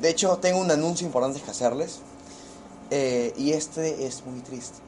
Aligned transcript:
de 0.00 0.10
hecho, 0.10 0.38
tengo 0.38 0.58
un 0.60 0.70
anuncio 0.70 1.06
importante 1.06 1.40
que 1.40 1.50
hacerles. 1.50 2.00
eh, 2.90 3.34
y 3.36 3.52
este 3.52 4.06
es 4.06 4.24
muy 4.24 4.40
triste. 4.40 4.78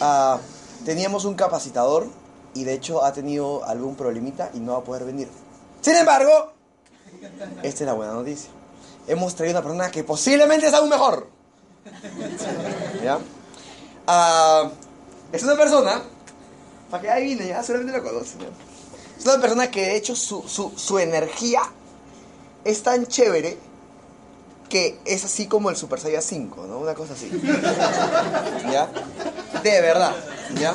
Ah, 0.00 0.38
teníamos 0.84 1.24
un 1.24 1.34
capacitador 1.34 2.06
y 2.54 2.64
de 2.64 2.74
hecho 2.74 3.02
ha 3.04 3.12
tenido 3.12 3.64
algún 3.64 3.96
problemita 3.96 4.50
y 4.54 4.58
no 4.60 4.72
va 4.72 4.78
a 4.78 4.84
poder 4.84 5.04
venir. 5.04 5.28
Sin 5.80 5.94
embargo, 5.94 6.52
esta 7.62 7.84
es 7.84 7.86
la 7.86 7.94
buena 7.94 8.12
noticia. 8.12 8.50
Hemos 9.06 9.34
traído 9.34 9.58
una 9.58 9.62
persona 9.62 9.90
que 9.90 10.04
posiblemente 10.04 10.66
es 10.66 10.74
aún 10.74 10.88
mejor. 10.90 11.28
¿Ya? 13.02 13.18
Ah, 14.06 14.70
es 15.32 15.42
una 15.42 15.56
persona, 15.56 16.02
para 16.90 17.02
que 17.02 17.10
ahí 17.10 17.24
vine, 17.24 17.48
ya 17.48 17.62
solamente 17.62 17.96
lo 17.96 18.04
conocen. 18.04 18.40
Es 19.18 19.24
una 19.24 19.40
persona 19.40 19.70
que 19.70 19.80
de 19.82 19.96
hecho 19.96 20.14
su, 20.14 20.42
su, 20.46 20.72
su 20.76 20.98
energía 20.98 21.62
es 22.64 22.82
tan 22.82 23.06
chévere 23.06 23.56
que 24.68 24.98
es 25.04 25.24
así 25.24 25.46
como 25.46 25.70
el 25.70 25.76
Super 25.76 26.00
Saiyan 26.00 26.22
5, 26.22 26.66
¿no? 26.66 26.78
Una 26.78 26.94
cosa 26.94 27.14
así. 27.14 27.30
¿Ya? 28.70 28.90
De 29.62 29.80
verdad, 29.80 30.14
¿ya? 30.58 30.74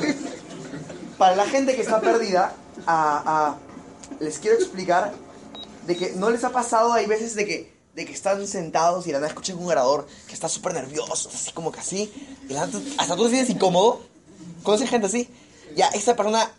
Para 1.18 1.36
la 1.36 1.46
gente 1.46 1.76
que 1.76 1.82
está 1.82 2.02
perdida, 2.02 2.54
ah, 2.88 3.24
ah, 3.26 3.56
les 4.20 4.40
quiero 4.40 4.58
explicar 4.58 5.14
de 5.86 5.96
que 5.96 6.12
no 6.12 6.30
les 6.30 6.44
ha 6.44 6.52
pasado, 6.52 6.94
hay 6.94 7.06
veces 7.06 7.36
de 7.36 7.46
que, 7.46 7.74
de 7.96 8.06
que 8.06 8.14
están 8.14 8.46
sentados 8.48 9.08
y 9.08 9.12
la 9.12 9.20
nada 9.20 9.28
escuchan 9.28 9.58
un 9.58 9.68
orador 9.68 10.08
que 10.28 10.34
está 10.34 10.48
súper 10.48 10.74
nervioso, 10.74 11.30
así 11.34 11.52
como 11.52 11.72
que 11.72 11.80
así, 11.80 12.12
y 12.48 12.54
la 12.54 12.64
hasta 12.64 13.16
tú 13.16 13.24
te 13.24 13.30
sientes 13.30 13.50
incómodo. 13.50 14.02
¿Conoces 14.64 14.90
gente 14.90 15.08
así? 15.08 15.30
Ya, 15.76 15.88
esta 15.88 16.16
persona 16.16 16.52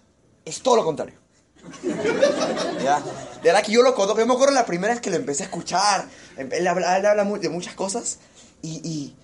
es 0.44 0.60
todo 0.60 0.76
lo 0.76 0.84
contrario. 0.84 1.21
Ya. 2.82 3.00
De 3.42 3.48
verdad 3.48 3.62
que 3.62 3.72
yo 3.72 3.82
lo 3.82 3.94
conozco. 3.94 4.18
Yo 4.18 4.26
me 4.26 4.34
acuerdo 4.34 4.54
la 4.54 4.66
primera 4.66 4.92
vez 4.92 5.00
que 5.00 5.10
lo 5.10 5.16
empecé 5.16 5.44
a 5.44 5.46
escuchar. 5.46 6.08
Él 6.36 6.66
habla, 6.66 6.98
él 6.98 7.06
habla 7.06 7.24
de 7.24 7.48
muchas 7.48 7.74
cosas. 7.74 8.18
Y, 8.62 8.80
y, 8.88 9.16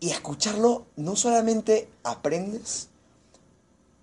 y 0.00 0.10
escucharlo, 0.10 0.86
no 0.96 1.16
solamente 1.16 1.88
aprendes, 2.02 2.88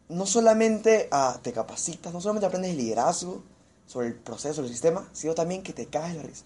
no 0.10 0.26
solamente 0.26 1.08
ah, 1.12 1.38
te 1.42 1.54
capacitas, 1.54 2.14
no 2.14 2.22
solamente 2.22 2.46
aprendes 2.46 2.76
liderazgo 2.76 3.44
sobre 3.86 4.08
el 4.08 4.16
proceso, 4.16 4.62
el 4.62 4.70
sistema, 4.70 5.08
sino 5.14 5.36
también 5.36 5.64
que 5.64 5.74
te 5.74 5.88
caes 5.88 6.16
la 6.16 6.24
risa. 6.24 6.46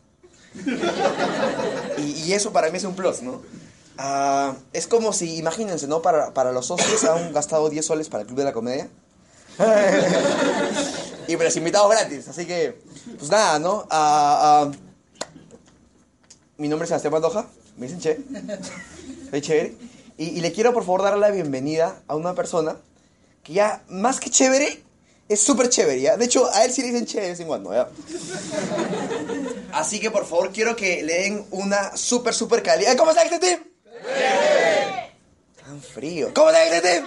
Y, 1.98 2.24
y 2.24 2.34
eso 2.34 2.52
para 2.52 2.70
mí 2.72 2.78
es 2.78 2.84
un 2.84 2.96
plus, 2.96 3.22
¿no? 3.22 3.42
Ah, 3.98 4.56
es 4.74 4.88
como 4.88 5.14
si, 5.14 5.38
imagínense, 5.38 5.88
¿no? 5.88 6.02
Para, 6.02 6.34
para 6.34 6.52
los 6.52 6.68
socios 6.68 7.04
han 7.04 7.34
gastado 7.34 7.70
10 7.70 7.86
soles 7.86 8.10
para 8.10 8.22
el 8.22 8.28
Club 8.28 8.40
de 8.40 8.46
la 8.46 8.54
Comedia. 8.54 8.90
y 11.28 11.36
para 11.36 11.46
los 11.46 11.56
invitados 11.56 11.90
gratis. 11.92 12.28
Así 12.28 12.46
que, 12.46 12.80
pues 13.18 13.32
nada, 13.32 13.60
¿no? 13.60 13.88
Ah, 13.90 14.70
mi 16.58 16.68
nombre 16.68 16.86
es 16.86 16.90
Sebastián 16.90 17.14
Pantoja. 17.14 17.48
Me 17.78 17.88
dicen 17.88 18.00
Che. 18.00 18.20
Soy 19.30 19.42
chévere. 19.42 19.76
Y, 20.18 20.26
y 20.30 20.42
le 20.42 20.52
quiero, 20.52 20.74
por 20.74 20.84
favor, 20.84 21.04
dar 21.04 21.18
la 21.18 21.30
bienvenida 21.30 22.02
a 22.08 22.16
una 22.16 22.34
persona 22.34 22.78
que 23.44 23.54
ya, 23.54 23.84
más 23.88 24.20
que 24.20 24.30
chévere, 24.30 24.84
es 25.30 25.42
súper 25.42 25.70
chévere, 25.70 26.02
¿ya? 26.02 26.18
De 26.18 26.26
hecho, 26.26 26.50
a 26.54 26.64
él 26.66 26.72
sí 26.72 26.82
le 26.82 26.88
dicen 26.88 27.06
Che 27.06 27.22
de 27.22 27.30
vez 27.30 27.40
en 27.40 27.48
cuando, 27.48 27.74
¿ya? 27.74 27.90
Así 29.74 30.00
que, 30.00 30.10
por 30.10 30.26
favor, 30.26 30.52
quiero 30.52 30.76
que 30.76 31.04
le 31.04 31.22
den 31.22 31.46
una 31.52 31.96
súper, 31.98 32.34
súper 32.34 32.64
calidad. 32.64 32.96
¿Cómo 32.96 33.12
está 33.12 33.24
este 33.24 33.40
team? 33.40 33.60
Tan 35.64 35.82
frío. 35.82 36.32
¿Cómo 36.34 36.50
está 36.50 36.64
este 36.64 36.82
team? 36.82 37.06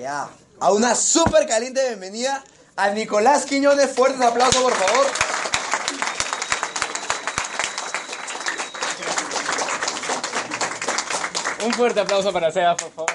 Ya. 0.00 0.28
A 0.60 0.72
una 0.72 0.96
súper 0.96 1.46
caliente 1.46 1.86
bienvenida 1.86 2.42
a 2.74 2.90
Nicolás 2.90 3.46
Quiñones. 3.46 3.92
Fuertes 3.92 4.20
aplausos, 4.20 4.60
por 4.60 4.72
favor. 4.72 5.06
Un 11.64 11.72
fuerte 11.74 12.00
aplauso 12.00 12.32
para 12.32 12.50
Sebas, 12.50 12.76
por 12.76 12.90
favor. 12.90 13.12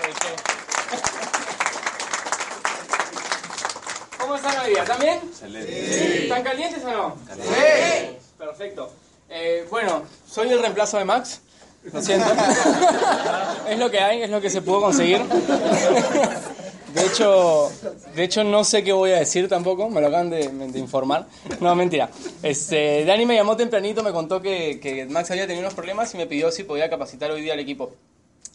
¿Cómo 4.20 4.36
están 4.36 4.58
hoy 4.60 4.70
día? 4.70 4.84
¿Están 4.84 5.00
bien? 5.00 5.20
Excelente. 5.22 6.24
¿Están 6.24 6.44
calientes 6.44 6.86
o 6.86 6.92
no? 6.92 7.18
Sí. 7.36 8.18
Perfecto. 8.38 8.94
Eh, 9.30 9.68
bueno, 9.70 10.04
soy 10.30 10.50
el 10.50 10.62
reemplazo 10.62 10.98
de 10.98 11.04
Max. 11.04 11.42
Lo 11.92 12.02
siento. 12.02 12.32
es 13.68 13.78
lo 13.78 13.92
que 13.92 14.00
hay, 14.00 14.24
es 14.24 14.30
lo 14.30 14.40
que 14.40 14.50
se 14.50 14.62
pudo 14.62 14.80
conseguir. 14.80 15.22
De 16.94 17.06
hecho, 17.06 17.72
de 18.16 18.24
hecho 18.24 18.44
no 18.44 18.64
sé 18.64 18.84
qué 18.84 18.94
voy 18.94 19.12
a 19.12 19.20
decir 19.20 19.50
tampoco, 19.50 19.90
me 19.90 20.00
lo 20.00 20.08
acaban 20.08 20.30
de, 20.30 20.48
de 20.48 20.80
informar. 20.80 21.28
No, 21.60 21.74
mentira. 21.76 22.10
Este, 22.44 23.04
Dani 23.04 23.26
me 23.26 23.36
llamó 23.36 23.58
tempranito, 23.58 24.04
me 24.04 24.12
contó 24.12 24.42
que, 24.42 24.80
que 24.80 25.06
Max 25.06 25.32
había 25.32 25.48
tenido 25.48 25.62
unos 25.62 25.74
problemas 25.74 26.14
y 26.14 26.18
me 26.18 26.28
pidió 26.28 26.52
si 26.52 26.64
podía 26.64 26.90
capacitar 26.90 27.32
hoy 27.32 27.42
día 27.42 27.54
al 27.54 27.60
equipo. 27.60 27.92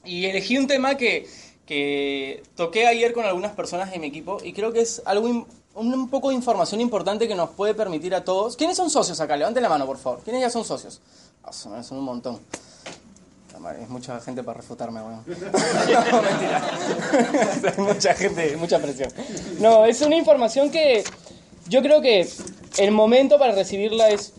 Y 0.05 0.27
elegí 0.27 0.57
un 0.57 0.69
tema 0.69 0.97
que, 0.97 1.27
que 1.67 2.43
toqué 2.55 2.87
ayer 2.87 3.13
con 3.13 3.25
algunas 3.25 3.53
personas 3.53 3.91
de 3.91 3.99
mi 3.99 4.07
equipo 4.07 4.39
y 4.43 4.53
creo 4.53 4.73
que 4.73 4.83
es 4.83 5.03
algo 5.05 5.27
un, 5.27 5.47
un 5.75 6.09
poco 6.09 6.29
de 6.29 6.37
información 6.37 6.81
importante 6.81 7.27
que 7.27 7.35
nos 7.35 7.51
puede 7.51 7.75
permitir 7.75 8.15
a 8.15 8.25
todos. 8.25 8.57
¿Quiénes 8.57 8.77
son 8.77 8.89
socios 8.89 9.21
acá? 9.21 9.37
Levanten 9.37 9.63
la 9.63 9.69
mano, 9.69 9.85
por 9.85 9.99
favor. 9.99 10.21
¿Quiénes 10.23 10.43
ya 10.43 10.51
son 10.51 10.65
socios? 10.65 11.01
Son 11.51 11.83
son 11.83 11.99
un 11.99 12.05
montón. 12.05 12.39
Es 13.81 13.89
mucha 13.89 14.21
gente 14.21 14.43
para 14.43 14.59
refutarme, 14.59 15.01
weón. 15.01 15.25
No, 15.27 16.23
mentira. 16.23 16.63
Hay 17.77 17.83
mucha 17.83 18.15
gente, 18.15 18.57
mucha 18.57 18.79
presión. 18.79 19.13
No, 19.59 19.85
es 19.85 20.01
una 20.01 20.17
información 20.17 20.71
que 20.71 21.05
yo 21.69 21.83
creo 21.83 22.01
que 22.01 22.29
el 22.79 22.91
momento 22.93 23.39
para 23.39 23.53
recibirla 23.53 24.09
es 24.09 24.35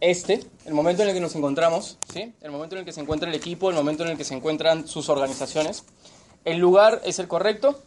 este, 0.00 0.44
el 0.64 0.74
momento 0.74 1.02
en 1.02 1.08
el 1.08 1.14
que 1.14 1.20
nos 1.20 1.36
encontramos, 1.36 1.98
¿sí? 2.12 2.34
El 2.40 2.50
momento 2.50 2.74
en 2.74 2.80
el 2.80 2.84
que 2.84 2.92
se 2.92 3.00
encuentra 3.00 3.28
el 3.28 3.34
equipo, 3.34 3.70
el 3.70 3.76
momento 3.76 4.04
en 4.04 4.10
el 4.10 4.16
que 4.16 4.24
se 4.24 4.34
encuentran 4.34 4.88
sus 4.88 5.08
organizaciones. 5.08 5.84
El 6.44 6.58
lugar 6.58 7.00
es 7.04 7.18
el 7.18 7.28
correcto, 7.28 7.80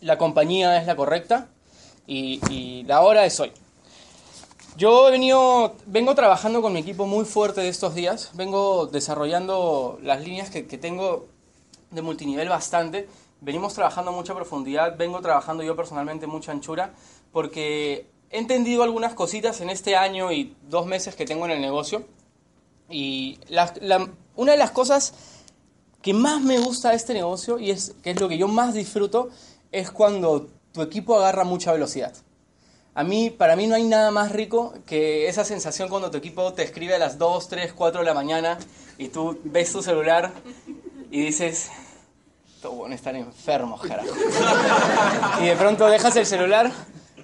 la 0.00 0.18
compañía 0.18 0.78
es 0.80 0.86
la 0.86 0.96
correcta 0.96 1.48
y, 2.06 2.40
y 2.50 2.82
la 2.84 3.00
hora 3.00 3.24
es 3.24 3.40
hoy. 3.40 3.52
Yo 4.78 5.08
he 5.08 5.10
venido, 5.10 5.74
vengo 5.86 6.14
trabajando 6.14 6.62
con 6.62 6.72
mi 6.72 6.78
equipo 6.78 7.04
muy 7.04 7.24
fuerte 7.24 7.62
de 7.62 7.68
estos 7.68 7.96
días, 7.96 8.30
vengo 8.34 8.86
desarrollando 8.86 9.98
las 10.04 10.22
líneas 10.22 10.50
que, 10.50 10.62
tengo 10.62 11.26
de 11.90 12.00
multinivel 12.00 12.48
bastante, 12.48 13.08
venimos 13.40 13.74
trabajando 13.74 14.12
mucha 14.12 14.36
profundidad, 14.36 14.96
vengo 14.96 15.20
trabajando 15.20 15.64
yo 15.64 15.74
personalmente 15.74 16.28
mucha 16.28 16.52
anchura, 16.52 16.94
porque 17.32 18.06
he 18.30 18.38
entendido 18.38 18.84
algunas 18.84 19.14
cositas 19.14 19.60
en 19.60 19.70
este 19.70 19.96
año 19.96 20.30
y 20.30 20.54
dos 20.68 20.86
meses 20.86 21.16
que 21.16 21.24
tengo 21.24 21.46
en 21.46 21.50
el 21.50 21.60
negocio, 21.60 22.04
y 22.88 23.40
una 24.36 24.52
de 24.52 24.58
las 24.58 24.70
cosas 24.70 25.12
que 26.02 26.14
más 26.14 26.40
me 26.40 26.56
gusta 26.60 26.90
de 26.90 26.96
este 26.98 27.14
negocio, 27.14 27.58
y 27.58 27.72
es, 27.72 27.96
que 28.00 28.12
es 28.12 28.20
lo 28.20 28.28
que 28.28 28.38
yo 28.38 28.46
más 28.46 28.74
disfruto, 28.74 29.30
es 29.72 29.90
cuando 29.90 30.46
tu 30.70 30.82
equipo 30.82 31.16
agarra 31.16 31.42
mucha 31.42 31.72
velocidad. 31.72 32.14
A 32.94 33.04
mí, 33.04 33.30
para 33.30 33.54
mí 33.54 33.66
no 33.66 33.76
hay 33.76 33.84
nada 33.84 34.10
más 34.10 34.32
rico 34.32 34.74
que 34.86 35.28
esa 35.28 35.44
sensación 35.44 35.88
cuando 35.88 36.10
tu 36.10 36.18
equipo 36.18 36.52
te 36.52 36.62
escribe 36.62 36.94
a 36.96 36.98
las 36.98 37.16
2, 37.18 37.48
3, 37.48 37.72
4 37.72 38.00
de 38.00 38.06
la 38.06 38.14
mañana 38.14 38.58
y 38.98 39.08
tú 39.08 39.38
ves 39.44 39.72
tu 39.72 39.82
celular 39.82 40.32
y 41.10 41.20
dices, 41.22 41.70
estos 42.54 42.74
buenos 42.74 42.96
están 42.96 43.16
enfermos, 43.16 43.80
carajo. 43.82 44.08
y 45.40 45.46
de 45.46 45.56
pronto 45.56 45.86
dejas 45.86 46.16
el 46.16 46.26
celular 46.26 46.72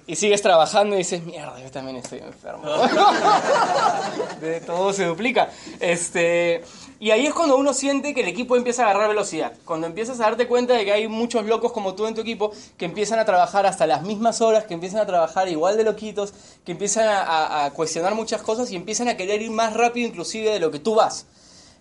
y 0.07 0.15
sigues 0.15 0.41
trabajando 0.41 0.95
y 0.95 0.99
dices, 0.99 1.23
mierda, 1.23 1.59
yo 1.59 1.69
también 1.71 1.97
estoy 1.97 2.19
enfermo. 2.19 2.63
de 4.39 4.61
todo 4.61 4.93
se 4.93 5.05
duplica. 5.05 5.49
Este, 5.79 6.63
y 6.99 7.11
ahí 7.11 7.25
es 7.25 7.33
cuando 7.33 7.57
uno 7.57 7.73
siente 7.73 8.13
que 8.13 8.21
el 8.21 8.27
equipo 8.27 8.55
empieza 8.55 8.83
a 8.83 8.89
agarrar 8.89 9.09
velocidad. 9.09 9.53
Cuando 9.65 9.85
empiezas 9.87 10.19
a 10.19 10.23
darte 10.23 10.47
cuenta 10.47 10.73
de 10.73 10.85
que 10.85 10.93
hay 10.93 11.07
muchos 11.07 11.45
locos 11.45 11.73
como 11.73 11.93
tú 11.93 12.07
en 12.07 12.15
tu 12.15 12.21
equipo 12.21 12.51
que 12.77 12.85
empiezan 12.85 13.19
a 13.19 13.25
trabajar 13.25 13.65
hasta 13.65 13.85
las 13.85 14.03
mismas 14.03 14.39
horas, 14.41 14.65
que 14.65 14.73
empiezan 14.73 15.01
a 15.01 15.05
trabajar 15.05 15.49
igual 15.49 15.75
de 15.75 15.83
loquitos, 15.83 16.33
que 16.63 16.71
empiezan 16.71 17.07
a, 17.07 17.69
cuestionar 17.75 18.15
muchas 18.15 18.41
cosas 18.41 18.71
y 18.71 18.75
empiezan 18.75 19.09
a 19.09 19.17
querer 19.17 19.41
ir 19.41 19.51
más 19.51 19.73
rápido 19.73 20.07
inclusive 20.07 20.51
de 20.51 20.59
lo 20.59 20.71
que 20.71 20.79
tú 20.79 20.95
vas. 20.95 21.25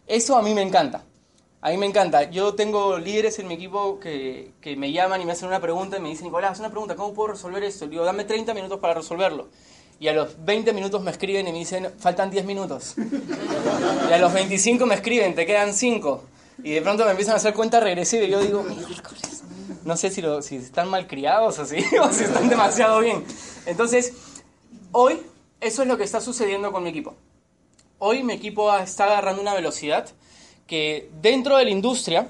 Eso 0.06 0.36
a 0.36 0.42
mí 0.42 0.52
me 0.52 0.62
encanta. 0.62 1.04
A 1.60 1.70
mí 1.70 1.76
me 1.76 1.86
encanta. 1.86 2.30
Yo 2.30 2.54
tengo 2.54 2.98
líderes 2.98 3.38
en 3.38 3.46
mi 3.46 3.54
equipo 3.54 3.98
que, 4.00 4.52
que 4.60 4.76
me 4.76 4.92
llaman 4.92 5.22
y 5.22 5.24
me 5.24 5.32
hacen 5.32 5.48
una 5.48 5.60
pregunta 5.60 5.96
y 5.96 6.00
me 6.00 6.10
dicen, 6.10 6.26
Nicolás, 6.26 6.58
una 6.58 6.70
pregunta, 6.70 6.96
¿cómo 6.96 7.14
puedo 7.14 7.32
resolver 7.32 7.62
esto? 7.62 7.86
Le 7.86 7.92
digo, 7.92 8.04
dame 8.04 8.24
30 8.24 8.52
minutos 8.52 8.80
para 8.80 8.94
resolverlo. 8.94 9.48
Y 10.00 10.08
a 10.08 10.12
los 10.12 10.44
20 10.44 10.72
minutos 10.72 11.02
me 11.02 11.10
escriben 11.10 11.46
y 11.48 11.52
me 11.52 11.58
dicen, 11.58 11.90
faltan 11.98 12.30
10 12.30 12.44
minutos. 12.44 12.94
Y 14.08 14.12
a 14.12 14.18
los 14.18 14.32
25 14.32 14.84
me 14.86 14.96
escriben, 14.96 15.34
te 15.34 15.46
quedan 15.46 15.72
5. 15.72 16.24
Y 16.62 16.72
de 16.72 16.82
pronto 16.82 17.04
me 17.04 17.12
empiezan 17.12 17.34
a 17.34 17.36
hacer 17.36 17.54
cuenta 17.54 17.80
regresiva 17.80 18.24
y 18.24 18.30
yo 18.30 18.40
digo. 18.40 18.64
No 19.84 19.96
sé 19.96 20.10
si, 20.10 20.20
lo- 20.22 20.42
si 20.42 20.56
están 20.56 20.88
mal 20.88 21.06
criados 21.06 21.58
o 21.58 21.64
si, 21.66 21.76
o 22.02 22.12
si 22.12 22.24
están 22.24 22.48
demasiado 22.48 23.00
bien. 23.00 23.24
Entonces, 23.66 24.12
hoy 24.92 25.20
eso 25.60 25.82
es 25.82 25.88
lo 25.88 25.96
que 25.96 26.04
está 26.04 26.20
sucediendo 26.20 26.72
con 26.72 26.82
mi 26.82 26.90
equipo. 26.90 27.14
Hoy 27.98 28.22
mi 28.22 28.34
equipo 28.34 28.74
está 28.76 29.04
agarrando 29.04 29.40
una 29.40 29.54
velocidad 29.54 30.08
que 30.66 31.08
dentro 31.22 31.56
de 31.56 31.64
la 31.64 31.70
industria, 31.70 32.28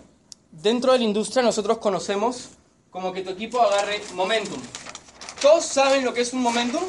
dentro 0.53 0.93
de 0.93 0.99
la 0.99 1.05
industria 1.05 1.43
nosotros 1.43 1.79
conocemos 1.79 2.51
como 2.91 3.13
que 3.13 3.23
tu 3.23 3.31
equipo 3.31 3.61
agarre 3.61 4.01
momentum. 4.15 4.61
¿Todos 5.41 5.65
saben 5.65 6.05
lo 6.05 6.13
que 6.15 6.21
es 6.21 6.33
un 6.33 6.43
momentum? 6.43 6.83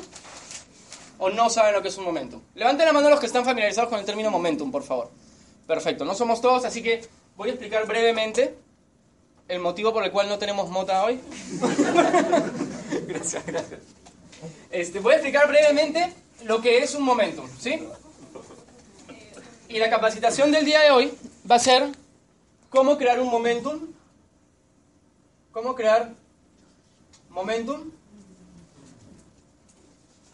O 1.18 1.30
no 1.30 1.50
saben 1.50 1.74
lo 1.74 1.82
que 1.82 1.90
es 1.90 1.98
un 1.98 2.06
momentum? 2.06 2.42
Levanten 2.56 2.86
la 2.86 2.94
mano 2.94 3.10
los 3.10 3.20
que 3.20 3.26
están 3.26 3.46
familiarizados 3.46 3.90
con 3.90 4.00
el 4.00 4.06
término 4.06 4.32
momentum, 4.32 4.72
por 4.72 4.84
favor. 4.84 5.12
Perfecto, 5.68 6.06
no 6.06 6.14
somos 6.14 6.42
todos, 6.42 6.66
así 6.66 6.84
que 6.84 7.02
voy 7.36 7.50
a 7.50 7.52
explicar 7.54 7.88
brevemente 7.88 8.56
el 9.48 9.60
motivo 9.60 9.94
por 9.94 10.04
el 10.04 10.12
cual 10.12 10.30
no 10.30 10.38
tenemos 10.38 10.70
mota 10.70 11.04
hoy. 11.04 11.20
gracias, 13.08 13.46
gracias. 13.46 13.80
Este, 14.72 15.00
voy 15.00 15.14
a 15.14 15.16
explicar 15.16 15.48
brevemente 15.48 16.14
lo 16.44 16.62
que 16.62 16.80
es 16.80 16.96
un 16.96 17.04
momentum, 17.04 17.48
¿sí? 17.60 17.88
Y 19.70 19.80
la 19.80 19.90
capacitación 19.90 20.52
del 20.52 20.66
día 20.66 20.82
de 20.82 20.92
hoy 20.92 21.18
va 21.50 21.56
a 21.56 21.60
ser 21.60 21.92
cómo 22.70 22.98
crear 22.98 23.20
un 23.20 23.30
momentum. 23.30 23.88
¿Cómo 25.52 25.74
crear 25.74 26.12
momentum 27.30 27.90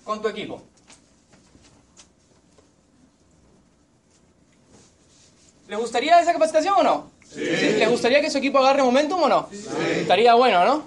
con 0.04 0.22
tu 0.22 0.28
equipo? 0.28 0.64
¿Le 5.72 5.78
gustaría 5.78 6.20
esa 6.20 6.34
capacitación 6.34 6.74
o 6.80 6.84
no? 6.84 7.12
Sí. 7.26 7.40
¿Le 7.40 7.88
gustaría 7.88 8.20
que 8.20 8.30
su 8.30 8.40
equipo 8.40 8.58
agarre 8.58 8.84
momentum 8.84 9.24
o 9.24 9.30
no? 9.30 9.48
Sí. 9.50 9.66
Estaría 10.02 10.34
bueno, 10.34 10.66
¿no? 10.66 10.84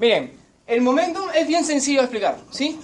Miren, 0.00 0.36
el 0.66 0.80
momentum 0.80 1.28
es 1.32 1.46
bien 1.46 1.64
sencillo 1.64 2.00
de 2.00 2.06
explicar, 2.06 2.36
¿sí? 2.50 2.76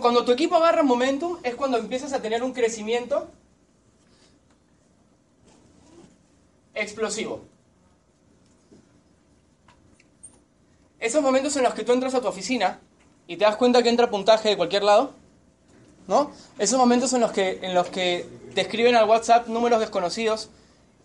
Cuando 0.00 0.24
tu 0.24 0.30
equipo 0.30 0.54
agarra 0.54 0.84
momentum 0.84 1.38
es 1.42 1.56
cuando 1.56 1.78
empiezas 1.78 2.12
a 2.12 2.22
tener 2.22 2.44
un 2.44 2.52
crecimiento 2.52 3.28
explosivo. 6.74 7.42
Esos 11.00 11.22
momentos 11.22 11.56
en 11.56 11.64
los 11.64 11.74
que 11.74 11.82
tú 11.82 11.92
entras 11.92 12.14
a 12.14 12.20
tu 12.20 12.28
oficina 12.28 12.78
y 13.26 13.36
te 13.36 13.44
das 13.44 13.56
cuenta 13.56 13.82
que 13.82 13.88
entra 13.88 14.08
puntaje 14.08 14.50
de 14.50 14.56
cualquier 14.56 14.84
lado, 14.84 15.12
¿no? 16.06 16.30
Esos 16.56 16.78
momentos 16.78 17.12
en 17.14 17.20
los 17.20 17.32
que, 17.32 17.58
en 17.62 17.74
los 17.74 17.88
que 17.88 18.41
te 18.52 18.62
escriben 18.62 18.94
al 18.94 19.08
WhatsApp 19.08 19.48
números 19.48 19.80
desconocidos 19.80 20.50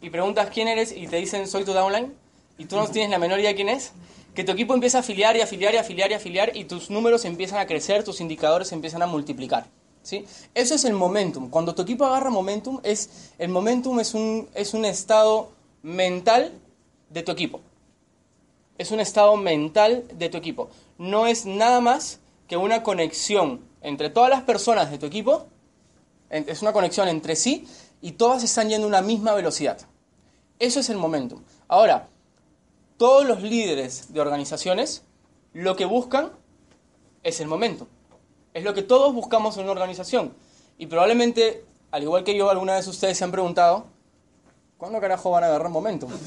y 0.02 0.10
preguntas 0.10 0.50
quién 0.54 0.68
eres 0.68 0.92
y 0.92 1.08
te 1.08 1.18
dicen 1.18 1.48
soy 1.48 1.66
tu 1.66 1.74
downline 1.74 2.14
y 2.58 2.66
tú 2.66 2.76
no 2.76 2.88
tienes 2.88 3.10
la 3.10 3.20
menor 3.20 3.40
idea 3.40 3.50
de 3.50 3.56
quién 3.56 3.70
es, 3.70 3.92
que 4.34 4.44
tu 4.44 4.52
equipo 4.52 4.74
empieza 4.74 5.00
a 5.00 5.02
afiliar 5.02 5.36
y 5.36 5.42
afiliar 5.42 5.74
y 5.74 5.78
afiliar 5.78 6.12
y 6.12 6.14
afiliar 6.14 6.56
y 6.56 6.66
tus 6.66 6.90
números 6.90 7.26
empiezan 7.26 7.60
a 7.60 7.68
crecer, 7.68 8.04
tus 8.04 8.22
indicadores 8.22 8.72
empiezan 8.72 9.02
a 9.02 9.08
multiplicar. 9.08 9.66
¿sí? 10.04 10.26
Eso 10.54 10.76
es 10.76 10.86
el 10.86 10.94
momentum. 10.94 11.50
Cuando 11.50 11.76
tu 11.76 11.82
equipo 11.82 12.06
agarra 12.06 12.30
momentum, 12.30 12.80
es, 12.84 13.32
el 13.38 13.50
momentum 13.50 14.00
es 14.00 14.14
un, 14.14 14.48
es 14.54 14.74
un 14.74 14.86
estado 14.86 15.52
mental 15.82 16.54
de 17.10 17.24
tu 17.24 17.32
equipo. 17.32 17.62
Es 18.78 18.92
un 18.92 19.00
estado 19.00 19.36
mental 19.38 20.04
de 20.14 20.30
tu 20.30 20.38
equipo. 20.38 20.70
No 20.98 21.28
es 21.28 21.46
nada 21.46 21.82
más 21.82 22.20
que 22.48 22.58
una 22.58 22.84
conexión 22.84 23.62
entre 23.82 24.10
todas 24.10 24.30
las 24.30 24.44
personas 24.44 24.92
de 24.92 24.98
tu 24.98 25.06
equipo. 25.06 25.48
Es 26.30 26.62
una 26.62 26.74
conexión 26.74 27.08
entre 27.08 27.36
sí 27.36 27.68
y 28.02 28.14
todas 28.14 28.44
están 28.44 28.70
yendo 28.70 28.86
a 28.86 28.90
una 28.90 29.02
misma 29.02 29.34
velocidad. 29.34 29.80
Eso 30.60 30.80
es 30.80 30.90
el 30.90 30.98
momentum. 30.98 31.42
Ahora, 31.68 32.10
todos 32.98 33.26
los 33.26 33.42
líderes 33.42 34.14
de 34.14 34.22
organizaciones 34.22 35.04
lo 35.54 35.76
que 35.76 35.86
buscan 35.86 36.32
es 37.24 37.40
el 37.40 37.48
momentum. 37.48 37.88
Es 38.54 38.64
lo 38.64 38.74
que 38.74 38.82
todos 38.82 39.14
buscamos 39.14 39.56
en 39.58 39.64
una 39.64 39.72
organización. 39.72 40.34
Y 40.78 40.88
probablemente, 40.88 41.64
al 41.92 42.04
igual 42.04 42.24
que 42.24 42.36
yo, 42.36 42.50
alguna 42.50 42.76
vez 42.76 42.88
ustedes 42.88 43.18
se 43.18 43.24
han 43.24 43.32
preguntado, 43.32 43.86
¿Cuándo 44.78 45.02
carajo 45.02 45.32
van 45.32 45.44
a 45.44 45.48
agarrar 45.48 45.70
momentum? 45.70 46.12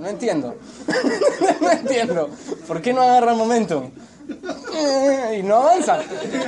No 0.00 0.08
entiendo. 0.08 0.56
No 1.60 1.70
entiendo. 1.70 2.30
¿Por 2.66 2.80
qué 2.80 2.94
no 2.94 3.02
agarran 3.02 3.36
momentum? 3.36 3.90
Y 5.38 5.42
no 5.42 5.56
avanzan. 5.56 6.02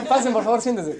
Pasen, 0.09 0.33
por 0.33 0.45
favor, 0.45 0.61
siéntese. 0.61 0.99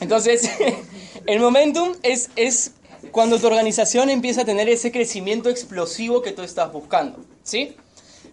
Entonces, 0.00 0.50
el 1.26 1.40
momentum 1.40 1.92
es, 2.02 2.30
es 2.36 2.72
cuando 3.10 3.38
tu 3.38 3.46
organización 3.46 4.10
empieza 4.10 4.42
a 4.42 4.44
tener 4.44 4.68
ese 4.68 4.92
crecimiento 4.92 5.48
explosivo 5.48 6.22
que 6.22 6.32
tú 6.32 6.42
estás 6.42 6.72
buscando. 6.72 7.18
¿Sí? 7.42 7.76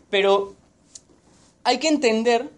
Pero 0.10 0.54
hay 1.64 1.80
que 1.80 1.88
entender 1.88 2.50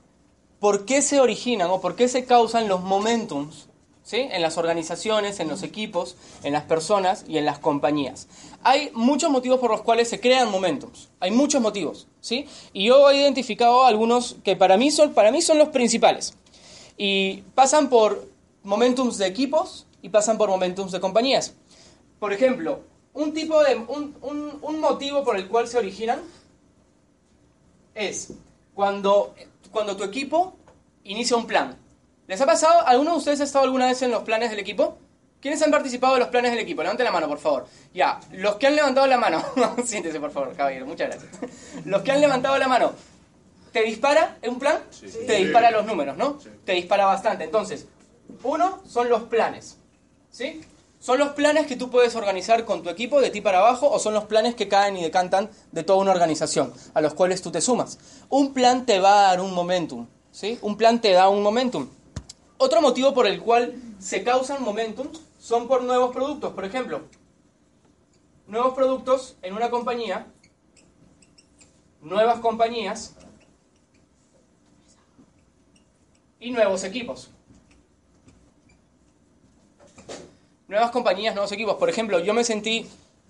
por 0.60 0.86
qué 0.86 1.02
se 1.02 1.20
originan 1.20 1.70
o 1.70 1.82
por 1.82 1.96
qué 1.96 2.08
se 2.08 2.26
causan 2.26 2.68
los 2.68 2.82
momentums 2.82 3.68
en 4.14 4.42
las 4.42 4.58
organizaciones, 4.58 5.40
en 5.40 5.50
los 5.50 5.64
equipos, 5.64 6.16
en 6.44 6.54
las 6.54 6.64
personas 6.64 7.26
y 7.28 7.38
en 7.38 7.46
las 7.46 7.60
compañías. 7.60 8.28
Hay 8.64 8.90
muchos 8.94 9.30
motivos 9.30 9.60
por 9.60 9.70
los 9.70 9.82
cuales 9.82 10.08
se 10.10 10.20
crean 10.20 10.50
momentos. 10.50 11.10
Hay 11.20 11.32
muchos 11.32 11.62
motivos. 11.62 12.08
¿sí? 12.22 12.48
Y 12.74 12.88
yo 12.88 13.10
he 13.10 13.18
identificado 13.18 13.86
algunos 13.86 14.38
que 14.44 14.56
para 14.56 14.78
mí 14.78 14.92
son, 14.92 15.14
los 15.58 15.70
principales. 15.70 16.36
Y 16.98 17.44
pasan 17.54 17.90
por 17.90 18.28
momentums 18.64 19.18
de 19.18 19.28
equipos 19.28 19.86
y 20.02 20.10
pasan 20.10 20.38
por 20.38 20.50
momentums 20.50 20.92
de 20.92 21.00
compañías. 21.00 21.54
Por 22.20 22.34
ejemplo, 22.34 22.80
un, 23.14 23.34
tipo 23.34 23.62
de, 23.62 23.76
un, 23.76 24.16
un 24.62 24.80
motivo 24.80 25.24
por 25.24 25.36
el 25.36 25.48
cual 25.48 25.68
se 25.68 25.78
originan 25.78 26.22
es 27.94 28.34
cuando, 28.74 29.34
cuando 29.72 29.98
tu 29.98 30.04
equipo 30.04 30.54
inicia 31.04 31.36
un 31.36 31.46
plan 31.46 31.78
¿Les 32.28 32.42
ha 32.42 32.46
pasado? 32.46 32.86
¿Alguno 32.86 33.12
de 33.12 33.18
ustedes 33.18 33.40
ha 33.40 33.46
estado 33.46 33.64
alguna 33.64 33.88
vez 33.88 34.02
en 34.02 34.12
los 34.12 34.24
planes 34.24 34.50
del 34.50 34.60
equipo? 34.60 34.98
¿Quiénes 35.40 35.62
han 35.62 35.72
participado 35.72 36.16
de 36.16 36.20
los 36.20 36.28
planes 36.28 36.52
del 36.52 36.60
equipo? 36.60 36.82
Levanten 36.82 37.06
la 37.06 37.12
mano, 37.12 37.28
por 37.30 37.38
favor. 37.38 37.68
Ya, 37.94 38.20
los 38.34 38.56
que 38.56 38.68
han 38.68 38.76
levantado 38.76 39.08
la 39.08 39.18
mano. 39.18 39.42
Siéntese, 39.86 40.20
por 40.20 40.32
favor, 40.32 40.54
caballero. 40.54 40.86
Muchas 40.86 41.10
gracias. 41.10 41.32
Los 41.86 42.02
que 42.02 42.12
han 42.12 42.20
levantado 42.20 42.58
la 42.58 42.68
mano. 42.68 42.92
¿Te 43.72 43.82
dispara 43.84 44.38
en 44.42 44.52
un 44.52 44.60
plan? 44.60 44.80
Sí. 44.90 45.08
Te 45.26 45.36
dispara 45.38 45.72
los 45.72 45.86
números, 45.86 46.18
¿no? 46.18 46.38
Te 46.66 46.74
dispara 46.74 47.06
bastante. 47.06 47.46
Entonces, 47.46 47.88
uno 48.44 48.82
son 48.86 49.08
los 49.08 49.24
planes. 49.24 49.78
¿Sí? 50.30 50.62
Son 51.00 51.20
los 51.20 51.30
planes 51.30 51.66
que 51.66 51.78
tú 51.78 51.90
puedes 51.90 52.16
organizar 52.16 52.66
con 52.66 52.84
tu 52.84 52.90
equipo 52.90 53.22
de 53.22 53.30
ti 53.30 53.40
para 53.40 53.60
abajo 53.60 53.90
o 53.90 54.00
son 54.00 54.14
los 54.14 54.26
planes 54.26 54.56
que 54.56 54.68
caen 54.68 54.98
y 54.98 55.04
decantan 55.04 55.50
de 55.72 55.84
toda 55.84 56.00
una 56.00 56.12
organización, 56.12 56.74
a 56.94 57.00
los 57.00 57.14
cuales 57.14 57.42
tú 57.42 57.52
te 57.52 57.62
sumas. 57.62 58.00
Un 58.28 58.54
plan 58.54 58.86
te 58.86 59.00
va 59.00 59.20
a 59.20 59.28
dar 59.30 59.40
un 59.40 59.54
momentum. 59.54 60.08
¿Sí? 60.32 60.60
Un 60.62 60.76
plan 60.76 61.00
te 61.00 61.12
da 61.14 61.30
un 61.30 61.42
momentum. 61.42 61.88
Otro 62.58 62.82
motivo 62.82 63.14
por 63.14 63.28
el 63.28 63.40
cual 63.42 63.76
se 64.00 64.24
causan 64.24 64.64
momentum 64.64 65.08
son 65.40 65.68
por 65.68 65.84
nuevos 65.84 66.12
productos. 66.12 66.54
Por 66.54 66.66
ejemplo, 66.66 67.02
nuevos 68.48 68.74
productos 68.74 69.38
en 69.44 69.54
una 69.54 69.70
compañía, 69.70 70.28
nuevas 72.02 72.40
compañías 72.40 73.16
y 76.40 76.50
nuevos 76.50 76.84
equipos. 76.84 77.30
Nuevas 80.68 80.92
compañías, 80.92 81.36
nuevos 81.36 81.52
equipos. 81.52 81.76
Por 81.76 81.90
ejemplo, 81.90 82.20
yo 82.20 82.34
me 82.34 82.44
sentí, 82.44 82.88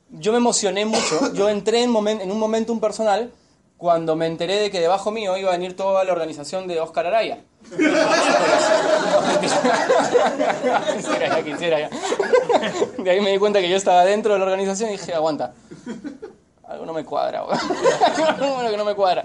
yo 0.10 0.32
me 0.32 0.38
emocioné 0.38 0.86
mucho, 0.86 1.34
yo 1.34 1.50
entré 1.50 1.84
en, 1.84 1.96
en 1.96 2.32
un 2.32 2.40
momentum 2.40 2.80
personal 2.80 3.32
cuando 3.78 4.16
me 4.16 4.26
enteré 4.26 4.56
de 4.60 4.72
que 4.72 4.80
debajo 4.80 5.12
mío 5.12 5.38
iba 5.38 5.50
a 5.50 5.54
venir 5.54 5.76
toda 5.76 6.04
la 6.04 6.12
organización 6.12 6.68
de 6.68 6.80
Oscar 6.80 7.06
Araya. 7.06 7.40
De 12.98 13.12
ahí 13.12 13.22
me 13.22 13.32
di 13.32 13.38
cuenta 13.38 13.62
que 13.62 13.70
yo 13.70 13.78
estaba 13.78 14.04
dentro 14.04 14.34
de 14.34 14.40
la 14.40 14.46
organización 14.46 14.90
y 14.90 14.94
dije, 14.94 15.14
aguanta. 15.14 15.54
Algo 16.68 16.86
no 16.86 16.94
me 16.94 17.06
cuadra, 17.06 17.42
algo 18.28 18.70
que 18.70 18.78
no 18.78 18.84
me 18.84 18.94
cuadra. 18.96 19.24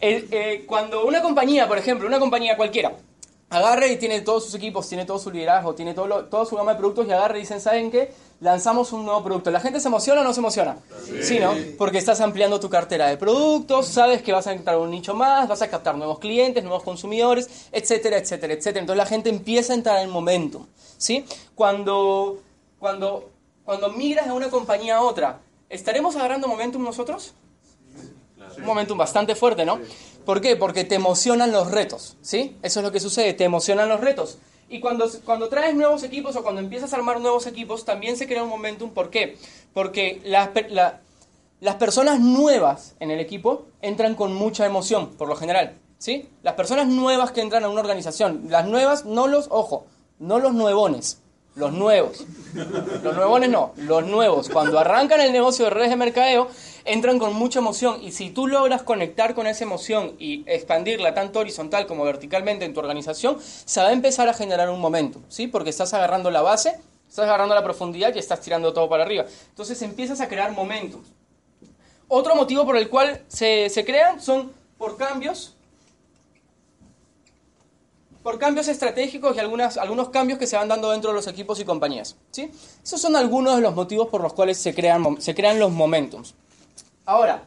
Eh, 0.00 0.26
eh, 0.30 0.64
cuando 0.66 1.04
una 1.04 1.20
compañía, 1.20 1.68
por 1.68 1.76
ejemplo, 1.76 2.06
una 2.06 2.18
compañía 2.18 2.56
cualquiera, 2.56 2.92
agarre 3.50 3.92
y 3.92 3.96
tiene 3.96 4.20
todos 4.20 4.44
sus 4.44 4.54
equipos, 4.54 4.88
tiene 4.88 5.04
todo 5.04 5.18
su 5.18 5.30
liderazgo, 5.30 5.74
tiene 5.74 5.92
todo 5.92 6.24
toda 6.26 6.46
su 6.46 6.56
gama 6.56 6.72
de 6.72 6.78
productos 6.78 7.06
y 7.06 7.10
agarre 7.10 7.38
y 7.38 7.40
dicen, 7.42 7.60
¿saben 7.60 7.90
qué? 7.90 8.12
Lanzamos 8.40 8.92
un 8.92 9.04
nuevo 9.04 9.22
producto. 9.22 9.50
¿La 9.50 9.60
gente 9.60 9.80
se 9.80 9.88
emociona 9.88 10.22
o 10.22 10.24
no 10.24 10.32
se 10.32 10.40
emociona? 10.40 10.78
Sí. 11.20 11.38
¿no? 11.40 11.52
Porque 11.76 11.98
estás 11.98 12.20
ampliando 12.20 12.58
tu 12.58 12.70
cartera 12.70 13.08
de 13.08 13.16
productos, 13.16 13.88
sabes 13.88 14.22
que 14.22 14.32
vas 14.32 14.46
a 14.46 14.52
entrar 14.52 14.76
a 14.76 14.78
un 14.78 14.90
nicho 14.90 15.14
más, 15.14 15.46
vas 15.48 15.60
a 15.60 15.68
captar 15.68 15.96
nuevos 15.96 16.20
clientes, 16.20 16.62
nuevos 16.62 16.82
consumidores, 16.82 17.68
etcétera, 17.72 18.16
etcétera, 18.18 18.54
etcétera. 18.54 18.80
Entonces 18.80 18.98
la 18.98 19.06
gente 19.06 19.28
empieza 19.28 19.72
a 19.72 19.76
entrar 19.76 19.98
en 19.98 20.04
el 20.04 20.10
momento. 20.10 20.66
¿sí? 20.96 21.24
Cuando, 21.54 22.38
cuando, 22.78 23.30
cuando 23.64 23.90
migras 23.90 24.26
de 24.26 24.32
una 24.32 24.48
compañía 24.48 24.98
a 24.98 25.02
otra, 25.02 25.40
¿estaremos 25.68 26.14
agarrando 26.14 26.46
momentum 26.46 26.82
nosotros? 26.82 27.34
Un 28.56 28.64
momentum 28.64 28.96
bastante 28.96 29.34
fuerte, 29.34 29.64
¿no? 29.64 29.80
¿Por 30.30 30.40
qué? 30.40 30.54
Porque 30.54 30.84
te 30.84 30.94
emocionan 30.94 31.50
los 31.50 31.72
retos, 31.72 32.16
¿sí? 32.20 32.56
Eso 32.62 32.78
es 32.78 32.86
lo 32.86 32.92
que 32.92 33.00
sucede, 33.00 33.32
te 33.32 33.42
emocionan 33.42 33.88
los 33.88 34.00
retos. 34.00 34.38
Y 34.68 34.78
cuando, 34.78 35.10
cuando 35.24 35.48
traes 35.48 35.74
nuevos 35.74 36.04
equipos 36.04 36.36
o 36.36 36.44
cuando 36.44 36.60
empiezas 36.60 36.92
a 36.92 36.96
armar 36.98 37.20
nuevos 37.20 37.48
equipos, 37.48 37.84
también 37.84 38.16
se 38.16 38.28
crea 38.28 38.44
un 38.44 38.48
momentum. 38.48 38.90
¿Por 38.90 39.10
qué? 39.10 39.36
Porque 39.74 40.20
las, 40.24 40.50
las 41.58 41.74
personas 41.80 42.20
nuevas 42.20 42.94
en 43.00 43.10
el 43.10 43.18
equipo 43.18 43.66
entran 43.82 44.14
con 44.14 44.32
mucha 44.32 44.64
emoción, 44.64 45.10
por 45.16 45.26
lo 45.26 45.34
general, 45.34 45.80
¿sí? 45.98 46.28
Las 46.44 46.54
personas 46.54 46.86
nuevas 46.86 47.32
que 47.32 47.40
entran 47.40 47.64
a 47.64 47.68
una 47.68 47.80
organización, 47.80 48.44
las 48.50 48.68
nuevas, 48.68 49.06
no 49.06 49.26
los, 49.26 49.48
ojo, 49.50 49.86
no 50.20 50.38
los 50.38 50.54
nuevones, 50.54 51.19
los 51.54 51.72
nuevos. 51.72 52.24
Los 53.02 53.14
nuevones 53.14 53.50
no, 53.50 53.72
los 53.76 54.04
nuevos. 54.06 54.48
Cuando 54.48 54.78
arrancan 54.78 55.20
el 55.20 55.32
negocio 55.32 55.66
de 55.66 55.70
redes 55.70 55.90
de 55.90 55.96
mercadeo, 55.96 56.48
entran 56.84 57.18
con 57.18 57.34
mucha 57.34 57.58
emoción 57.58 58.02
y 58.02 58.12
si 58.12 58.30
tú 58.30 58.46
logras 58.46 58.82
conectar 58.82 59.34
con 59.34 59.46
esa 59.46 59.64
emoción 59.64 60.14
y 60.18 60.44
expandirla 60.46 61.14
tanto 61.14 61.40
horizontal 61.40 61.86
como 61.86 62.04
verticalmente 62.04 62.64
en 62.64 62.74
tu 62.74 62.80
organización, 62.80 63.38
se 63.40 63.80
va 63.80 63.88
a 63.88 63.92
empezar 63.92 64.28
a 64.28 64.34
generar 64.34 64.70
un 64.70 64.80
momento, 64.80 65.20
¿sí? 65.28 65.46
Porque 65.46 65.70
estás 65.70 65.92
agarrando 65.94 66.30
la 66.30 66.42
base, 66.42 66.78
estás 67.08 67.24
agarrando 67.24 67.54
la 67.54 67.64
profundidad 67.64 68.14
y 68.14 68.18
estás 68.18 68.40
tirando 68.40 68.72
todo 68.72 68.88
para 68.88 69.04
arriba. 69.04 69.26
Entonces 69.48 69.80
empiezas 69.82 70.20
a 70.20 70.28
crear 70.28 70.52
momentos. 70.52 71.00
Otro 72.08 72.34
motivo 72.34 72.64
por 72.64 72.76
el 72.76 72.88
cual 72.88 73.22
se, 73.28 73.68
se 73.68 73.84
crean 73.84 74.20
son 74.20 74.52
por 74.78 74.96
cambios 74.96 75.54
por 78.22 78.38
cambios 78.38 78.68
estratégicos 78.68 79.36
y 79.36 79.40
algunas, 79.40 79.76
algunos 79.76 80.10
cambios 80.10 80.38
que 80.38 80.46
se 80.46 80.56
van 80.56 80.68
dando 80.68 80.90
dentro 80.90 81.10
de 81.10 81.16
los 81.16 81.26
equipos 81.26 81.58
y 81.60 81.64
compañías. 81.64 82.16
¿sí? 82.30 82.50
Esos 82.82 83.00
son 83.00 83.16
algunos 83.16 83.56
de 83.56 83.62
los 83.62 83.74
motivos 83.74 84.08
por 84.08 84.22
los 84.22 84.32
cuales 84.32 84.58
se 84.58 84.74
crean, 84.74 85.20
se 85.20 85.34
crean 85.34 85.58
los 85.58 85.70
momentums. 85.70 86.34
Ahora, 87.06 87.42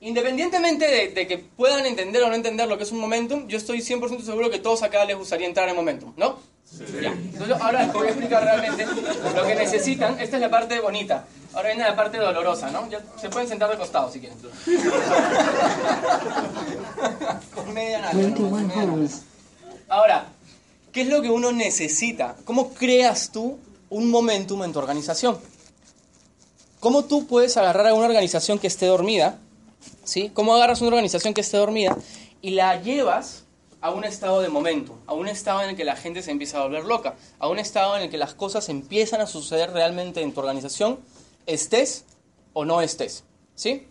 independientemente 0.00 1.12
de, 1.14 1.26
que 1.26 1.38
puedan 1.38 1.86
entender 1.86 2.22
o 2.22 2.28
no 2.28 2.34
entender 2.34 2.68
lo 2.68 2.76
que 2.76 2.84
es 2.84 2.92
un 2.92 3.00
momentum, 3.00 3.46
yo 3.46 3.56
estoy 3.56 3.78
100% 3.78 4.22
seguro 4.22 4.50
que 4.50 4.58
todos 4.58 4.82
acá 4.82 5.04
les 5.04 5.16
gustaría 5.16 5.46
entrar 5.46 5.68
en 5.68 5.76
momentum, 5.76 6.12
¿no? 6.16 6.38
Sí. 6.64 6.82
Entonces, 7.02 7.56
ahora 7.60 7.84
les 7.84 7.92
voy 7.92 8.08
a 8.08 8.10
explicar 8.10 8.42
realmente 8.42 8.86
lo 8.86 9.46
que 9.46 9.54
necesitan. 9.54 10.18
Esta 10.18 10.36
es 10.36 10.42
la 10.42 10.50
parte 10.50 10.80
bonita. 10.80 11.26
Ahora 11.54 11.68
viene 11.68 11.84
la 11.84 11.94
parte 11.94 12.18
dolorosa, 12.18 12.70
¿no? 12.70 12.90
Ya 12.90 13.00
se 13.20 13.28
pueden 13.28 13.48
sentar 13.48 13.70
de 13.70 13.76
costado 13.76 14.10
si 14.10 14.18
quieren. 14.18 14.36
Con 17.54 17.72
media 17.72 18.10
Ahora, 19.94 20.26
¿qué 20.90 21.02
es 21.02 21.06
lo 21.06 21.22
que 21.22 21.30
uno 21.30 21.52
necesita? 21.52 22.34
¿Cómo 22.44 22.74
creas 22.74 23.30
tú 23.30 23.60
un 23.90 24.10
momentum 24.10 24.64
en 24.64 24.72
tu 24.72 24.80
organización? 24.80 25.38
¿Cómo 26.80 27.04
tú 27.04 27.28
puedes 27.28 27.56
agarrar 27.56 27.86
a 27.86 27.94
una 27.94 28.06
organización 28.06 28.58
que 28.58 28.66
esté 28.66 28.86
dormida? 28.86 29.38
¿Sí? 30.02 30.32
¿Cómo 30.34 30.52
agarras 30.52 30.80
una 30.80 30.88
organización 30.88 31.32
que 31.32 31.42
esté 31.42 31.58
dormida 31.58 31.96
y 32.42 32.50
la 32.50 32.82
llevas 32.82 33.44
a 33.80 33.92
un 33.92 34.02
estado 34.02 34.40
de 34.40 34.48
momentum, 34.48 34.96
a 35.06 35.14
un 35.14 35.28
estado 35.28 35.62
en 35.62 35.70
el 35.70 35.76
que 35.76 35.84
la 35.84 35.94
gente 35.94 36.24
se 36.24 36.32
empieza 36.32 36.58
a 36.58 36.64
volver 36.64 36.82
loca, 36.86 37.14
a 37.38 37.46
un 37.46 37.60
estado 37.60 37.96
en 37.96 38.02
el 38.02 38.10
que 38.10 38.18
las 38.18 38.34
cosas 38.34 38.68
empiezan 38.70 39.20
a 39.20 39.28
suceder 39.28 39.70
realmente 39.70 40.22
en 40.22 40.34
tu 40.34 40.40
organización, 40.40 40.98
estés 41.46 42.04
o 42.52 42.64
no 42.64 42.80
estés? 42.80 43.22
¿Sí? 43.54 43.86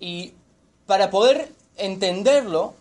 Y 0.00 0.32
para 0.86 1.10
poder 1.10 1.52
entenderlo, 1.76 2.74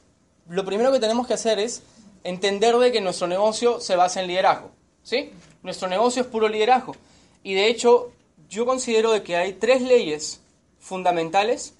lo 0.50 0.66
primero 0.66 0.92
que 0.92 1.00
tenemos 1.00 1.28
que 1.28 1.36
hacer 1.36 1.60
es 1.60 1.84
entender 2.24 2.76
de 2.78 2.92
que 2.92 3.02
nuestro 3.02 3.28
negocio 3.28 3.80
se 3.80 3.96
basa 3.96 4.22
en 4.22 4.28
liderazgo. 4.28 4.72
¿sí? 5.04 5.32
Nuestro 5.62 5.88
negocio 5.88 6.22
es 6.22 6.28
puro 6.28 6.48
liderazgo. 6.48 6.96
Y 7.44 7.54
de 7.54 7.68
hecho, 7.68 8.12
yo 8.50 8.66
considero 8.66 9.12
de 9.12 9.24
que 9.24 9.36
hay 9.36 9.54
tres 9.54 9.82
leyes 9.82 10.42
fundamentales 10.80 11.76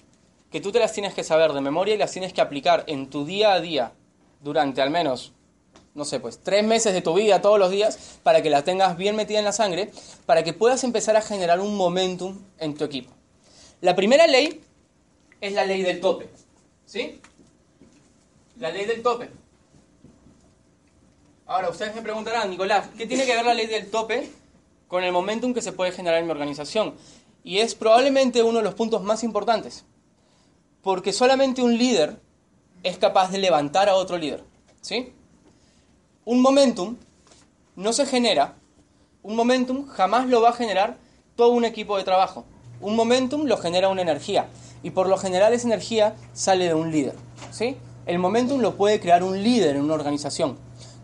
que 0.50 0.60
tú 0.60 0.70
te 0.70 0.78
las 0.78 0.92
tienes 0.92 1.14
que 1.14 1.24
saber 1.24 1.52
de 1.52 1.60
memoria 1.60 1.94
y 1.94 1.98
las 1.98 2.12
tienes 2.12 2.32
que 2.32 2.40
aplicar 2.40 2.84
en 2.86 3.10
tu 3.10 3.24
día 3.24 3.54
a 3.54 3.60
día 3.60 3.92
durante 4.40 4.82
al 4.82 4.90
menos, 4.90 5.32
no 5.94 6.04
sé, 6.04 6.20
pues 6.20 6.38
tres 6.38 6.64
meses 6.64 6.92
de 6.92 7.02
tu 7.02 7.14
vida 7.14 7.40
todos 7.40 7.58
los 7.58 7.70
días 7.70 8.18
para 8.22 8.42
que 8.42 8.50
la 8.50 8.62
tengas 8.62 8.96
bien 8.96 9.16
metida 9.16 9.38
en 9.38 9.44
la 9.44 9.52
sangre, 9.52 9.90
para 10.26 10.44
que 10.44 10.52
puedas 10.52 10.84
empezar 10.84 11.16
a 11.16 11.22
generar 11.22 11.60
un 11.60 11.76
momentum 11.76 12.40
en 12.58 12.74
tu 12.74 12.84
equipo. 12.84 13.12
La 13.80 13.96
primera 13.96 14.26
ley 14.26 14.60
es 15.40 15.52
la 15.52 15.64
ley 15.64 15.82
del 15.82 16.00
tope. 16.00 16.28
¿Sí? 16.86 17.20
La 18.58 18.70
ley 18.70 18.84
del 18.84 19.02
tope. 19.02 19.30
Ahora, 21.46 21.68
ustedes 21.68 21.94
me 21.94 22.00
preguntarán, 22.00 22.48
Nicolás, 22.48 22.88
¿qué 22.96 23.06
tiene 23.06 23.26
que 23.26 23.34
ver 23.34 23.44
la 23.44 23.52
ley 23.52 23.66
del 23.66 23.90
tope 23.90 24.30
con 24.88 25.04
el 25.04 25.12
momentum 25.12 25.52
que 25.52 25.60
se 25.60 25.72
puede 25.72 25.92
generar 25.92 26.18
en 26.18 26.24
mi 26.24 26.30
organización? 26.30 26.94
Y 27.42 27.58
es 27.58 27.74
probablemente 27.74 28.42
uno 28.42 28.58
de 28.58 28.64
los 28.64 28.72
puntos 28.72 29.02
más 29.02 29.22
importantes, 29.22 29.84
porque 30.80 31.12
solamente 31.12 31.60
un 31.60 31.76
líder 31.76 32.18
es 32.82 32.96
capaz 32.96 33.30
de 33.30 33.36
levantar 33.36 33.90
a 33.90 33.94
otro 33.94 34.16
líder. 34.16 34.42
¿sí? 34.80 35.12
Un 36.24 36.40
momentum 36.40 36.96
no 37.76 37.92
se 37.92 38.06
genera, 38.06 38.54
un 39.22 39.36
momentum 39.36 39.86
jamás 39.86 40.26
lo 40.26 40.40
va 40.40 40.48
a 40.48 40.54
generar 40.54 40.96
todo 41.36 41.50
un 41.50 41.66
equipo 41.66 41.98
de 41.98 42.04
trabajo. 42.04 42.46
Un 42.80 42.96
momentum 42.96 43.44
lo 43.44 43.58
genera 43.58 43.90
una 43.90 44.00
energía, 44.00 44.48
y 44.82 44.92
por 44.92 45.10
lo 45.10 45.18
general 45.18 45.52
esa 45.52 45.66
energía 45.66 46.16
sale 46.32 46.68
de 46.68 46.74
un 46.74 46.90
líder. 46.90 47.16
¿sí? 47.50 47.76
El 48.06 48.18
momentum 48.18 48.60
lo 48.60 48.76
puede 48.76 48.98
crear 48.98 49.22
un 49.22 49.42
líder 49.42 49.76
en 49.76 49.82
una 49.82 49.92
organización 49.92 50.56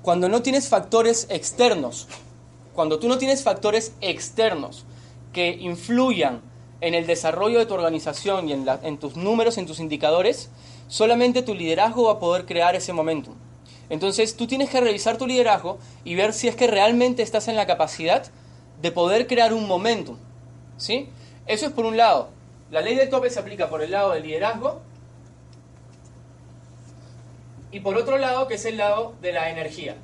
cuando 0.02 0.28
no 0.28 0.42
tienes 0.42 0.68
factores 0.68 1.26
externos, 1.30 2.08
cuando 2.74 2.98
tú 2.98 3.08
no 3.08 3.18
tienes 3.18 3.42
factores 3.42 3.92
externos 4.00 4.84
que 5.32 5.50
influyan 5.50 6.40
en 6.80 6.94
el 6.94 7.06
desarrollo 7.06 7.58
de 7.58 7.66
tu 7.66 7.74
organización 7.74 8.48
y 8.48 8.52
en, 8.52 8.98
tus 8.98 9.16
números, 9.16 9.58
en 9.58 9.66
tus 9.66 9.80
indicadores, 9.80 10.48
solamente 10.88 11.42
tu 11.42 11.54
liderazgo 11.54 12.04
va 12.04 12.12
a 12.12 12.18
poder 12.18 12.46
crear 12.46 12.74
ese 12.74 12.92
momentum. 12.92 13.34
Entonces 13.90 14.36
tú 14.36 14.46
tienes 14.46 14.70
que 14.70 14.80
revisar 14.80 15.18
tu 15.18 15.26
liderazgo 15.26 15.78
y 16.04 16.14
ver 16.14 16.32
si 16.32 16.48
es 16.48 16.56
que 16.56 16.66
realmente 16.66 17.22
estás 17.22 17.48
en 17.48 17.56
la 17.56 17.66
capacidad 17.66 18.30
de 18.80 18.92
poder 18.92 19.26
crear 19.26 19.52
un 19.52 19.66
momentum. 19.66 20.16
¿sí? 20.78 21.08
Eso 21.46 21.66
es 21.66 21.72
por 21.72 21.84
un 21.84 21.96
lado. 21.96 22.30
La 22.70 22.80
ley 22.80 22.94
del 22.94 23.10
tope 23.10 23.28
se 23.28 23.40
aplica 23.40 23.68
por 23.68 23.82
el 23.82 23.90
lado 23.90 24.12
del 24.12 24.22
liderazgo 24.22 24.80
y 27.72 27.80
por 27.80 27.96
otro 27.96 28.18
lado, 28.18 28.48
que 28.48 28.54
es 28.54 28.64
el 28.64 28.76
lado 28.76 29.14
de 29.20 29.32
la 29.32 29.50
energía. 29.50 29.96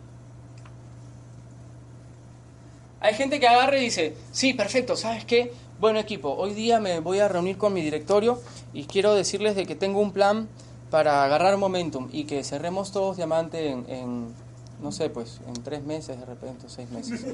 Hay 3.00 3.14
gente 3.14 3.38
que 3.40 3.46
agarra 3.46 3.76
y 3.76 3.82
dice, 3.82 4.16
sí, 4.32 4.54
perfecto, 4.54 4.96
¿sabes 4.96 5.24
qué? 5.24 5.52
Bueno 5.78 5.98
equipo, 5.98 6.34
hoy 6.34 6.54
día 6.54 6.80
me 6.80 7.00
voy 7.00 7.18
a 7.18 7.28
reunir 7.28 7.58
con 7.58 7.74
mi 7.74 7.82
directorio 7.82 8.40
y 8.72 8.84
quiero 8.84 9.14
decirles 9.14 9.54
de 9.54 9.66
que 9.66 9.74
tengo 9.74 10.00
un 10.00 10.12
plan 10.12 10.48
para 10.90 11.22
agarrar 11.24 11.58
momentum 11.58 12.08
y 12.12 12.24
que 12.24 12.42
cerremos 12.44 12.92
todos 12.92 13.18
diamante 13.18 13.68
en, 13.70 14.34
no 14.80 14.92
sé, 14.92 15.10
pues 15.10 15.40
en 15.46 15.62
tres 15.62 15.84
meses 15.84 16.18
de 16.18 16.24
repente, 16.24 16.66
seis 16.68 16.90
meses. 16.90 17.26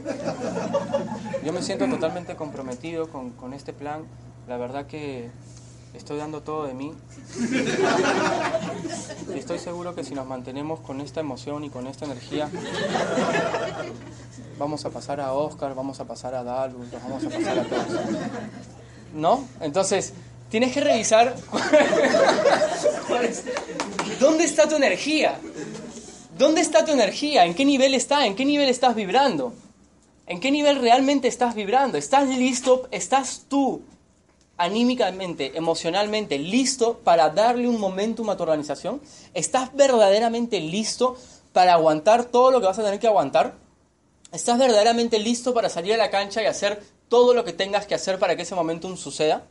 Yo 1.45 1.53
me 1.53 1.63
siento 1.63 1.87
totalmente 1.87 2.35
comprometido 2.35 3.09
con, 3.09 3.31
con 3.31 3.55
este 3.55 3.73
plan. 3.73 4.05
La 4.49 4.57
verdad 4.57 4.87
que 4.87 5.31
estoy 5.95 6.19
dando 6.19 6.43
todo 6.43 6.67
de 6.67 6.75
mí. 6.75 6.93
Y 9.35 9.39
estoy 9.39 9.59
seguro 9.59 9.95
que 9.95 10.05
si 10.05 10.15
nos 10.15 10.27
mantenemos 10.27 10.81
con 10.81 11.01
esta 11.01 11.21
emoción 11.21 11.65
y 11.65 11.71
con 11.71 11.87
esta 11.87 12.05
energía, 12.05 12.49
vamos 14.59 14.85
a 14.85 14.91
pasar 14.91 15.21
a 15.21 15.33
Oscar, 15.33 15.75
vamos 15.75 16.01
a 16.01 16.05
pasar 16.05 16.35
a 16.35 16.43
Dalus, 16.43 16.91
vamos 16.91 17.25
a 17.25 17.29
pasar 17.31 17.59
a 17.59 17.65
todos. 17.65 17.87
¿No? 19.15 19.47
Entonces, 19.61 20.13
tienes 20.51 20.73
que 20.73 20.81
revisar 20.81 21.35
dónde 24.21 24.45
está 24.45 24.69
tu 24.69 24.77
energía. 24.77 25.39
¿Dónde 26.39 26.63
está 26.63 26.85
tu 26.85 26.93
energía? 26.93 27.45
¿En 27.45 27.55
qué 27.55 27.65
nivel 27.65 27.95
está? 27.95 28.27
¿En 28.27 28.35
qué 28.35 28.45
nivel 28.45 28.69
estás 28.69 28.95
vibrando? 28.95 29.53
¿En 30.27 30.41
qué 30.41 30.51
nivel 30.51 30.81
realmente 30.81 31.29
estás 31.29 31.55
vibrando? 31.55 31.99
¿Estás 31.99 32.29
listo? 32.29 32.89
¿Estás 32.91 33.43
tú 33.49 33.83
anímicamente, 34.57 35.57
emocionalmente 35.57 36.39
listo 36.39 36.99
para 36.99 37.31
darle 37.31 37.69
un 37.69 37.81
momentum 37.81 38.31
a 38.31 38.37
tu 38.37 38.43
organización? 38.43 39.01
¿Estás 39.35 39.75
verdaderamente 39.75 40.61
listo 40.61 41.17
para 41.53 41.75
aguantar 41.75 42.25
todo 42.25 42.51
lo 42.51 42.61
que 42.61 42.67
vas 42.67 42.79
a 42.79 42.85
tener 42.85 43.01
que 43.01 43.07
aguantar? 43.07 43.55
¿Estás 44.33 44.59
verdaderamente 44.59 45.19
listo 45.19 45.53
para 45.53 45.69
salir 45.69 45.95
a 45.95 45.99
la 45.99 46.11
cancha 46.11 46.43
y 46.43 46.47
hacer 46.47 46.83
todo 47.09 47.35
lo 47.35 47.45
que 47.45 47.53
tengas 47.53 47.87
que 47.87 47.95
hacer 47.95 48.19
para 48.19 48.37
que 48.37 48.43
ese 48.43 48.55
momentum 48.55 48.97
suceda? 48.97 49.47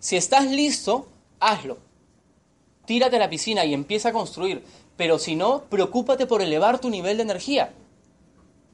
Si 0.00 0.16
estás 0.16 0.46
listo, 0.50 1.08
hazlo. 1.40 1.78
Tírate 2.84 3.16
a 3.16 3.20
la 3.20 3.30
piscina 3.30 3.64
y 3.64 3.74
empieza 3.74 4.10
a 4.10 4.12
construir. 4.12 4.62
Pero 4.96 5.18
si 5.18 5.36
no, 5.36 5.64
preocúpate 5.64 6.26
por 6.26 6.42
elevar 6.42 6.80
tu 6.80 6.90
nivel 6.90 7.16
de 7.16 7.22
energía. 7.22 7.72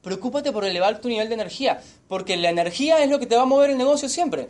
Preocúpate 0.01 0.51
por 0.51 0.65
elevar 0.65 1.01
tu 1.01 1.07
nivel 1.07 1.29
de 1.29 1.35
energía. 1.35 1.81
Porque 2.07 2.37
la 2.37 2.49
energía 2.49 3.03
es 3.03 3.09
lo 3.09 3.19
que 3.19 3.25
te 3.25 3.35
va 3.35 3.43
a 3.43 3.45
mover 3.45 3.69
el 3.71 3.77
negocio 3.77 4.09
siempre. 4.09 4.49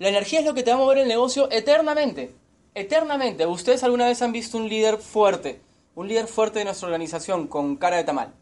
La 0.00 0.08
energía 0.08 0.40
es 0.40 0.46
lo 0.46 0.54
que 0.54 0.62
te 0.62 0.70
va 0.70 0.76
a 0.76 0.80
mover 0.80 0.96
el 0.96 1.08
negocio 1.08 1.46
eternamente. 1.52 2.34
Eternamente. 2.74 3.44
¿Ustedes 3.44 3.84
alguna 3.84 4.06
vez 4.06 4.22
han 4.22 4.32
visto 4.32 4.56
un 4.56 4.66
líder 4.66 4.96
fuerte? 4.96 5.60
Un 5.94 6.08
líder 6.08 6.26
fuerte 6.26 6.58
de 6.58 6.64
nuestra 6.64 6.86
organización 6.86 7.46
con 7.46 7.76
cara 7.76 7.98
de 7.98 8.04
tamal. 8.04 8.32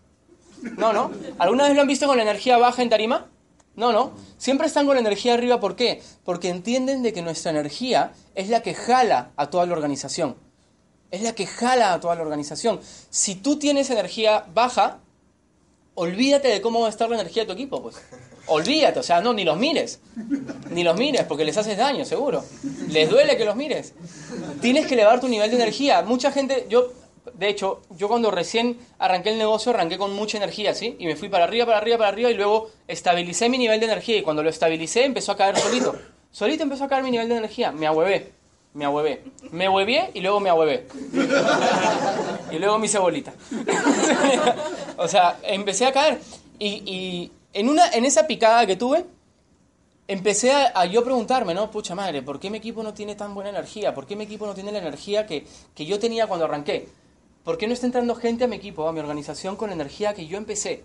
No, 0.76 0.92
¿no? 0.92 1.10
¿Alguna 1.36 1.64
vez 1.64 1.74
lo 1.74 1.80
han 1.80 1.88
visto 1.88 2.06
con 2.06 2.16
la 2.16 2.22
energía 2.22 2.58
baja 2.58 2.80
en 2.80 2.90
tarima? 2.90 3.26
No, 3.74 3.90
no. 3.90 4.12
Siempre 4.36 4.68
están 4.68 4.86
con 4.86 4.94
la 4.94 5.00
energía 5.00 5.34
arriba. 5.34 5.58
¿Por 5.58 5.74
qué? 5.74 6.00
Porque 6.22 6.48
entienden 6.48 7.02
de 7.02 7.12
que 7.12 7.22
nuestra 7.22 7.50
energía 7.50 8.12
es 8.36 8.48
la 8.48 8.62
que 8.62 8.74
jala 8.74 9.32
a 9.34 9.50
toda 9.50 9.66
la 9.66 9.72
organización. 9.72 10.36
Es 11.10 11.22
la 11.22 11.34
que 11.34 11.48
jala 11.48 11.92
a 11.92 11.98
toda 11.98 12.14
la 12.14 12.22
organización. 12.22 12.78
Si 13.10 13.34
tú 13.34 13.58
tienes 13.58 13.90
energía 13.90 14.46
baja, 14.54 15.00
olvídate 15.96 16.46
de 16.46 16.60
cómo 16.60 16.82
va 16.82 16.86
a 16.86 16.90
estar 16.90 17.10
la 17.10 17.16
energía 17.16 17.42
de 17.42 17.46
tu 17.48 17.52
equipo, 17.54 17.82
pues. 17.82 17.96
Olvídate, 18.48 18.98
o 18.98 19.02
sea, 19.02 19.20
no, 19.20 19.32
ni 19.32 19.44
los 19.44 19.58
mires. 19.58 20.00
Ni 20.70 20.82
los 20.82 20.96
mires, 20.96 21.24
porque 21.24 21.44
les 21.44 21.56
haces 21.56 21.76
daño, 21.76 22.04
seguro. 22.04 22.44
Les 22.88 23.08
duele 23.08 23.36
que 23.36 23.44
los 23.44 23.56
mires. 23.56 23.94
Tienes 24.60 24.86
que 24.86 24.94
elevar 24.94 25.20
tu 25.20 25.28
nivel 25.28 25.50
de 25.50 25.56
energía. 25.56 26.02
Mucha 26.02 26.32
gente, 26.32 26.66
yo 26.68 26.92
de 27.34 27.48
hecho, 27.48 27.82
yo 27.90 28.08
cuando 28.08 28.30
recién 28.30 28.78
arranqué 28.98 29.30
el 29.30 29.38
negocio, 29.38 29.70
arranqué 29.70 29.98
con 29.98 30.14
mucha 30.14 30.38
energía, 30.38 30.74
¿sí? 30.74 30.96
Y 30.98 31.06
me 31.06 31.16
fui 31.16 31.28
para 31.28 31.44
arriba, 31.44 31.66
para 31.66 31.78
arriba, 31.78 31.98
para 31.98 32.08
arriba 32.08 32.30
y 32.30 32.34
luego 32.34 32.70
estabilicé 32.86 33.48
mi 33.48 33.58
nivel 33.58 33.80
de 33.80 33.86
energía. 33.86 34.16
Y 34.16 34.22
cuando 34.22 34.42
lo 34.42 34.50
estabilicé, 34.50 35.04
empezó 35.04 35.32
a 35.32 35.36
caer 35.36 35.56
solito. 35.56 35.94
Solito 36.30 36.62
empezó 36.62 36.84
a 36.84 36.88
caer 36.88 37.04
mi 37.04 37.10
nivel 37.10 37.28
de 37.28 37.36
energía. 37.36 37.72
Me 37.72 37.86
ahuevé, 37.86 38.32
me 38.74 38.84
ahuevé. 38.84 39.24
Me 39.50 39.68
huevé 39.68 40.10
y 40.14 40.20
luego 40.20 40.40
me 40.40 40.50
ahuevé. 40.50 40.86
y 42.50 42.58
luego 42.58 42.78
me 42.78 42.86
hice 42.86 42.98
bolita. 42.98 43.32
o 44.96 45.08
sea, 45.08 45.38
empecé 45.42 45.86
a 45.86 45.92
caer. 45.92 46.20
Y 46.58 47.30
en, 47.52 47.68
una, 47.68 47.90
en 47.90 48.04
esa 48.04 48.26
picada 48.26 48.66
que 48.66 48.76
tuve, 48.76 49.04
empecé 50.06 50.52
a, 50.52 50.84
yo 50.86 51.04
preguntarme, 51.04 51.54
¿no? 51.54 51.70
Pucha 51.70 51.94
madre, 51.94 52.22
¿por 52.22 52.40
qué 52.40 52.50
mi 52.50 52.58
equipo 52.58 52.82
no 52.82 52.94
tiene 52.94 53.14
tan 53.14 53.34
buena 53.34 53.50
energía? 53.50 53.94
¿Por 53.94 54.06
qué 54.06 54.16
mi 54.16 54.24
equipo 54.24 54.46
no 54.46 54.54
tiene 54.54 54.72
la 54.72 54.78
energía 54.78 55.26
que, 55.26 55.46
que 55.74 55.86
yo 55.86 55.98
tenía 55.98 56.26
cuando 56.26 56.46
arranqué? 56.46 56.88
¿Por 57.44 57.58
qué 57.58 57.66
no 57.66 57.72
está 57.72 57.86
entrando 57.86 58.14
gente 58.14 58.44
a 58.44 58.48
mi 58.48 58.56
equipo, 58.56 58.88
a 58.88 58.92
mi 58.92 59.00
organización, 59.00 59.56
con 59.56 59.68
la 59.68 59.74
energía 59.74 60.14
que 60.14 60.26
yo 60.26 60.38
empecé? 60.38 60.84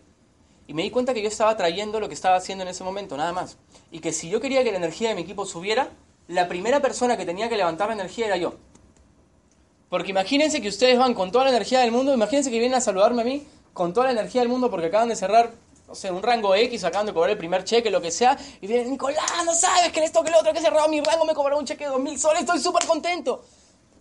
Y 0.67 0.73
me 0.73 0.83
di 0.83 0.91
cuenta 0.91 1.13
que 1.13 1.21
yo 1.21 1.27
estaba 1.27 1.55
trayendo 1.57 1.99
lo 1.99 2.07
que 2.07 2.13
estaba 2.13 2.37
haciendo 2.37 2.63
en 2.63 2.69
ese 2.69 2.83
momento, 2.83 3.17
nada 3.17 3.33
más. 3.33 3.57
Y 3.91 3.99
que 3.99 4.13
si 4.13 4.29
yo 4.29 4.39
quería 4.39 4.63
que 4.63 4.71
la 4.71 4.77
energía 4.77 5.09
de 5.09 5.15
mi 5.15 5.21
equipo 5.21 5.45
subiera, 5.45 5.89
la 6.27 6.47
primera 6.47 6.81
persona 6.81 7.17
que 7.17 7.25
tenía 7.25 7.49
que 7.49 7.57
levantar 7.57 7.87
la 7.87 7.95
energía 7.95 8.27
era 8.27 8.37
yo. 8.37 8.55
Porque 9.89 10.11
imagínense 10.11 10.61
que 10.61 10.69
ustedes 10.69 10.97
van 10.97 11.13
con 11.13 11.31
toda 11.31 11.43
la 11.45 11.51
energía 11.51 11.81
del 11.81 11.91
mundo, 11.91 12.13
imagínense 12.13 12.49
que 12.49 12.59
vienen 12.59 12.77
a 12.77 12.81
saludarme 12.81 13.21
a 13.21 13.25
mí 13.25 13.45
con 13.73 13.93
toda 13.93 14.07
la 14.07 14.13
energía 14.13 14.41
del 14.41 14.49
mundo 14.49 14.71
porque 14.71 14.87
acaban 14.87 15.09
de 15.09 15.15
cerrar 15.15 15.51
o 15.93 15.95
sea, 15.95 16.11
un 16.11 16.23
rango 16.23 16.55
X, 16.55 16.83
acaban 16.83 17.05
de 17.05 17.13
cobrar 17.13 17.29
el 17.29 17.37
primer 17.37 17.63
cheque, 17.63 17.91
lo 17.91 18.01
que 18.01 18.09
sea, 18.09 18.35
y 18.59 18.65
viene 18.65 18.89
Nicolás, 18.89 19.45
no 19.45 19.53
sabes 19.53 19.91
que 19.91 20.03
esto, 20.03 20.23
que 20.23 20.31
lo 20.31 20.39
otro, 20.39 20.51
que 20.51 20.59
cerrado 20.59 20.89
mi 20.89 20.99
rango, 21.01 21.23
me 21.23 21.35
cobraron 21.35 21.59
un 21.59 21.67
cheque 21.67 21.83
de 21.83 21.91
2.000 21.91 22.17
soles, 22.17 22.39
estoy 22.41 22.59
súper 22.59 22.83
contento. 22.87 23.45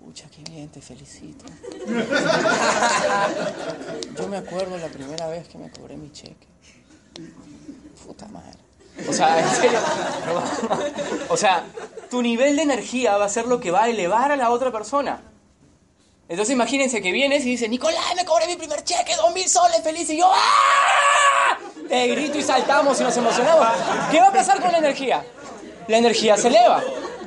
Pucha, 0.00 0.24
qué 0.30 0.42
bien, 0.50 0.70
te 0.70 0.80
felicito. 0.80 1.44
Yo 4.18 4.26
me 4.26 4.38
acuerdo 4.38 4.78
la 4.78 4.88
primera 4.88 5.28
vez 5.28 5.46
que 5.48 5.58
me 5.58 5.70
cobré 5.70 5.98
mi 5.98 6.10
cheque. 6.10 6.48
Puta 8.06 8.26
madre. 8.28 8.58
O 9.06 9.12
sea, 9.12 9.38
en 9.38 9.50
serio. 9.50 9.80
O 11.28 11.36
sea, 11.36 11.64
tu 12.10 12.22
nivel 12.22 12.56
de 12.56 12.62
energía 12.62 13.18
va 13.18 13.26
a 13.26 13.28
ser 13.28 13.46
lo 13.46 13.60
que 13.60 13.70
va 13.70 13.84
a 13.84 13.90
elevar 13.90 14.32
a 14.32 14.36
la 14.36 14.50
otra 14.50 14.72
persona. 14.72 15.20
Entonces 16.28 16.54
imagínense 16.54 17.02
que 17.02 17.12
vienes 17.12 17.44
y 17.44 17.50
dices, 17.50 17.68
Nicolás, 17.68 18.14
me 18.16 18.24
cobré 18.24 18.46
mi 18.46 18.56
primer 18.56 18.82
cheque, 18.84 19.14
dos 19.16 19.34
mil 19.34 19.48
soles, 19.48 19.82
feliz, 19.82 20.08
y 20.10 20.18
yo, 20.18 20.30
¡ah! 20.32 21.58
Te 21.88 22.06
grito 22.06 22.38
y 22.38 22.42
saltamos 22.42 22.98
y 23.00 23.04
nos 23.04 23.16
emocionamos. 23.16 23.66
¿Qué 24.10 24.18
va 24.18 24.28
a 24.28 24.32
pasar 24.32 24.60
con 24.60 24.72
la 24.72 24.78
energía? 24.78 25.24
La 25.88 25.98
energía 25.98 26.36
se 26.36 26.48
eleva, 26.48 26.82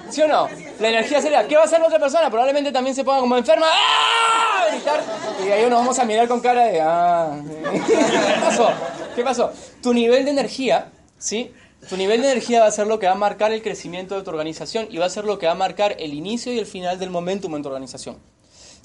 ¿sí 0.09 0.21
o 0.21 0.27
no? 0.27 0.47
La 0.79 0.89
energía 0.89 1.21
se 1.21 1.27
eleva. 1.27 1.43
¿Qué 1.43 1.55
va 1.55 1.63
a 1.63 1.65
hacer 1.65 1.79
la 1.79 1.87
otra 1.87 1.99
persona? 1.99 2.29
Probablemente 2.29 2.71
también 2.71 2.95
se 2.95 3.03
ponga 3.03 3.19
como 3.19 3.37
enferma, 3.37 3.67
¡ah! 3.69 4.65
gritar, 4.71 5.03
y 5.45 5.51
ahí 5.51 5.69
nos 5.69 5.79
vamos 5.79 5.99
a 5.99 6.05
mirar 6.05 6.27
con 6.27 6.39
cara 6.39 6.65
de, 6.65 6.81
¡ah! 6.81 7.37
¿Qué 7.85 8.41
pasó? 8.43 8.69
¿Qué 9.15 9.23
pasó? 9.23 9.51
Tu 9.83 9.93
nivel 9.93 10.25
de 10.25 10.31
energía, 10.31 10.91
¿sí? 11.19 11.53
Tu 11.87 11.97
nivel 11.97 12.21
de 12.23 12.31
energía 12.31 12.61
va 12.61 12.67
a 12.67 12.71
ser 12.71 12.87
lo 12.87 12.97
que 12.97 13.05
va 13.05 13.11
a 13.11 13.15
marcar 13.15 13.51
el 13.51 13.61
crecimiento 13.61 14.15
de 14.15 14.23
tu 14.23 14.31
organización 14.31 14.87
y 14.89 14.97
va 14.97 15.05
a 15.05 15.09
ser 15.09 15.25
lo 15.25 15.37
que 15.37 15.45
va 15.45 15.51
a 15.51 15.55
marcar 15.55 15.95
el 15.99 16.15
inicio 16.15 16.51
y 16.51 16.57
el 16.57 16.65
final 16.65 16.97
del 16.97 17.11
momentum 17.11 17.55
en 17.55 17.61
tu 17.61 17.69
organización. 17.69 18.17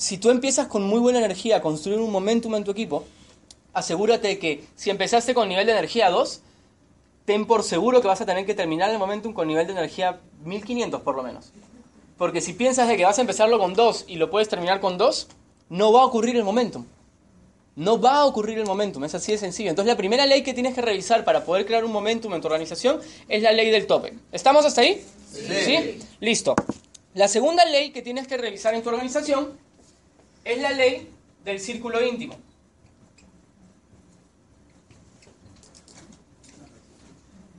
Si 0.01 0.17
tú 0.17 0.31
empiezas 0.31 0.67
con 0.67 0.83
muy 0.83 0.99
buena 0.99 1.19
energía 1.19 1.57
a 1.57 1.61
construir 1.61 1.99
un 1.99 2.11
momentum 2.11 2.55
en 2.55 2.65
tu 2.65 2.71
equipo, 2.71 3.05
asegúrate 3.75 4.39
que 4.39 4.65
si 4.75 4.89
empezaste 4.89 5.35
con 5.35 5.47
nivel 5.47 5.67
de 5.67 5.73
energía 5.73 6.09
2, 6.09 6.41
ten 7.27 7.45
por 7.45 7.63
seguro 7.63 8.01
que 8.01 8.09
vas 8.09 8.23
a 8.23 8.25
tener 8.25 8.47
que 8.47 8.55
terminar 8.55 8.89
el 8.91 8.99
momentum 8.99 9.35
con 9.35 9.47
nivel 9.47 9.67
de 9.67 9.75
energía 9.75 10.19
1500 10.43 11.03
por 11.03 11.17
lo 11.17 11.23
menos. 11.23 11.53
Porque 12.17 12.41
si 12.41 12.55
piensas 12.55 12.89
de 12.89 12.97
que 12.97 13.05
vas 13.05 13.19
a 13.19 13.21
empezarlo 13.21 13.59
con 13.59 13.75
2 13.75 14.07
y 14.09 14.17
lo 14.17 14.31
puedes 14.31 14.49
terminar 14.49 14.81
con 14.81 14.97
2, 14.97 15.29
no 15.69 15.93
va 15.93 16.01
a 16.01 16.07
ocurrir 16.07 16.35
el 16.37 16.45
momentum. 16.45 16.87
No 17.77 18.01
va 18.01 18.21
a 18.21 18.25
ocurrir 18.25 18.59
el 18.59 18.65
momentum, 18.65 19.05
es 19.05 19.15
así 19.15 19.33
de 19.33 19.39
sencillo. 19.39 19.69
Entonces 19.69 19.93
la 19.93 19.99
primera 19.99 20.25
ley 20.25 20.43
que 20.43 20.55
tienes 20.55 20.75
que 20.75 20.81
revisar 20.81 21.27
para 21.27 21.45
poder 21.45 21.67
crear 21.67 21.85
un 21.85 21.93
momentum 21.93 22.33
en 22.33 22.41
tu 22.41 22.47
organización 22.47 23.01
es 23.29 23.43
la 23.43 23.53
ley 23.53 23.71
del 23.71 23.87
tope. 23.87 24.15
¿Estamos 24.33 24.65
hasta 24.65 24.81
ahí? 24.81 25.05
¿Sí? 25.31 25.99
Listo. 26.21 26.55
La 27.13 27.29
segunda 27.29 27.67
ley 27.67 27.91
que 27.91 28.01
tienes 28.01 28.27
que 28.27 28.39
revisar 28.39 28.73
en 28.73 28.83
tu 28.83 28.89
organización 28.89 29.69
es 30.45 30.61
la 30.61 30.71
ley 30.73 31.09
del 31.45 31.61
círculo 31.61 32.05
íntimo. 32.05 32.37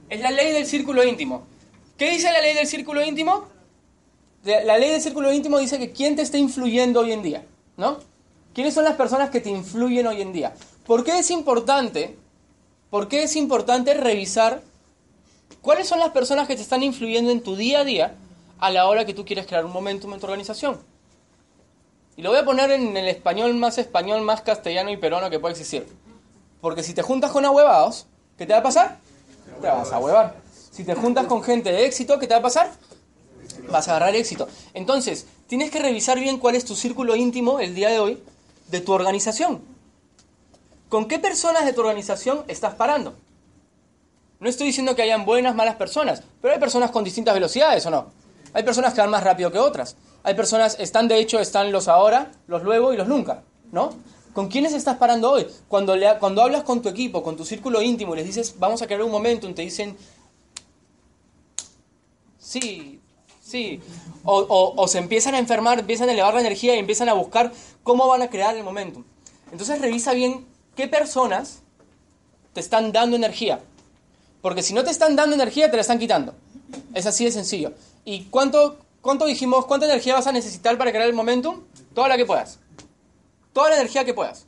Es 0.09 0.19
la 0.19 0.31
ley 0.31 0.51
del 0.51 0.65
círculo 0.65 1.03
íntimo. 1.03 1.43
¿Qué 1.97 2.09
dice 2.11 2.31
la 2.31 2.41
ley 2.41 2.55
del 2.55 2.67
círculo 2.67 3.03
íntimo? 3.03 3.45
La 4.43 4.77
ley 4.77 4.89
del 4.89 5.01
círculo 5.01 5.31
íntimo 5.31 5.59
dice 5.59 5.77
que 5.77 5.91
quién 5.91 6.15
te 6.15 6.23
está 6.23 6.37
influyendo 6.37 7.01
hoy 7.01 7.11
en 7.11 7.21
día, 7.21 7.45
¿no? 7.77 7.99
¿Quiénes 8.53 8.73
son 8.73 8.83
las 8.83 8.95
personas 8.95 9.29
que 9.29 9.39
te 9.39 9.49
influyen 9.49 10.07
hoy 10.07 10.21
en 10.21 10.33
día? 10.33 10.53
¿Por 10.85 11.03
qué 11.03 11.19
es 11.19 11.31
importante? 11.31 12.17
¿Por 12.89 13.07
qué 13.07 13.23
es 13.23 13.35
importante 13.35 13.93
revisar 13.93 14.61
cuáles 15.61 15.87
son 15.87 15.99
las 15.99 16.09
personas 16.09 16.47
que 16.47 16.55
te 16.55 16.61
están 16.61 16.83
influyendo 16.83 17.31
en 17.31 17.41
tu 17.41 17.55
día 17.55 17.81
a 17.81 17.83
día 17.85 18.15
a 18.59 18.71
la 18.71 18.87
hora 18.87 19.05
que 19.05 19.13
tú 19.13 19.23
quieres 19.23 19.45
crear 19.45 19.63
un 19.63 19.71
momentum 19.71 20.13
en 20.13 20.19
tu 20.19 20.25
organización? 20.25 20.90
Y 22.15 22.21
lo 22.21 22.29
voy 22.29 22.39
a 22.39 22.45
poner 22.45 22.71
en 22.71 22.95
el 22.95 23.07
español 23.07 23.53
más 23.55 23.77
español, 23.77 24.21
más 24.21 24.41
castellano 24.41 24.91
y 24.91 24.97
peruano 24.97 25.29
que 25.29 25.39
puede 25.39 25.53
existir. 25.53 25.87
Porque 26.59 26.83
si 26.83 26.93
te 26.93 27.01
juntas 27.01 27.31
con 27.31 27.45
ahuevados, 27.45 28.07
¿qué 28.37 28.45
te 28.45 28.53
va 28.53 28.59
a 28.59 28.63
pasar? 28.63 28.99
Te 29.61 29.67
vas 29.67 29.91
a 29.91 29.99
huevar. 29.99 30.35
Si 30.71 30.83
te 30.83 30.95
juntas 30.95 31.25
con 31.25 31.43
gente 31.43 31.71
de 31.71 31.85
éxito, 31.85 32.19
¿qué 32.19 32.27
te 32.27 32.33
va 32.33 32.39
a 32.39 32.43
pasar? 32.43 32.71
Vas 33.69 33.87
a 33.87 33.91
agarrar 33.95 34.15
éxito. 34.15 34.47
Entonces, 34.73 35.25
tienes 35.47 35.71
que 35.71 35.79
revisar 35.79 36.19
bien 36.19 36.37
cuál 36.37 36.55
es 36.55 36.65
tu 36.65 36.75
círculo 36.75 37.15
íntimo 37.15 37.59
el 37.59 37.75
día 37.75 37.89
de 37.89 37.99
hoy 37.99 38.23
de 38.67 38.81
tu 38.81 38.93
organización. 38.93 39.61
¿Con 40.89 41.07
qué 41.07 41.19
personas 41.19 41.65
de 41.65 41.73
tu 41.73 41.81
organización 41.81 42.43
estás 42.47 42.75
parando? 42.75 43.15
No 44.39 44.49
estoy 44.49 44.67
diciendo 44.67 44.95
que 44.95 45.03
hayan 45.03 45.25
buenas, 45.25 45.55
malas 45.55 45.75
personas, 45.75 46.23
pero 46.41 46.53
hay 46.53 46.59
personas 46.59 46.91
con 46.91 47.03
distintas 47.03 47.33
velocidades, 47.33 47.85
¿o 47.85 47.91
no? 47.91 48.11
Hay 48.53 48.63
personas 48.63 48.93
que 48.93 49.01
van 49.01 49.09
más 49.09 49.23
rápido 49.23 49.51
que 49.51 49.59
otras. 49.59 49.95
Hay 50.23 50.35
personas, 50.35 50.77
están 50.79 51.07
de 51.07 51.17
hecho, 51.19 51.39
están 51.39 51.71
los 51.71 51.87
ahora, 51.87 52.31
los 52.47 52.63
luego 52.63 52.93
y 52.93 52.97
los 52.97 53.07
nunca, 53.07 53.43
¿no? 53.71 53.91
¿Con 54.33 54.47
quiénes 54.47 54.73
estás 54.73 54.97
parando 54.97 55.31
hoy? 55.31 55.47
Cuando, 55.67 55.95
cuando 56.19 56.41
hablas 56.41 56.63
con 56.63 56.81
tu 56.81 56.89
equipo, 56.89 57.23
con 57.23 57.35
tu 57.35 57.43
círculo 57.43 57.81
íntimo 57.81 58.13
y 58.13 58.17
les 58.17 58.25
dices, 58.25 58.55
vamos 58.59 58.81
a 58.81 58.85
crear 58.85 59.03
un 59.03 59.11
momentum, 59.11 59.53
te 59.53 59.63
dicen, 59.63 59.97
sí, 62.37 63.01
sí. 63.41 63.81
O, 64.23 64.73
o, 64.77 64.87
se 64.87 64.99
empiezan 64.99 65.35
a 65.35 65.39
enfermar, 65.39 65.79
empiezan 65.79 66.07
a 66.09 66.13
elevar 66.13 66.33
la 66.33 66.41
energía 66.41 66.75
y 66.75 66.79
empiezan 66.79 67.09
a 67.09 67.13
buscar 67.13 67.51
cómo 67.83 68.07
van 68.07 68.21
a 68.21 68.29
crear 68.29 68.55
el 68.55 68.63
momentum. 68.63 69.03
Entonces 69.51 69.81
revisa 69.81 70.13
bien 70.13 70.45
qué 70.75 70.87
personas 70.87 71.61
te 72.53 72.59
están 72.59 72.91
dando 72.91 73.15
energía. 73.15 73.59
Porque 74.41 74.63
si 74.63 74.73
no 74.73 74.83
te 74.83 74.91
están 74.91 75.15
dando 75.15 75.35
energía, 75.35 75.69
te 75.69 75.77
la 75.77 75.81
están 75.81 75.99
quitando. 75.99 76.33
Es 76.93 77.05
así 77.05 77.25
de 77.25 77.31
sencillo. 77.31 77.73
¿Y 78.05 78.25
cuánto, 78.25 78.77
¿Cuánto 79.01 79.25
dijimos? 79.25 79.65
¿Cuánta 79.65 79.87
energía 79.87 80.13
vas 80.13 80.27
a 80.27 80.31
necesitar 80.31 80.77
para 80.77 80.91
crear 80.91 81.07
el 81.07 81.13
momentum? 81.13 81.63
Toda 81.93 82.07
la 82.07 82.17
que 82.17 82.25
puedas. 82.25 82.59
Toda 83.51 83.69
la 83.69 83.75
energía 83.75 84.05
que 84.05 84.13
puedas. 84.13 84.45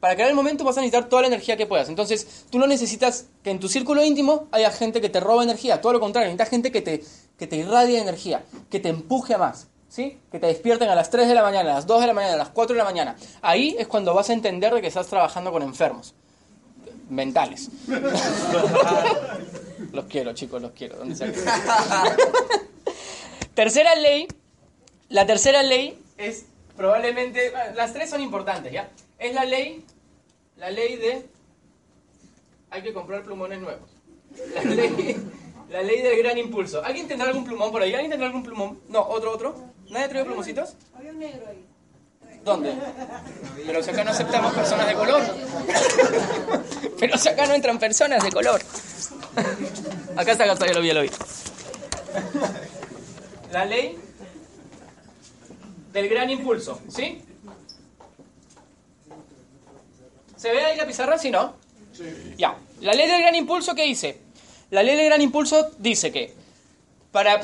Para 0.00 0.14
crear 0.14 0.28
el 0.28 0.36
momentum 0.36 0.66
vas 0.66 0.76
a 0.76 0.80
necesitar 0.80 1.08
toda 1.08 1.22
la 1.22 1.28
energía 1.28 1.56
que 1.56 1.66
puedas. 1.66 1.88
Entonces, 1.88 2.44
tú 2.50 2.58
no 2.58 2.66
necesitas 2.66 3.26
que 3.44 3.50
en 3.50 3.60
tu 3.60 3.68
círculo 3.68 4.04
íntimo 4.04 4.48
haya 4.50 4.70
gente 4.72 5.00
que 5.00 5.08
te 5.08 5.20
roba 5.20 5.44
energía. 5.44 5.80
Todo 5.80 5.94
lo 5.94 6.00
contrario, 6.00 6.26
necesitas 6.26 6.50
gente 6.50 6.72
que 6.72 6.82
te, 6.82 7.02
que 7.38 7.46
te 7.46 7.56
irradie 7.56 8.00
energía, 8.00 8.44
que 8.70 8.80
te 8.80 8.88
empuje 8.88 9.34
a 9.34 9.38
más. 9.38 9.68
¿Sí? 9.88 10.18
Que 10.30 10.40
te 10.40 10.48
despierten 10.48 10.90
a 10.90 10.94
las 10.94 11.08
3 11.08 11.28
de 11.28 11.34
la 11.34 11.42
mañana, 11.42 11.70
a 11.70 11.74
las 11.76 11.86
2 11.86 12.00
de 12.00 12.06
la 12.08 12.12
mañana, 12.12 12.34
a 12.34 12.38
las 12.38 12.50
4 12.50 12.74
de 12.74 12.78
la 12.78 12.84
mañana. 12.84 13.16
Ahí 13.40 13.76
es 13.78 13.86
cuando 13.86 14.12
vas 14.12 14.28
a 14.28 14.34
entender 14.34 14.74
de 14.74 14.82
que 14.82 14.88
estás 14.88 15.06
trabajando 15.06 15.52
con 15.52 15.62
enfermos 15.62 16.14
mentales. 17.08 17.70
los 19.92 20.04
quiero, 20.06 20.34
chicos, 20.34 20.60
los 20.60 20.72
quiero. 20.72 20.96
¿Dónde 20.96 21.14
Tercera 23.56 23.94
ley, 23.94 24.28
la 25.08 25.24
tercera 25.24 25.62
ley 25.62 25.98
es 26.18 26.44
probablemente, 26.76 27.50
las 27.74 27.94
tres 27.94 28.10
son 28.10 28.20
importantes, 28.20 28.70
¿ya? 28.70 28.90
Es 29.18 29.34
la 29.34 29.46
ley, 29.46 29.82
la 30.58 30.70
ley 30.70 30.96
de, 30.96 31.26
hay 32.68 32.82
que 32.82 32.92
comprar 32.92 33.22
plumones 33.22 33.58
nuevos. 33.58 33.88
La 34.54 34.62
ley, 34.74 35.16
la 35.70 35.80
ley 35.80 36.02
del 36.02 36.18
gran 36.18 36.36
impulso. 36.36 36.84
¿Alguien 36.84 37.08
tendrá 37.08 37.28
algún 37.28 37.46
plumón 37.46 37.72
por 37.72 37.80
ahí? 37.80 37.94
¿Alguien 37.94 38.10
tendrá 38.10 38.26
algún 38.26 38.42
plumón? 38.42 38.78
No, 38.90 39.00
otro, 39.00 39.32
otro. 39.32 39.56
¿Nadie 39.88 40.08
trae 40.08 40.24
plumoncitos? 40.26 40.74
Había 40.94 41.12
un 41.12 41.18
negro 41.18 41.46
ahí. 41.48 41.64
¿Dónde? 42.44 42.74
Pero 43.64 43.82
si 43.82 43.88
acá 43.88 44.04
no 44.04 44.10
aceptamos 44.10 44.52
personas 44.52 44.86
de 44.86 44.94
color. 44.94 45.22
Pero 47.00 47.16
si 47.16 47.28
acá 47.30 47.46
no 47.46 47.54
entran 47.54 47.78
personas 47.78 48.22
de 48.22 48.30
color. 48.30 48.60
Acá 50.14 50.32
está, 50.32 50.44
acá 50.44 50.52
está, 50.52 50.66
ya 50.66 50.74
lo 50.74 50.82
vi, 50.82 50.88
ya 50.88 50.94
lo 50.94 51.00
vi 51.00 51.10
la 53.56 53.64
ley 53.64 53.96
del 55.90 56.10
gran 56.10 56.28
impulso, 56.28 56.78
¿sí? 56.88 57.22
¿Se 60.36 60.50
ve 60.50 60.62
ahí 60.62 60.76
la 60.76 60.86
pizarra? 60.86 61.16
¿Sí, 61.16 61.30
no? 61.30 61.54
Sí. 61.94 62.04
Ya. 62.36 62.58
La 62.82 62.92
ley 62.92 63.08
del 63.08 63.22
gran 63.22 63.34
impulso, 63.34 63.74
¿qué 63.74 63.84
dice? 63.84 64.20
La 64.68 64.82
ley 64.82 64.94
del 64.94 65.06
gran 65.06 65.22
impulso 65.22 65.70
dice 65.78 66.12
que 66.12 66.34
para 67.12 67.40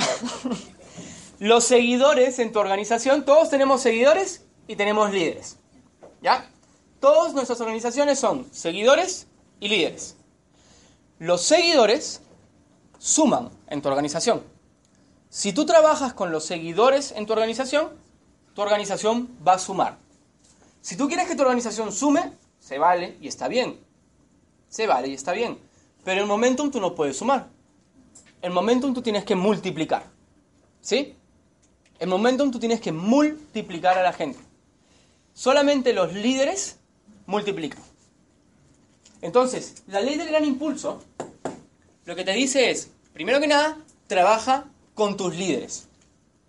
los 1.39 1.65
seguidores 1.65 2.39
en 2.41 2.53
tu 2.53 2.59
organización, 2.59 3.25
todos 3.25 3.49
tenemos 3.49 3.81
seguidores 3.81 4.45
y 4.69 4.77
tenemos 4.77 5.11
líderes. 5.13 5.57
¿Ya? 6.21 6.47
Todas 7.01 7.33
nuestras 7.33 7.59
organizaciones 7.63 8.19
son 8.19 8.53
seguidores 8.53 9.29
y 9.61 9.69
líderes. 9.69 10.17
Los 11.19 11.41
seguidores 11.41 12.21
suman 12.99 13.49
en 13.69 13.81
tu 13.81 13.89
organización. 13.89 14.52
Si 15.33 15.55
tú 15.55 15.65
trabajas 15.65 16.13
con 16.13 16.31
los 16.31 16.45
seguidores 16.45 17.11
en 17.13 17.25
tu 17.25 17.33
organización, 17.33 17.89
tu 18.55 18.61
organización 18.61 19.31
va 19.49 19.55
a 19.55 19.59
sumar. 19.59 19.97
Si 20.83 20.95
tú 20.95 21.09
quieres 21.09 21.27
que 21.27 21.35
tu 21.35 21.41
organización 21.41 21.91
sume, 21.91 22.35
se 22.61 22.77
vale 22.77 23.17
y 23.19 23.29
está 23.29 23.49
bien. 23.49 23.81
Se 24.69 24.87
vale 24.87 25.09
y 25.09 25.15
está 25.15 25.33
bien. 25.33 25.59
Pero 26.05 26.21
el 26.21 26.27
momentum 26.27 26.71
tú 26.71 26.83
no 26.83 26.95
puedes 26.95 27.17
sumar. 27.17 27.49
El 28.43 28.51
momentum 28.53 28.93
tú 28.93 29.01
tienes 29.01 29.25
que 29.25 29.35
multiplicar. 29.35 30.05
¿Sí? 30.83 31.17
El 31.99 32.11
momentum 32.11 32.51
tú 32.51 32.59
tienes 32.59 32.83
que 32.83 32.93
multiplicar 32.93 33.97
a 33.97 34.03
la 34.03 34.13
gente. 34.13 34.39
Solamente 35.33 35.95
los 35.95 36.13
líderes 36.13 36.77
multiplican. 37.25 37.83
Entonces, 39.23 39.83
la 39.87 40.03
ley 40.03 40.19
del 40.19 40.29
gran 40.29 40.45
impulso 40.45 41.03
lo 42.05 42.15
que 42.15 42.23
te 42.23 42.33
dice 42.33 42.71
es, 42.71 42.91
primero 43.15 43.41
que 43.41 43.47
nada, 43.47 43.79
trabaja 44.09 44.67
con 44.95 45.17
tus 45.17 45.37
líderes. 45.37 45.89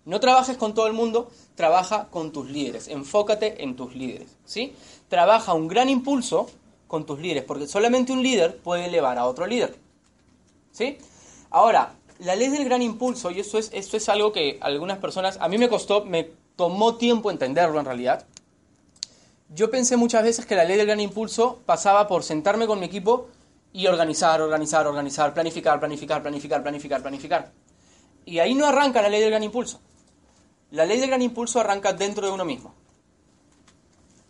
No 0.04 0.20
trabajes 0.20 0.56
con 0.56 0.74
todo 0.74 0.86
el 0.86 0.92
mundo, 0.92 1.30
trabaja 1.54 2.08
con 2.10 2.32
tus 2.32 2.50
líderes. 2.50 2.88
Enfócate 2.88 3.62
en 3.62 3.76
tus 3.76 3.94
líderes. 3.94 4.36
¿sí? 4.44 4.74
Trabaja 5.08 5.54
un 5.54 5.68
gran 5.68 5.88
impulso 5.88 6.46
con 6.86 7.06
tus 7.06 7.18
líderes, 7.18 7.44
porque 7.44 7.66
solamente 7.66 8.12
un 8.12 8.22
líder 8.22 8.58
puede 8.58 8.86
elevar 8.86 9.18
a 9.18 9.26
otro 9.26 9.46
líder. 9.46 9.76
¿sí? 10.72 10.98
Ahora, 11.50 11.94
la 12.18 12.36
ley 12.36 12.48
del 12.48 12.64
gran 12.64 12.82
impulso, 12.82 13.30
y 13.30 13.40
esto 13.40 13.58
es, 13.58 13.70
esto 13.72 13.96
es 13.96 14.08
algo 14.08 14.32
que 14.32 14.58
algunas 14.60 14.98
personas, 14.98 15.38
a 15.40 15.48
mí 15.48 15.58
me 15.58 15.68
costó, 15.68 16.04
me 16.04 16.30
tomó 16.56 16.96
tiempo 16.96 17.30
entenderlo 17.30 17.80
en 17.80 17.86
realidad. 17.86 18.26
Yo 19.48 19.70
pensé 19.70 19.96
muchas 19.96 20.22
veces 20.22 20.46
que 20.46 20.56
la 20.56 20.64
ley 20.64 20.76
del 20.76 20.86
gran 20.86 21.00
impulso 21.00 21.60
pasaba 21.66 22.06
por 22.06 22.22
sentarme 22.22 22.66
con 22.66 22.78
mi 22.80 22.86
equipo 22.86 23.28
y 23.72 23.86
organizar, 23.86 24.40
organizar, 24.40 24.86
organizar, 24.86 25.34
planificar, 25.34 25.80
planificar, 25.80 26.22
planificar, 26.22 26.62
planificar, 26.62 27.02
planificar. 27.02 27.52
Y 28.24 28.38
ahí 28.38 28.54
no 28.54 28.66
arranca 28.66 29.02
la 29.02 29.08
ley 29.08 29.20
del 29.20 29.30
gran 29.30 29.42
impulso. 29.42 29.80
La 30.70 30.84
ley 30.84 30.98
del 30.98 31.08
gran 31.08 31.22
impulso 31.22 31.60
arranca 31.60 31.92
dentro 31.92 32.26
de 32.26 32.32
uno 32.32 32.44
mismo. 32.44 32.74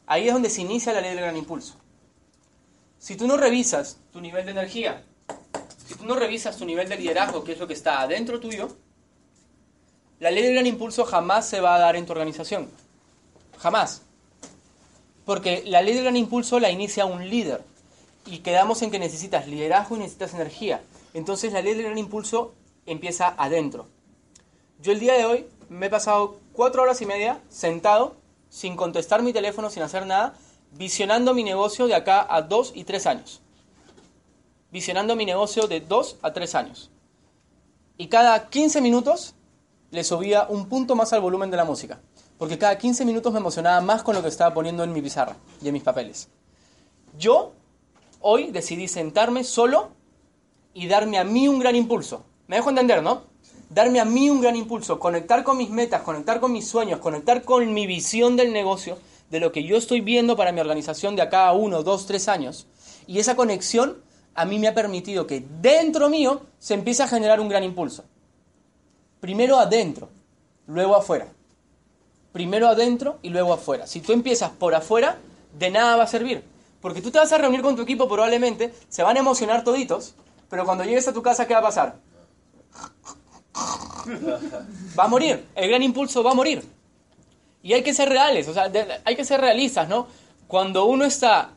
Ahí 0.07 0.29
es 0.29 0.33
donde 0.33 0.51
se 0.51 0.61
inicia 0.61 0.93
la 0.93 1.01
ley 1.01 1.11
del 1.11 1.21
gran 1.21 1.37
impulso. 1.37 1.77
Si 2.99 3.17
tú 3.17 3.27
no 3.27 3.37
revisas 3.37 3.99
tu 4.13 4.21
nivel 4.21 4.45
de 4.45 4.53
energía, 4.53 5.05
si 5.87 5.95
tú 5.95 6.05
no 6.05 6.15
revisas 6.15 6.57
tu 6.57 6.65
nivel 6.65 6.89
de 6.89 6.97
liderazgo, 6.97 7.45
que 7.45 7.53
es 7.53 7.59
lo 7.59 7.67
que 7.67 7.75
está 7.75 8.01
adentro 8.01 8.41
tuyo, 8.41 8.69
la 10.21 10.31
ley 10.31 10.43
del 10.43 10.55
gran 10.55 10.67
impulso 10.67 11.05
jamás 11.05 11.49
se 11.49 11.61
va 11.61 11.75
a 11.75 11.79
dar 11.79 11.97
en 11.97 12.07
tu 12.07 12.13
organización. 12.13 12.71
Jamás. 13.59 14.03
Porque 15.25 15.63
la 15.67 15.83
ley 15.83 15.95
del 15.95 16.05
gran 16.05 16.17
impulso 16.17 16.61
la 16.61 16.71
inicia 16.71 17.07
un 17.07 17.29
líder 17.29 17.63
y 18.27 18.39
quedamos 18.39 18.83
en 18.83 18.91
que 18.91 18.99
necesitas 18.99 19.47
liderazgo 19.47 19.97
y 19.97 20.01
necesitas 20.01 20.35
energía. 20.35 20.83
Entonces 21.13 21.53
la 21.53 21.63
ley 21.63 21.75
del 21.75 21.85
gran 21.85 21.99
impulso 21.99 22.55
empieza 22.87 23.35
adentro. 23.37 23.87
Yo 24.81 24.93
el 24.93 25.01
día 25.01 25.15
de 25.15 25.25
hoy 25.25 25.47
me 25.69 25.87
he 25.87 25.91
pasado 25.91 26.37
cuatro 26.53 26.83
horas 26.83 27.01
y 27.01 27.07
media 27.07 27.41
sentado, 27.49 28.17
sin 28.49 28.77
contestar 28.77 29.23
mi 29.23 29.33
teléfono, 29.33 29.71
sin 29.71 29.83
hacer 29.83 30.07
nada, 30.07 30.35
visionando 30.73 31.35
mi 31.35 31.45
negocio 31.45 31.87
de 31.87 31.95
acá 31.95 32.27
a 32.29 32.43
dos 32.43 32.73
y 32.75 32.85
tres 32.85 33.07
años. 33.07 33.41
Visionando 34.71 35.17
mi 35.17 35.25
negocio 35.25 35.67
de 35.67 35.81
dos 35.81 36.17
a 36.23 36.33
tres 36.33 36.55
años. 36.55 36.91
Y 37.97 38.09
cada 38.09 38.49
15 38.49 38.81
minutos 38.81 39.35
le 39.91 40.03
subía 40.03 40.47
un 40.49 40.69
punto 40.69 40.97
más 40.97 41.13
al 41.13 41.21
volumen 41.21 41.51
de 41.51 41.57
la 41.57 41.65
música. 41.65 42.01
Porque 42.39 42.59
cada 42.59 42.77
15 42.77 43.05
minutos 43.05 43.33
me 43.33 43.39
emocionaba 43.39 43.81
más 43.81 44.03
con 44.03 44.15
lo 44.15 44.23
que 44.23 44.29
estaba 44.29 44.53
poniendo 44.53 44.83
en 44.83 44.93
mi 44.93 45.01
pizarra 45.01 45.37
y 45.63 45.69
en 45.69 45.75
mis 45.75 45.85
papeles. 45.85 46.29
Yo 47.17 47.53
hoy 48.21 48.51
decidí 48.51 48.89
sentarme 48.89 49.45
solo 49.45 49.91
y 50.73 50.89
darme 50.89 51.19
a 51.19 51.25
mí 51.25 51.47
un 51.47 51.61
gran 51.61 51.77
impulso. 51.77 52.25
¿Me 52.47 52.57
dejo 52.57 52.71
entender, 52.71 53.03
no? 53.03 53.23
Darme 53.71 54.01
a 54.01 54.05
mí 54.05 54.29
un 54.31 54.41
gran 54.41 54.57
impulso, 54.57 54.99
conectar 54.99 55.43
con 55.43 55.57
mis 55.57 55.71
metas, 55.71 56.03
conectar 56.03 56.41
con 56.41 56.53
mis 56.53 56.69
sueños, 56.69 57.01
conectar 57.01 57.43
con 57.43 57.73
mi 57.73 57.87
visión 57.87 58.37
del 58.37 58.53
negocio, 58.53 58.99
de 59.31 59.41
lo 59.41 59.51
que 59.51 59.65
yo 59.65 59.77
estoy 59.77 60.01
viendo 60.01 60.37
para 60.37 60.53
mi 60.53 60.61
organización 60.61 61.17
de 61.17 61.23
acá 61.23 61.47
a 61.47 61.55
uno, 61.55 61.83
dos, 61.83 62.07
tres 62.07 62.29
años. 62.29 62.67
Y 63.07 63.19
esa 63.19 63.35
conexión 63.35 64.03
a 64.35 64.45
mí 64.45 64.59
me 64.59 64.69
ha 64.69 64.75
permitido 64.75 65.27
que 65.27 65.45
dentro 65.61 66.09
mío 66.11 66.43
se 66.59 66.75
empiece 66.75 67.03
a 67.03 67.09
generar 67.09 67.41
un 67.41 67.49
gran 67.49 67.65
impulso. 67.65 68.05
Primero 69.21 69.59
adentro, 69.59 70.11
luego 70.67 70.97
afuera. 70.97 71.29
Primero 72.33 72.69
adentro 72.69 73.19
y 73.23 73.31
luego 73.31 73.53
afuera. 73.53 73.87
Si 73.87 74.01
tú 74.01 74.13
empiezas 74.13 74.51
por 74.51 74.75
afuera, 74.75 75.19
de 75.59 75.71
nada 75.71 75.97
va 75.97 76.05
a 76.05 76.09
servir. 76.09 76.45
Porque 76.81 77.01
tú 77.01 77.11
te 77.11 77.19
vas 77.19 77.33
a 77.33 77.39
reunir 77.39 77.63
con 77.63 77.77
tu 77.77 77.83
equipo 77.83 78.07
probablemente, 78.09 78.75
se 78.89 79.03
van 79.03 79.17
a 79.17 79.21
emocionar 79.21 79.65
toditos, 79.65 80.15
pero 80.51 80.67
cuando 80.67 80.85
llegues 80.85 81.09
a 81.09 81.15
tu 81.15 81.23
casa, 81.23 81.47
¿qué 81.47 81.55
va 81.55 81.61
a 81.61 81.65
pasar? 81.65 81.97
Va 84.99 85.05
a 85.05 85.09
morir, 85.09 85.47
el 85.55 85.69
gran 85.69 85.83
impulso 85.83 86.23
va 86.23 86.33
a 86.33 86.35
morir. 86.35 86.67
Y 87.63 87.73
hay 87.73 87.83
que 87.83 87.95
ser 87.95 88.09
reales, 88.09 88.47
o 88.49 88.55
sea, 88.55 88.71
hay 89.05 89.17
que 89.17 89.25
ser 89.25 89.41
realistas, 89.41 89.89
¿no? 89.89 90.07
Cuando 90.47 90.85
uno 90.85 91.05
está 91.05 91.51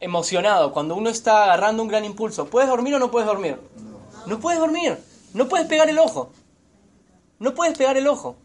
emocionado, 0.00 0.72
cuando 0.72 0.94
uno 0.96 1.10
está 1.10 1.44
agarrando 1.44 1.82
un 1.82 1.88
gran 1.88 2.04
impulso, 2.04 2.46
¿puedes 2.46 2.68
dormir 2.68 2.94
o 2.94 2.98
no 2.98 3.10
puedes 3.10 3.26
dormir? 3.26 3.58
No 4.26 4.40
puedes 4.40 4.58
dormir, 4.58 4.98
no 5.34 5.48
puedes 5.48 5.66
pegar 5.66 5.88
el 5.88 5.98
ojo. 5.98 6.30
No 7.38 7.54
puedes 7.54 7.76
pegar 7.76 7.96
el 7.96 8.06
ojo. 8.06 8.36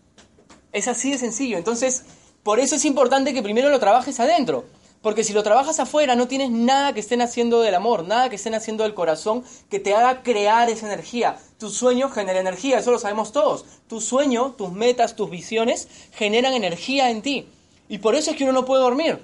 Es 0.72 0.88
así 0.88 1.12
de 1.12 1.18
sencillo. 1.18 1.58
Entonces, 1.58 2.04
por 2.44 2.60
eso 2.60 2.76
es 2.76 2.86
importante 2.86 3.34
que 3.34 3.44
primero 3.44 3.70
lo 3.70 3.80
trabajes 3.80 4.20
adentro. 4.20 4.66
Porque 5.06 5.24
si 5.24 5.34
lo 5.34 5.44
trabajas 5.44 5.80
afuera, 5.80 6.16
no 6.16 6.28
tienes 6.28 6.50
nada 6.50 6.92
que 6.94 7.00
estén 7.00 7.22
haciendo 7.22 7.62
del 7.62 7.76
amor, 7.76 8.08
nada 8.08 8.28
que 8.28 8.38
estén 8.38 8.56
haciendo 8.56 8.84
del 8.84 8.96
corazón 8.96 9.44
que 9.70 9.80
te 9.80 9.94
haga 9.94 10.24
crear 10.24 10.68
esa 10.72 10.88
energía. 10.88 11.38
Tu 11.60 11.70
sueño 11.70 12.10
genera 12.10 12.40
energía, 12.40 12.80
eso 12.80 12.90
lo 12.90 12.98
sabemos 12.98 13.32
todos. 13.32 13.66
Tu 13.88 14.02
sueño, 14.02 14.56
tus 14.58 14.72
metas, 14.72 15.16
tus 15.16 15.30
visiones 15.30 15.88
generan 16.12 16.56
energía 16.56 17.12
en 17.12 17.22
ti. 17.22 17.48
Y 17.88 18.00
por 18.00 18.16
eso 18.16 18.32
es 18.32 18.38
que 18.38 18.46
uno 18.46 18.54
no 18.54 18.66
puede 18.66 18.82
dormir. 18.82 19.22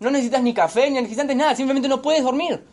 No 0.00 0.10
necesitas 0.10 0.42
ni 0.42 0.52
café, 0.52 0.90
ni 0.90 1.00
necesitas 1.00 1.36
nada, 1.36 1.54
simplemente 1.54 1.86
no 1.86 2.02
puedes 2.02 2.24
dormir. 2.24 2.64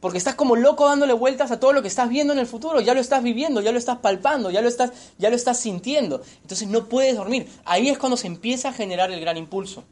Porque 0.00 0.18
estás 0.18 0.34
como 0.34 0.56
loco 0.56 0.86
dándole 0.86 1.14
vueltas 1.14 1.50
a 1.52 1.58
todo 1.58 1.72
lo 1.72 1.80
que 1.80 1.88
estás 1.88 2.10
viendo 2.10 2.34
en 2.34 2.38
el 2.38 2.46
futuro. 2.46 2.82
Ya 2.82 2.92
lo 2.92 3.00
estás 3.00 3.22
viviendo, 3.22 3.62
ya 3.62 3.72
lo 3.72 3.78
estás 3.78 3.96
palpando, 4.00 4.50
ya 4.50 4.60
lo 4.60 4.68
estás, 4.68 4.92
ya 5.16 5.30
lo 5.30 5.36
estás 5.36 5.58
sintiendo. 5.58 6.20
Entonces 6.42 6.68
no 6.68 6.90
puedes 6.90 7.16
dormir. 7.16 7.48
Ahí 7.64 7.88
es 7.88 7.96
cuando 7.96 8.18
se 8.18 8.26
empieza 8.26 8.68
a 8.68 8.72
generar 8.74 9.10
el 9.10 9.22
gran 9.22 9.38
impulso 9.38 9.84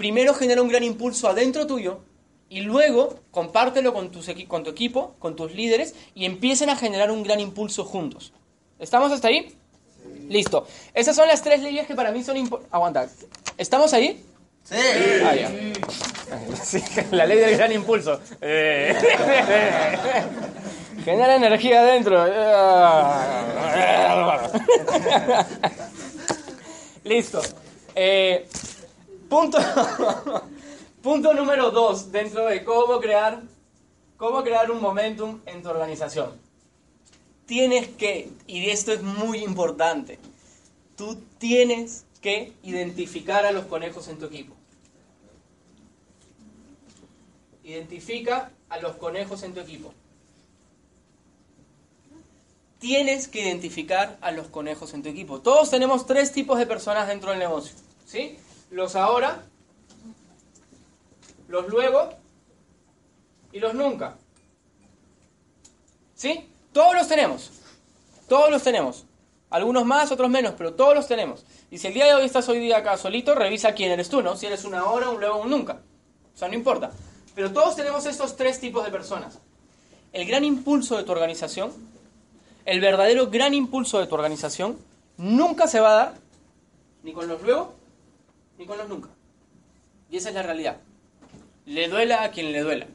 primero 0.00 0.32
genera 0.32 0.62
un 0.62 0.68
gran 0.68 0.82
impulso 0.82 1.28
adentro 1.28 1.66
tuyo 1.66 2.00
y 2.48 2.62
luego 2.62 3.20
compártelo 3.30 3.92
con, 3.92 4.10
con 4.48 4.64
tu 4.64 4.70
equipo, 4.70 5.14
con 5.18 5.36
tus 5.36 5.54
líderes 5.54 5.94
y 6.14 6.24
empiecen 6.24 6.70
a 6.70 6.76
generar 6.76 7.10
un 7.10 7.22
gran 7.22 7.38
impulso 7.38 7.84
juntos. 7.84 8.32
¿Estamos 8.78 9.12
hasta 9.12 9.28
ahí? 9.28 9.54
Listo. 10.26 10.66
Esas 10.94 11.14
son 11.14 11.28
las 11.28 11.42
tres 11.42 11.60
leyes 11.60 11.86
que 11.86 11.94
para 11.94 12.12
mí 12.12 12.24
son 12.24 12.38
importantes. 12.38 12.72
Aguanta. 12.72 13.10
¿Estamos 13.58 13.92
ahí? 13.92 14.24
Sí. 14.64 14.76
Ah, 15.22 15.34
La 17.10 17.26
ley 17.26 17.38
del 17.38 17.58
gran 17.58 17.70
impulso. 17.70 18.18
Eh. 18.40 18.94
Genera 21.04 21.36
energía 21.36 21.82
adentro. 21.82 22.24
Listo. 27.04 27.42
Eh, 27.94 28.48
Punto, 29.30 29.58
punto 31.02 31.32
número 31.32 31.70
dos 31.70 32.10
dentro 32.10 32.46
de 32.46 32.64
cómo 32.64 32.98
crear, 32.98 33.40
cómo 34.16 34.42
crear 34.42 34.72
un 34.72 34.82
momentum 34.82 35.40
en 35.46 35.62
tu 35.62 35.68
organización. 35.68 36.32
Tienes 37.46 37.86
que, 37.90 38.28
y 38.48 38.70
esto 38.70 38.92
es 38.92 39.02
muy 39.02 39.44
importante, 39.44 40.18
tú 40.96 41.16
tienes 41.38 42.06
que 42.20 42.52
identificar 42.64 43.46
a 43.46 43.52
los 43.52 43.66
conejos 43.66 44.08
en 44.08 44.18
tu 44.18 44.26
equipo. 44.26 44.52
Identifica 47.62 48.50
a 48.68 48.80
los 48.80 48.96
conejos 48.96 49.44
en 49.44 49.54
tu 49.54 49.60
equipo. 49.60 49.94
Tienes 52.80 53.28
que 53.28 53.42
identificar 53.42 54.18
a 54.22 54.32
los 54.32 54.48
conejos 54.48 54.92
en 54.92 55.04
tu 55.04 55.08
equipo. 55.08 55.40
Todos 55.40 55.70
tenemos 55.70 56.04
tres 56.04 56.32
tipos 56.32 56.58
de 56.58 56.66
personas 56.66 57.06
dentro 57.06 57.30
del 57.30 57.38
negocio. 57.38 57.76
¿Sí? 58.06 58.36
Los 58.70 58.94
ahora, 58.96 59.42
los 61.48 61.68
luego 61.68 62.10
y 63.52 63.58
los 63.58 63.74
nunca. 63.74 64.16
¿Sí? 66.14 66.48
Todos 66.72 66.94
los 66.94 67.08
tenemos. 67.08 67.50
Todos 68.28 68.50
los 68.50 68.62
tenemos. 68.62 69.04
Algunos 69.50 69.84
más, 69.84 70.12
otros 70.12 70.30
menos, 70.30 70.54
pero 70.56 70.74
todos 70.74 70.94
los 70.94 71.08
tenemos. 71.08 71.44
Y 71.70 71.78
si 71.78 71.88
el 71.88 71.94
día 71.94 72.06
de 72.06 72.14
hoy 72.14 72.24
estás 72.24 72.48
hoy 72.48 72.60
día 72.60 72.78
acá 72.78 72.96
solito, 72.96 73.34
revisa 73.34 73.74
quién 73.74 73.90
eres 73.90 74.08
tú, 74.08 74.22
¿no? 74.22 74.36
Si 74.36 74.46
eres 74.46 74.64
un 74.64 74.74
ahora, 74.74 75.08
un 75.08 75.20
luego, 75.20 75.38
un 75.38 75.50
nunca. 75.50 75.80
O 76.32 76.38
sea, 76.38 76.48
no 76.48 76.54
importa. 76.54 76.92
Pero 77.34 77.52
todos 77.52 77.74
tenemos 77.74 78.06
estos 78.06 78.36
tres 78.36 78.60
tipos 78.60 78.84
de 78.84 78.92
personas. 78.92 79.38
El 80.12 80.26
gran 80.26 80.44
impulso 80.44 80.96
de 80.96 81.02
tu 81.02 81.12
organización, 81.12 81.72
el 82.64 82.80
verdadero 82.80 83.30
gran 83.30 83.54
impulso 83.54 83.98
de 83.98 84.06
tu 84.06 84.14
organización, 84.14 84.78
nunca 85.16 85.66
se 85.66 85.80
va 85.80 85.90
a 85.90 85.94
dar 85.94 86.14
ni 87.02 87.12
con 87.12 87.26
los 87.26 87.42
luego 87.42 87.79
ni 88.60 88.66
con 88.66 88.76
los 88.76 88.90
nunca. 88.90 89.08
Y 90.10 90.18
esa 90.18 90.28
es 90.28 90.34
la 90.34 90.42
realidad. 90.42 90.76
Le 91.64 91.88
duela 91.88 92.22
a 92.22 92.30
quien 92.30 92.52
le 92.52 92.60
duela. 92.60 92.86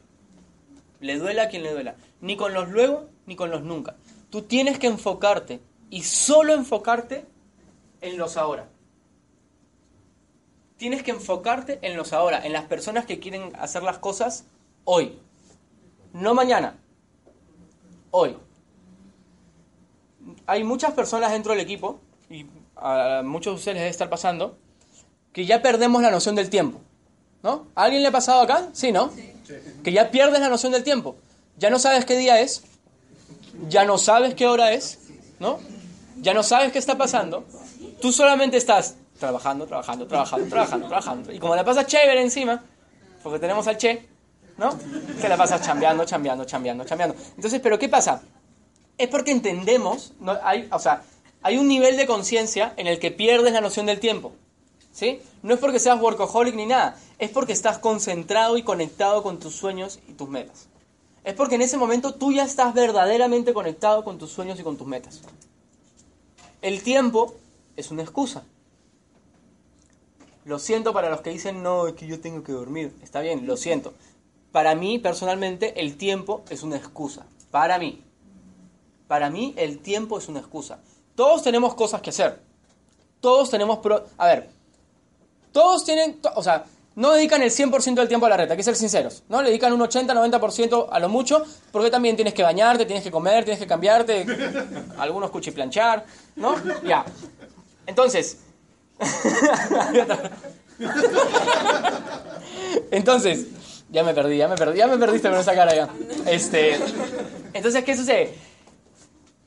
Le 1.00 1.18
duela 1.18 1.42
a 1.42 1.48
quien 1.48 1.64
le 1.64 1.72
duela. 1.72 1.96
Ni 2.20 2.36
con 2.36 2.54
los 2.54 2.68
luego, 2.70 3.08
ni 3.26 3.34
con 3.34 3.50
los 3.50 3.62
nunca. 3.62 3.96
Tú 4.30 4.42
tienes 4.42 4.78
que 4.78 4.86
enfocarte 4.86 5.60
y 5.90 6.04
solo 6.04 6.54
enfocarte 6.54 7.26
en 8.00 8.16
los 8.16 8.36
ahora. 8.36 8.68
Tienes 10.76 11.02
que 11.02 11.10
enfocarte 11.10 11.80
en 11.82 11.96
los 11.96 12.12
ahora, 12.12 12.46
en 12.46 12.52
las 12.52 12.66
personas 12.66 13.04
que 13.04 13.18
quieren 13.18 13.50
hacer 13.58 13.82
las 13.82 13.98
cosas 13.98 14.46
hoy. 14.84 15.18
No 16.12 16.32
mañana. 16.34 16.78
Hoy. 18.12 18.36
Hay 20.46 20.62
muchas 20.62 20.92
personas 20.92 21.32
dentro 21.32 21.52
del 21.52 21.60
equipo, 21.60 21.98
y 22.30 22.46
a 22.76 23.22
muchos 23.24 23.54
de 23.54 23.56
ustedes 23.56 23.74
les 23.74 23.82
debe 23.82 23.90
estar 23.90 24.10
pasando, 24.10 24.58
que 25.36 25.44
ya 25.44 25.60
perdemos 25.60 26.00
la 26.00 26.10
noción 26.10 26.34
del 26.34 26.48
tiempo. 26.48 26.80
¿No? 27.42 27.66
¿A 27.74 27.84
alguien 27.84 28.00
le 28.00 28.08
ha 28.08 28.10
pasado 28.10 28.40
acá? 28.40 28.70
Sí, 28.72 28.90
¿no? 28.90 29.12
Que 29.84 29.92
ya 29.92 30.10
pierdes 30.10 30.40
la 30.40 30.48
noción 30.48 30.72
del 30.72 30.82
tiempo. 30.82 31.16
Ya 31.58 31.68
no 31.68 31.78
sabes 31.78 32.06
qué 32.06 32.16
día 32.16 32.40
es, 32.40 32.62
ya 33.68 33.84
no 33.84 33.98
sabes 33.98 34.34
qué 34.34 34.46
hora 34.46 34.72
es, 34.72 34.98
¿no? 35.38 35.60
Ya 36.22 36.32
no 36.32 36.42
sabes 36.42 36.72
qué 36.72 36.78
está 36.78 36.96
pasando. 36.96 37.44
Tú 38.00 38.12
solamente 38.12 38.56
estás 38.56 38.96
trabajando, 39.20 39.66
trabajando, 39.66 40.06
trabajando, 40.06 40.48
trabajando, 40.48 40.86
trabajando. 40.86 41.30
Y 41.30 41.38
como 41.38 41.54
la 41.54 41.66
pasas 41.66 41.86
chévere 41.86 42.22
encima, 42.22 42.64
porque 43.22 43.38
tenemos 43.38 43.66
al 43.66 43.76
Che, 43.76 44.08
¿no? 44.56 44.70
Te 45.20 45.28
la 45.28 45.36
pasas 45.36 45.60
chambeando, 45.60 46.06
chambeando, 46.06 46.46
chambeando, 46.46 46.86
chambeando. 46.86 47.14
Entonces, 47.34 47.60
¿pero 47.60 47.78
qué 47.78 47.90
pasa? 47.90 48.22
Es 48.96 49.08
porque 49.08 49.32
entendemos, 49.32 50.14
no, 50.18 50.34
hay, 50.42 50.66
o 50.72 50.78
sea, 50.78 51.02
hay 51.42 51.58
un 51.58 51.68
nivel 51.68 51.98
de 51.98 52.06
conciencia 52.06 52.72
en 52.78 52.86
el 52.86 52.98
que 52.98 53.10
pierdes 53.10 53.52
la 53.52 53.60
noción 53.60 53.84
del 53.84 54.00
tiempo. 54.00 54.32
¿Sí? 54.96 55.20
No 55.42 55.52
es 55.52 55.60
porque 55.60 55.78
seas 55.78 56.00
workaholic 56.00 56.54
ni 56.54 56.64
nada, 56.64 56.98
es 57.18 57.28
porque 57.28 57.52
estás 57.52 57.78
concentrado 57.78 58.56
y 58.56 58.62
conectado 58.62 59.22
con 59.22 59.38
tus 59.38 59.54
sueños 59.54 59.98
y 60.08 60.14
tus 60.14 60.26
metas. 60.26 60.68
Es 61.22 61.34
porque 61.34 61.56
en 61.56 61.60
ese 61.60 61.76
momento 61.76 62.14
tú 62.14 62.32
ya 62.32 62.44
estás 62.44 62.72
verdaderamente 62.72 63.52
conectado 63.52 64.04
con 64.04 64.16
tus 64.16 64.30
sueños 64.30 64.58
y 64.58 64.62
con 64.62 64.78
tus 64.78 64.86
metas. 64.86 65.20
El 66.62 66.82
tiempo 66.82 67.34
es 67.76 67.90
una 67.90 68.04
excusa. 68.04 68.44
Lo 70.46 70.58
siento 70.58 70.94
para 70.94 71.10
los 71.10 71.20
que 71.20 71.28
dicen, 71.28 71.62
no, 71.62 71.88
es 71.88 71.92
que 71.92 72.06
yo 72.06 72.18
tengo 72.18 72.42
que 72.42 72.52
dormir. 72.52 72.96
Está 73.02 73.20
bien, 73.20 73.46
lo 73.46 73.58
siento. 73.58 73.92
Para 74.50 74.74
mí, 74.74 74.98
personalmente, 74.98 75.78
el 75.78 75.98
tiempo 75.98 76.42
es 76.48 76.62
una 76.62 76.78
excusa. 76.78 77.26
Para 77.50 77.78
mí. 77.78 78.02
Para 79.08 79.28
mí, 79.28 79.52
el 79.58 79.78
tiempo 79.78 80.16
es 80.16 80.28
una 80.28 80.40
excusa. 80.40 80.80
Todos 81.14 81.42
tenemos 81.42 81.74
cosas 81.74 82.00
que 82.00 82.08
hacer. 82.08 82.40
Todos 83.20 83.50
tenemos... 83.50 83.80
A 84.16 84.26
ver, 84.26 84.55
todos 85.56 85.84
tienen... 85.86 86.20
O 86.34 86.42
sea, 86.42 86.66
no 86.96 87.12
dedican 87.12 87.40
el 87.40 87.50
100% 87.50 87.94
del 87.94 88.08
tiempo 88.08 88.26
a 88.26 88.28
la 88.28 88.36
reta, 88.36 88.52
hay 88.52 88.58
que 88.58 88.62
ser 88.62 88.76
sinceros. 88.76 89.22
¿no? 89.30 89.40
Le 89.40 89.48
dedican 89.48 89.72
un 89.72 89.80
80-90% 89.80 90.88
a 90.90 90.98
lo 90.98 91.08
mucho, 91.08 91.42
porque 91.72 91.90
también 91.90 92.14
tienes 92.14 92.34
que 92.34 92.42
bañarte, 92.42 92.84
tienes 92.84 93.02
que 93.02 93.10
comer, 93.10 93.44
tienes 93.44 93.58
que 93.58 93.66
cambiarte, 93.66 94.26
algunos 94.98 95.30
cuchiplanchar, 95.30 96.04
¿no? 96.36 96.56
Ya. 96.84 97.06
Entonces, 97.86 98.40
entonces, 102.90 103.46
ya 103.88 104.04
me 104.04 104.12
perdí, 104.12 104.36
ya 104.36 104.48
me 104.48 104.56
perdí, 104.56 104.76
ya 104.76 104.88
me 104.88 104.98
perdiste 104.98 105.30
con 105.30 105.38
esa 105.38 105.54
cara 105.54 105.74
ya. 105.74 105.88
Este, 106.26 106.78
entonces, 107.54 107.82
¿qué 107.82 107.96
sucede? 107.96 108.34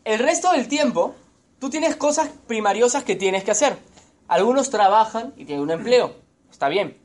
El 0.04 0.18
resto 0.18 0.52
del 0.54 0.68
tiempo, 0.68 1.14
tú 1.60 1.70
tienes 1.70 1.96
cosas 1.98 2.32
primariosas 2.48 3.04
que 3.04 3.16
tienes 3.16 3.44
que 3.44 3.52
hacer. 3.52 3.78
Algunos 4.30 4.70
trabajan 4.70 5.34
y 5.38 5.46
tienen 5.46 5.64
un 5.64 5.72
empleo, 5.72 6.14
está 6.52 6.70
bien. 6.70 6.98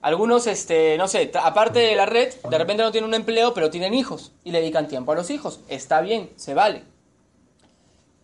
Algunos, 0.00 0.46
este, 0.46 0.96
no 0.96 1.08
sé, 1.08 1.28
aparte 1.34 1.80
de 1.80 1.96
la 1.96 2.06
red, 2.06 2.32
de 2.32 2.56
repente 2.56 2.84
no 2.84 2.92
tienen 2.92 3.08
un 3.08 3.14
empleo, 3.14 3.52
pero 3.52 3.68
tienen 3.68 3.94
hijos 3.94 4.30
y 4.44 4.52
le 4.52 4.60
dedican 4.60 4.86
tiempo 4.86 5.10
a 5.10 5.16
los 5.16 5.28
hijos. 5.30 5.58
Está 5.68 6.00
bien, 6.00 6.30
se 6.36 6.54
vale. 6.54 6.84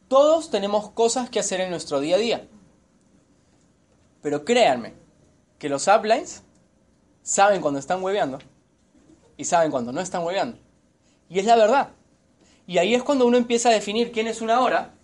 Todos 0.07 0.51
tenemos 0.51 0.90
cosas 0.90 1.29
que 1.31 1.40
hacer 1.40 1.61
en 1.62 1.71
nuestro 1.71 1.99
día 1.99 2.14
a 2.14 2.21
día. 2.21 2.49
Pero 4.23 4.45
créanme, 4.45 4.95
que 5.59 5.69
los 5.69 5.88
uplines 5.88 6.45
saben 7.23 7.61
cuando 7.61 7.81
están 7.81 8.05
hueveando 8.05 8.38
y 9.37 9.47
saben 9.47 9.73
cuando 9.73 9.90
no 9.90 10.01
están 10.01 10.23
hueveando. 10.23 10.59
Y 11.29 11.40
es 11.40 11.45
la 11.47 11.57
verdad. 11.57 11.88
Y 12.69 12.79
ahí 12.79 12.95
es 12.95 13.03
cuando 13.03 13.27
uno 13.27 13.37
empieza 13.37 13.71
a 13.71 13.73
definir 13.73 14.12
quién 14.12 14.29
es 14.29 14.40
un 14.40 14.51
ahora 14.51 14.95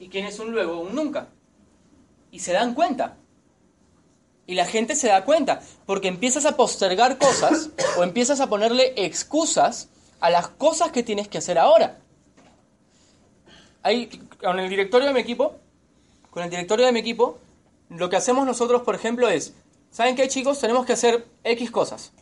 y 0.00 0.08
quién 0.08 0.26
es 0.26 0.40
un 0.40 0.50
luego 0.50 0.78
o 0.78 0.80
un 0.80 0.96
nunca. 0.96 1.28
Y 2.36 2.40
se 2.40 2.52
dan 2.52 2.74
cuenta. 2.74 3.16
Y 4.46 4.56
la 4.56 4.66
gente 4.66 4.94
se 4.94 5.08
da 5.08 5.24
cuenta, 5.24 5.62
porque 5.86 6.08
empiezas 6.08 6.44
a 6.44 6.54
postergar 6.54 7.16
cosas 7.16 7.70
o 7.96 8.02
empiezas 8.02 8.40
a 8.40 8.46
ponerle 8.46 8.92
excusas 8.94 9.88
a 10.20 10.28
las 10.28 10.48
cosas 10.48 10.92
que 10.92 11.02
tienes 11.02 11.28
que 11.28 11.38
hacer 11.38 11.58
ahora. 11.58 11.98
Ahí, 13.82 14.08
con 14.38 14.60
el 14.60 14.68
directorio 14.68 15.08
de 15.08 15.14
mi 15.14 15.20
equipo, 15.20 15.56
con 16.28 16.42
el 16.42 16.50
directorio 16.50 16.84
de 16.84 16.92
mi 16.92 17.00
equipo, 17.00 17.38
lo 17.88 18.10
que 18.10 18.16
hacemos 18.16 18.44
nosotros, 18.44 18.82
por 18.82 18.94
ejemplo, 18.94 19.30
es, 19.30 19.54
¿saben 19.90 20.14
qué 20.14 20.28
chicos? 20.28 20.60
Tenemos 20.60 20.84
que 20.84 20.92
hacer 20.92 21.26
X 21.42 21.70
cosas. 21.70 22.12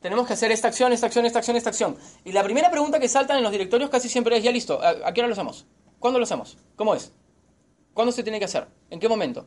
Tenemos 0.00 0.26
que 0.26 0.32
hacer 0.32 0.50
esta 0.50 0.68
acción, 0.68 0.94
esta 0.94 1.08
acción, 1.08 1.26
esta 1.26 1.40
acción, 1.40 1.58
esta 1.58 1.68
acción. 1.68 1.98
Y 2.24 2.32
la 2.32 2.42
primera 2.42 2.70
pregunta 2.70 2.98
que 2.98 3.08
saltan 3.08 3.36
en 3.36 3.42
los 3.42 3.52
directorios 3.52 3.90
casi 3.90 4.08
siempre 4.08 4.34
es, 4.38 4.42
ya 4.42 4.50
listo, 4.50 4.80
¿a, 4.82 5.12
qué 5.12 5.20
hora 5.20 5.28
lo 5.28 5.34
hacemos? 5.34 5.66
¿Cuándo 5.98 6.18
lo 6.18 6.24
hacemos? 6.24 6.56
¿Cómo 6.74 6.94
es? 6.94 7.12
¿Cuándo 7.92 8.12
se 8.12 8.22
tiene 8.22 8.38
que 8.38 8.46
hacer? 8.46 8.66
¿En 8.88 8.98
qué 8.98 9.08
momento? 9.10 9.44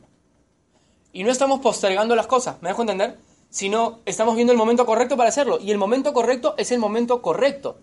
Y 1.13 1.23
no 1.23 1.31
estamos 1.31 1.59
postergando 1.59 2.15
las 2.15 2.27
cosas, 2.27 2.61
¿me 2.61 2.69
dejo 2.69 2.81
entender? 2.81 3.17
Sino 3.49 3.99
estamos 4.05 4.35
viendo 4.35 4.53
el 4.53 4.57
momento 4.57 4.85
correcto 4.85 5.17
para 5.17 5.29
hacerlo. 5.29 5.59
Y 5.59 5.71
el 5.71 5.77
momento 5.77 6.13
correcto 6.13 6.55
es 6.57 6.71
el 6.71 6.79
momento 6.79 7.21
correcto. 7.21 7.77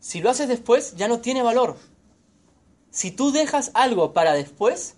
Si 0.00 0.20
lo 0.20 0.30
haces 0.30 0.48
después, 0.48 0.96
ya 0.96 1.08
no 1.08 1.20
tiene 1.20 1.42
valor. 1.42 1.76
Si 2.90 3.10
tú 3.10 3.30
dejas 3.30 3.70
algo 3.74 4.12
para 4.12 4.32
después, 4.32 4.96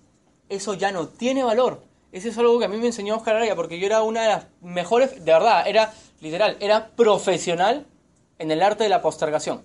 eso 0.48 0.74
ya 0.74 0.92
no 0.92 1.08
tiene 1.08 1.44
valor. 1.44 1.82
Eso 2.12 2.28
es 2.28 2.38
algo 2.38 2.58
que 2.58 2.64
a 2.64 2.68
mí 2.68 2.78
me 2.78 2.86
enseñó 2.86 3.16
Oscar 3.16 3.36
Araya, 3.36 3.54
porque 3.54 3.78
yo 3.78 3.86
era 3.86 4.02
una 4.02 4.22
de 4.22 4.28
las 4.28 4.46
mejores, 4.62 5.24
de 5.24 5.32
verdad, 5.32 5.66
era 5.66 5.92
literal, 6.20 6.56
era 6.60 6.88
profesional 6.88 7.86
en 8.38 8.50
el 8.50 8.62
arte 8.62 8.84
de 8.84 8.90
la 8.90 9.02
postergación. 9.02 9.62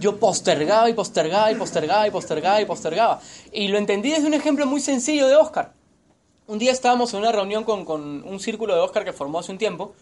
Yo 0.00 0.18
postergaba 0.18 0.88
y 0.88 0.94
postergaba 0.94 1.52
y 1.52 1.54
postergaba 1.54 2.08
y 2.08 2.10
postergaba 2.10 2.60
y 2.60 2.64
postergaba. 2.64 3.20
Y 3.52 3.68
lo 3.68 3.78
entendí 3.78 4.10
desde 4.10 4.26
un 4.26 4.34
ejemplo 4.34 4.66
muy 4.66 4.80
sencillo 4.80 5.28
de 5.28 5.36
Oscar. 5.36 5.72
Un 6.48 6.58
día 6.58 6.70
estábamos 6.70 7.12
en 7.12 7.20
una 7.20 7.32
reunión 7.32 7.64
con, 7.64 7.84
con 7.84 8.22
un 8.22 8.38
círculo 8.38 8.74
de 8.74 8.80
Oscar 8.80 9.04
que 9.04 9.12
formó 9.12 9.40
hace 9.40 9.50
un 9.50 9.58
tiempo, 9.58 9.94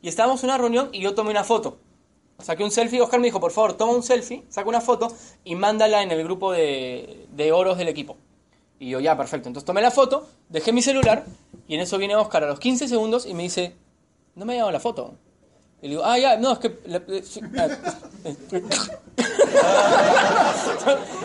y 0.00 0.08
estábamos 0.08 0.44
en 0.44 0.50
una 0.50 0.58
reunión 0.58 0.90
y 0.92 1.00
yo 1.00 1.14
tomé 1.14 1.30
una 1.30 1.42
foto. 1.42 1.78
Saqué 2.38 2.62
un 2.62 2.70
selfie, 2.70 3.00
Oscar 3.00 3.18
me 3.18 3.26
dijo, 3.26 3.40
por 3.40 3.50
favor, 3.50 3.72
toma 3.72 3.92
un 3.92 4.04
selfie, 4.04 4.44
saca 4.48 4.68
una 4.68 4.80
foto 4.80 5.08
y 5.42 5.56
mándala 5.56 6.04
en 6.04 6.12
el 6.12 6.22
grupo 6.22 6.52
de, 6.52 7.26
de 7.32 7.50
oros 7.50 7.78
del 7.78 7.88
equipo. 7.88 8.16
Y 8.78 8.90
yo, 8.90 9.00
ya, 9.00 9.16
perfecto. 9.16 9.48
Entonces 9.48 9.66
tomé 9.66 9.82
la 9.82 9.90
foto, 9.90 10.28
dejé 10.48 10.72
mi 10.72 10.82
celular 10.82 11.24
y 11.66 11.74
en 11.74 11.80
eso 11.80 11.98
viene 11.98 12.14
Oscar 12.14 12.44
a 12.44 12.46
los 12.46 12.60
15 12.60 12.86
segundos 12.86 13.26
y 13.26 13.34
me 13.34 13.42
dice, 13.42 13.74
no 14.36 14.44
me 14.44 14.52
ha 14.52 14.54
llegado 14.54 14.70
la 14.70 14.78
foto. 14.78 15.14
Y 15.82 15.88
le 15.88 15.90
digo, 15.90 16.04
ah, 16.04 16.16
ya, 16.16 16.36
no, 16.36 16.52
es 16.52 16.58
que... 16.60 16.68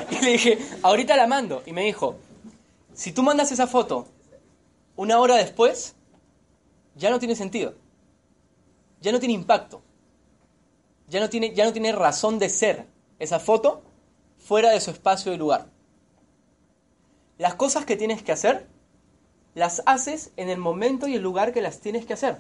y 0.09 0.25
le 0.25 0.31
dije, 0.31 0.57
ahorita 0.81 1.15
la 1.15 1.27
mando. 1.27 1.62
Y 1.67 1.73
me 1.73 1.83
dijo, 1.83 2.15
si 2.93 3.12
tú 3.12 3.21
mandas 3.21 3.51
esa 3.51 3.67
foto 3.67 4.07
una 4.95 5.19
hora 5.19 5.36
después, 5.36 5.95
ya 6.95 7.10
no 7.10 7.19
tiene 7.19 7.36
sentido. 7.36 7.75
Ya 9.01 9.12
no 9.12 9.19
tiene 9.19 9.34
impacto. 9.34 9.82
Ya 11.08 11.19
no 11.19 11.29
tiene, 11.29 11.53
ya 11.53 11.65
no 11.65 11.73
tiene 11.73 11.91
razón 11.91 12.39
de 12.39 12.49
ser 12.49 12.88
esa 13.19 13.39
foto 13.39 13.84
fuera 14.38 14.71
de 14.71 14.82
su 14.82 14.91
espacio 14.91 15.34
y 15.34 15.38
lugar. 15.38 15.67
Las 17.38 17.56
cosas 17.56 17.86
que 17.86 17.95
tienes 17.95 18.23
que 18.23 18.32
hacer, 18.32 18.67
las 19.56 19.82
haces 19.86 20.32
en 20.38 20.49
el 20.49 20.58
momento 20.60 21.08
y 21.08 21.15
el 21.15 21.21
lugar 21.21 21.53
que 21.53 21.62
las 21.62 21.79
tienes 21.79 22.06
que 22.06 22.13
hacer. 22.13 22.38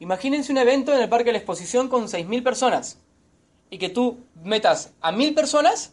Imagínense 0.00 0.52
un 0.52 0.58
evento 0.58 0.92
en 0.92 1.00
el 1.00 1.08
Parque 1.08 1.26
de 1.26 1.32
la 1.32 1.38
Exposición 1.38 1.88
con 1.88 2.06
6.000 2.06 2.42
personas 2.42 2.98
y 3.70 3.78
que 3.78 3.88
tú 3.88 4.18
metas 4.42 4.92
a 5.00 5.12
1.000 5.12 5.34
personas 5.34 5.92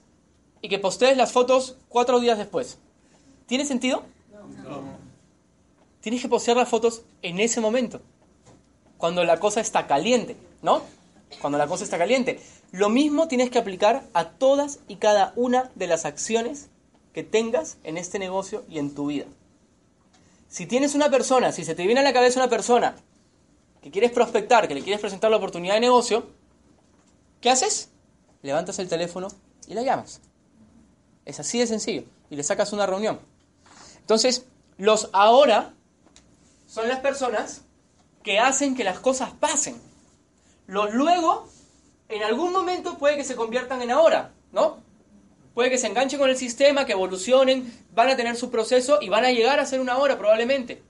y 0.62 0.70
que 0.70 0.80
postees 0.80 1.18
las 1.18 1.32
fotos 1.32 1.78
cuatro 1.88 2.20
días 2.20 2.38
después. 2.38 2.80
¿Tiene 3.46 3.66
sentido? 3.66 4.04
No. 4.64 5.01
Tienes 6.02 6.22
que 6.22 6.30
postear 6.30 6.58
las 6.58 6.70
fotos 6.70 7.04
en 7.22 7.40
ese 7.40 7.62
momento, 7.62 8.02
cuando 8.98 9.24
la 9.24 9.40
cosa 9.40 9.62
está 9.62 9.88
caliente, 9.88 10.36
¿no? 10.62 10.82
Cuando 11.40 11.58
la 11.58 11.68
cosa 11.68 11.84
está 11.84 11.98
caliente. 11.98 12.42
Lo 12.72 12.90
mismo 12.90 13.28
tienes 13.28 13.50
que 13.50 13.60
aplicar 13.60 14.04
a 14.14 14.30
todas 14.30 14.80
y 14.88 14.98
cada 14.98 15.34
una 15.36 15.72
de 15.76 15.88
las 15.88 16.06
acciones 16.06 16.70
que 17.14 17.24
tengas 17.24 17.78
en 17.84 17.98
este 17.98 18.20
negocio 18.20 18.64
y 18.70 18.80
en 18.80 18.96
tu 18.96 19.08
vida. 19.08 19.26
Si 20.48 20.66
tienes 20.66 20.96
una 20.96 21.10
persona, 21.10 21.52
si 21.52 21.64
se 21.64 21.76
te 21.76 21.86
viene 21.86 22.02
a 22.02 22.04
la 22.04 22.14
cabeza 22.14 22.40
una 22.40 22.50
persona 22.50 22.96
que 23.82 23.92
quieres 23.92 24.12
prospectar, 24.12 24.68
que 24.68 24.76
le 24.76 24.82
quieres 24.82 25.02
presentar 25.02 25.32
la 25.32 25.38
oportunidad 25.38 25.76
de 25.76 25.82
negocio, 25.82 26.28
¿qué 27.40 27.50
haces? 27.50 27.90
Levantas 28.42 28.80
el 28.80 28.90
teléfono 28.90 29.28
y 29.68 29.74
la 29.74 29.84
llamas. 29.84 30.20
Es 31.26 31.40
así 31.40 31.60
de 31.60 31.68
sencillo. 31.68 32.04
Y 32.30 32.36
le 32.36 32.44
sacas 32.44 32.74
una 32.74 32.86
reunión. 32.86 33.20
Entonces, 34.00 34.46
los 34.78 35.10
ahora 35.14 35.74
son 36.72 36.88
las 36.88 37.02
personas 37.02 37.66
que 38.24 38.40
hacen 38.40 38.78
que 38.78 38.86
las 38.86 38.98
cosas 38.98 39.32
pasen. 39.32 39.76
Los 40.68 40.94
luego, 40.94 41.50
en 42.08 42.24
algún 42.24 42.54
momento 42.54 42.98
puede 42.98 43.18
que 43.18 43.26
se 43.26 43.36
conviertan 43.36 43.82
en 43.82 43.92
ahora, 43.92 44.32
¿no? 44.54 44.78
Puede 45.54 45.70
que 45.70 45.78
se 45.78 45.88
enganchen 45.88 46.18
con 46.18 46.30
el 46.30 46.38
sistema, 46.38 46.86
que 46.86 46.94
evolucionen, 46.94 47.86
van 47.94 48.08
a 48.08 48.16
tener 48.16 48.38
su 48.38 48.50
proceso 48.50 49.00
y 49.02 49.10
van 49.10 49.26
a 49.26 49.32
llegar 49.32 49.60
a 49.60 49.66
ser 49.66 49.82
una 49.82 49.98
hora 49.98 50.18
probablemente. 50.18 50.82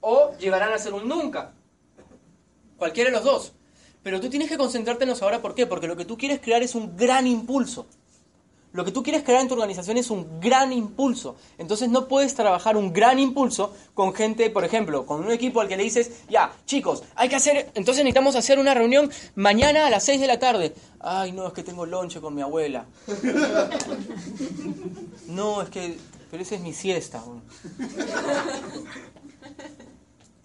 O 0.00 0.30
llegarán 0.38 0.72
a 0.72 0.78
ser 0.78 0.94
un 0.94 1.08
nunca. 1.08 1.54
Cualquiera 2.76 3.10
de 3.10 3.16
los 3.16 3.24
dos. 3.24 3.52
Pero 4.04 4.20
tú 4.20 4.30
tienes 4.30 4.48
que 4.48 4.56
concentrarte 4.56 5.02
en 5.02 5.10
los 5.10 5.22
ahora, 5.22 5.42
¿por 5.42 5.56
qué? 5.56 5.66
Porque 5.66 5.88
lo 5.88 5.96
que 5.96 6.04
tú 6.04 6.16
quieres 6.16 6.38
crear 6.40 6.62
es 6.62 6.76
un 6.76 6.96
gran 6.96 7.26
impulso. 7.26 7.88
Lo 8.76 8.84
que 8.84 8.92
tú 8.92 9.02
quieres 9.02 9.22
crear 9.22 9.40
en 9.40 9.48
tu 9.48 9.54
organización 9.54 9.96
es 9.96 10.10
un 10.10 10.38
gran 10.38 10.70
impulso. 10.70 11.36
Entonces 11.56 11.88
no 11.88 12.08
puedes 12.08 12.34
trabajar 12.34 12.76
un 12.76 12.92
gran 12.92 13.18
impulso 13.18 13.72
con 13.94 14.12
gente, 14.12 14.50
por 14.50 14.64
ejemplo, 14.64 15.06
con 15.06 15.24
un 15.24 15.30
equipo 15.30 15.62
al 15.62 15.68
que 15.68 15.78
le 15.78 15.82
dices, 15.82 16.10
ya, 16.28 16.52
chicos, 16.66 17.02
hay 17.14 17.30
que 17.30 17.36
hacer, 17.36 17.70
entonces 17.74 18.04
necesitamos 18.04 18.36
hacer 18.36 18.58
una 18.58 18.74
reunión 18.74 19.10
mañana 19.34 19.86
a 19.86 19.90
las 19.90 20.04
6 20.04 20.20
de 20.20 20.26
la 20.26 20.38
tarde. 20.38 20.74
Ay, 21.00 21.32
no, 21.32 21.46
es 21.46 21.54
que 21.54 21.62
tengo 21.62 21.86
lonche 21.86 22.20
con 22.20 22.34
mi 22.34 22.42
abuela. 22.42 22.84
No, 25.28 25.60
es 25.60 25.70
que, 25.70 25.98
pero 26.30 26.42
esa 26.42 26.54
es 26.54 26.60
mi 26.60 26.72
siesta. 26.72 27.20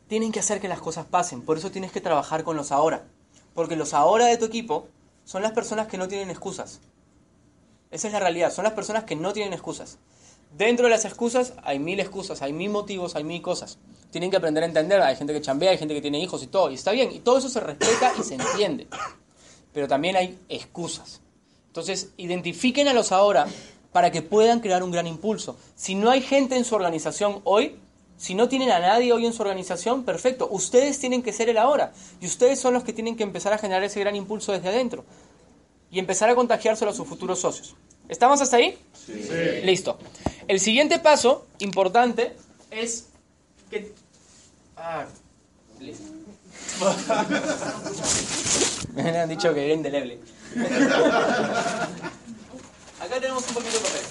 Tienen 0.07 0.31
que 0.31 0.39
hacer 0.39 0.59
que 0.59 0.67
las 0.67 0.81
cosas 0.81 1.05
pasen, 1.05 1.43
por 1.43 1.57
eso 1.57 1.69
tienes 1.69 1.91
que 1.91 2.01
trabajar 2.01 2.43
con 2.43 2.57
los 2.57 2.71
ahora. 2.71 3.03
Porque 3.53 3.75
los 3.75 3.93
ahora 3.93 4.25
de 4.25 4.37
tu 4.37 4.45
equipo 4.45 4.87
son 5.23 5.43
las 5.43 5.51
personas 5.51 5.87
que 5.87 5.99
no 5.99 6.07
tienen 6.07 6.31
excusas. 6.31 6.79
Esa 7.91 8.07
es 8.07 8.13
la 8.13 8.19
realidad. 8.19 8.51
Son 8.51 8.63
las 8.63 8.73
personas 8.73 9.03
que 9.03 9.15
no 9.15 9.33
tienen 9.33 9.53
excusas. 9.53 9.97
Dentro 10.57 10.85
de 10.85 10.91
las 10.91 11.05
excusas 11.05 11.53
hay 11.63 11.79
mil 11.79 11.99
excusas, 11.99 12.41
hay 12.41 12.53
mil 12.53 12.69
motivos, 12.69 13.15
hay 13.15 13.23
mil 13.23 13.41
cosas. 13.41 13.77
Tienen 14.11 14.31
que 14.31 14.37
aprender 14.37 14.63
a 14.63 14.65
entender. 14.65 15.01
Hay 15.01 15.15
gente 15.15 15.33
que 15.33 15.41
chambea, 15.41 15.71
hay 15.71 15.77
gente 15.77 15.93
que 15.93 16.01
tiene 16.01 16.19
hijos 16.19 16.41
y 16.43 16.47
todo. 16.47 16.71
Y 16.71 16.75
está 16.75 16.91
bien. 16.91 17.11
Y 17.11 17.19
todo 17.19 17.37
eso 17.37 17.49
se 17.49 17.59
respeta 17.59 18.13
y 18.17 18.23
se 18.23 18.35
entiende. 18.35 18.87
Pero 19.73 19.87
también 19.87 20.15
hay 20.15 20.39
excusas. 20.49 21.21
Entonces, 21.67 22.09
identifiquen 22.17 22.87
a 22.87 22.93
los 22.93 23.11
ahora 23.11 23.47
para 23.91 24.11
que 24.11 24.21
puedan 24.21 24.61
crear 24.61 24.83
un 24.83 24.91
gran 24.91 25.07
impulso. 25.07 25.57
Si 25.75 25.95
no 25.95 26.09
hay 26.09 26.21
gente 26.21 26.55
en 26.55 26.65
su 26.65 26.75
organización 26.75 27.41
hoy, 27.43 27.77
si 28.17 28.35
no 28.35 28.47
tienen 28.47 28.71
a 28.71 28.79
nadie 28.79 29.11
hoy 29.11 29.25
en 29.25 29.33
su 29.33 29.41
organización, 29.41 30.03
perfecto. 30.03 30.47
Ustedes 30.51 30.99
tienen 30.99 31.23
que 31.23 31.33
ser 31.33 31.49
el 31.49 31.57
ahora. 31.57 31.93
Y 32.21 32.25
ustedes 32.25 32.59
son 32.59 32.73
los 32.73 32.83
que 32.83 32.93
tienen 32.93 33.15
que 33.15 33.23
empezar 33.23 33.53
a 33.53 33.57
generar 33.57 33.83
ese 33.83 33.99
gran 33.99 34.15
impulso 34.15 34.51
desde 34.51 34.69
adentro 34.69 35.03
y 35.91 35.99
empezar 35.99 36.29
a 36.29 36.35
contagiárselo 36.35 36.91
a 36.91 36.93
sus 36.93 37.07
futuros 37.07 37.39
socios. 37.39 37.75
¿Estamos 38.07 38.41
hasta 38.41 38.57
ahí? 38.57 38.77
Sí. 38.93 39.13
Listo. 39.63 39.97
El 40.47 40.59
siguiente 40.59 40.99
paso 40.99 41.47
importante 41.59 42.35
es 42.71 43.07
que... 43.69 43.93
Ah, 44.77 45.05
listo. 45.79 46.11
Me 48.93 49.17
han 49.17 49.29
dicho 49.29 49.53
que 49.53 49.65
era 49.65 49.73
indeleble. 49.73 50.19
Acá 52.99 53.19
tenemos 53.19 53.47
un 53.47 53.53
poquito 53.53 53.77
de 53.77 53.79
papel. 53.79 54.01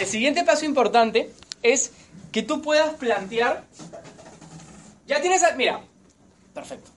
El 0.00 0.06
siguiente 0.06 0.42
paso 0.44 0.64
importante 0.64 1.30
es 1.62 1.92
que 2.32 2.42
tú 2.42 2.62
puedas 2.62 2.94
plantear... 2.94 3.64
Ya 5.06 5.20
tienes... 5.20 5.42
Mira. 5.56 5.82
Perfecto. 6.52 6.90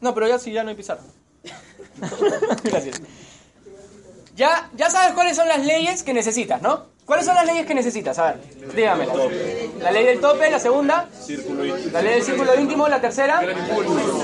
No, 0.00 0.12
pero 0.14 0.28
ya 0.28 0.38
sí, 0.38 0.52
ya 0.52 0.64
no 0.64 0.70
hay 0.70 0.76
pizarra. 0.76 1.02
Gracias. 2.64 3.00
Ya, 4.36 4.68
ya 4.76 4.90
sabes 4.90 5.14
cuáles 5.14 5.36
son 5.36 5.46
las 5.46 5.64
leyes 5.64 6.02
que 6.02 6.12
necesitas, 6.12 6.60
¿no? 6.60 6.94
¿Cuáles 7.04 7.26
son 7.26 7.34
las 7.34 7.44
leyes 7.46 7.66
que 7.66 7.74
necesitas? 7.74 8.18
A 8.18 8.32
ver, 8.32 8.74
dígamela. 8.74 9.12
La 9.78 9.90
ley 9.90 10.06
del 10.06 10.20
tope, 10.20 10.50
la 10.50 10.58
segunda. 10.58 11.08
La 11.92 12.02
ley 12.02 12.14
del 12.14 12.22
círculo 12.22 12.58
íntimo, 12.58 12.88
la 12.88 13.00
tercera. 13.00 13.42